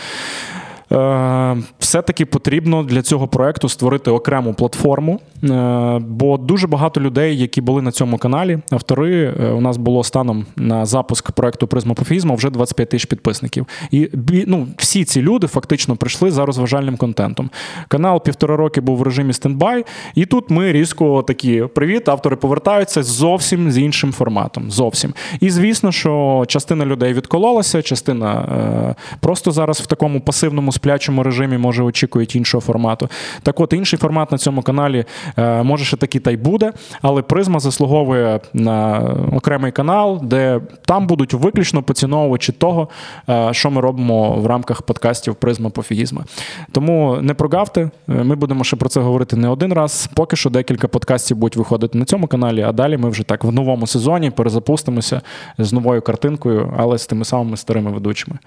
Е, 0.93 1.57
все-таки 1.79 2.27
потрібно 2.27 2.83
для 2.83 3.03
цього 3.03 3.29
проекту 3.29 3.69
створити 3.69 4.11
окрему 4.11 4.55
платформу, 4.55 5.21
е, 5.45 5.99
бо 6.09 6.37
дуже 6.37 6.67
багато 6.67 7.01
людей, 7.01 7.39
які 7.39 7.61
були 7.61 7.83
на 7.83 7.93
цьому 7.93 8.19
каналі, 8.19 8.59
автори 8.71 9.35
е, 9.41 9.51
у 9.51 9.61
нас 9.61 9.77
було 9.77 10.05
станом 10.05 10.47
на 10.57 10.87
запуск 10.87 11.33
проекту 11.33 11.67
Призмопофізму 11.67 12.35
вже 12.35 12.51
25 12.51 12.89
тисяч 12.89 13.07
підписників. 13.07 13.67
І 13.91 14.11
ну, 14.47 14.69
всі 14.77 15.05
ці 15.05 15.23
люди 15.23 15.47
фактично 15.47 15.97
прийшли 15.97 16.31
за 16.31 16.47
розважальним 16.47 16.97
контентом. 16.97 17.51
Канал 17.89 18.23
півтора 18.23 18.57
роки 18.57 18.81
був 18.81 18.99
в 18.99 19.03
режимі 19.03 19.33
стендбай, 19.33 19.85
і 20.15 20.27
тут 20.27 20.51
ми 20.51 20.73
різко 20.73 21.23
такі: 21.23 21.65
привіт, 21.75 22.09
автори 22.09 22.37
повертаються 22.37 23.03
зовсім 23.03 23.71
з 23.71 23.79
іншим 23.79 24.13
форматом. 24.13 24.71
Зовсім. 24.71 25.15
І 25.41 25.51
звісно, 25.51 25.93
що 25.93 26.45
частина 26.49 26.87
людей 26.87 27.13
відкололася, 27.13 27.83
частина 27.83 28.97
просто 29.21 29.51
зараз 29.51 29.81
в 29.81 29.87
такому 29.87 30.21
пасивному 30.21 30.73
сплячому 30.83 31.23
режимі, 31.23 31.59
може, 31.59 31.83
очікують 31.83 32.37
іншого 32.37 32.61
формату. 32.61 33.09
Так 33.43 33.61
от, 33.61 33.73
інший 33.73 33.99
формат 33.99 34.33
на 34.33 34.39
цьому 34.39 34.63
каналі 34.63 35.05
е, 35.37 35.63
може 35.63 35.85
ще 35.85 35.97
такий 35.97 36.21
та 36.21 36.31
й 36.31 36.37
буде, 36.37 36.73
але 37.03 37.23
призма 37.23 37.61
заслуговує 37.61 38.41
на 38.53 39.01
окремий 39.33 39.73
канал, 39.73 40.21
де 40.23 40.61
там 40.85 41.07
будуть 41.07 41.35
виключно 41.35 41.83
поціновувачі 41.83 42.53
того, 42.53 42.89
е, 43.29 43.49
що 43.53 43.71
ми 43.71 43.81
робимо 43.81 44.33
в 44.33 44.47
рамках 44.47 44.83
подкастів 44.83 45.35
Призма 45.35 45.71
пофігізма. 45.71 46.25
Тому 46.73 47.19
не 47.21 47.35
прогавте, 47.35 47.81
е, 47.81 47.91
ми 48.09 48.35
будемо 48.35 48.65
ще 48.65 48.77
про 48.77 48.89
це 48.89 49.01
говорити 49.01 49.37
не 49.37 49.49
один 49.49 49.73
раз. 49.73 50.11
Поки 50.15 50.37
що 50.37 50.51
декілька 50.51 50.89
подкастів 50.89 51.37
будуть 51.37 51.57
виходити 51.57 51.99
на 51.99 52.05
цьому 52.05 52.27
каналі, 52.27 52.63
а 52.63 52.73
далі 52.73 52.97
ми 52.97 53.09
вже 53.09 53.23
так 53.23 53.45
в 53.45 53.53
новому 53.53 53.87
сезоні 53.87 54.31
перезапустимося 54.31 55.21
з 55.59 55.73
новою 55.73 56.03
картинкою, 56.03 56.75
але 56.79 56.99
з 56.99 57.07
тими 57.07 57.25
самими 57.25 57.57
старими 57.57 57.91
ведучими 57.91 58.39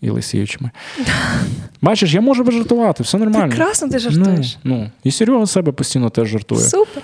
і 0.00 0.10
лисіючими. 0.10 0.70
Бачиш, 1.82 2.14
я 2.14 2.20
можу 2.20 2.50
жартувати, 2.50 3.02
все 3.02 3.18
нормально. 3.18 3.48
Прекрасно 3.48 3.88
ти 3.88 3.98
жартуєш. 3.98 4.58
Ну, 4.64 4.76
ну. 4.76 4.90
І 5.04 5.10
Серега 5.10 5.46
себе 5.46 5.72
постійно 5.72 6.10
теж 6.10 6.28
жартує. 6.28 6.60
Супер. 6.60 7.02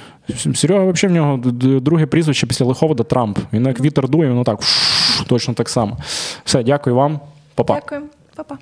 Серега, 0.54 0.84
взагалі, 0.84 1.12
в 1.12 1.16
нього 1.16 1.36
друге 1.80 2.06
прізвище 2.06 2.46
після 2.46 2.64
лиховода 2.66 3.02
Трамп. 3.02 3.38
Він 3.52 3.66
як 3.66 3.80
вітер 3.80 4.08
дує, 4.08 4.28
воно 4.28 4.44
так 4.44 4.60
точно 5.26 5.54
так 5.54 5.68
само. 5.68 5.98
Все, 6.44 6.62
дякую 6.62 6.96
вам. 6.96 7.20
Па-па. 7.54 7.74
Дякую, 7.74 8.02
Па-па. 8.36 8.58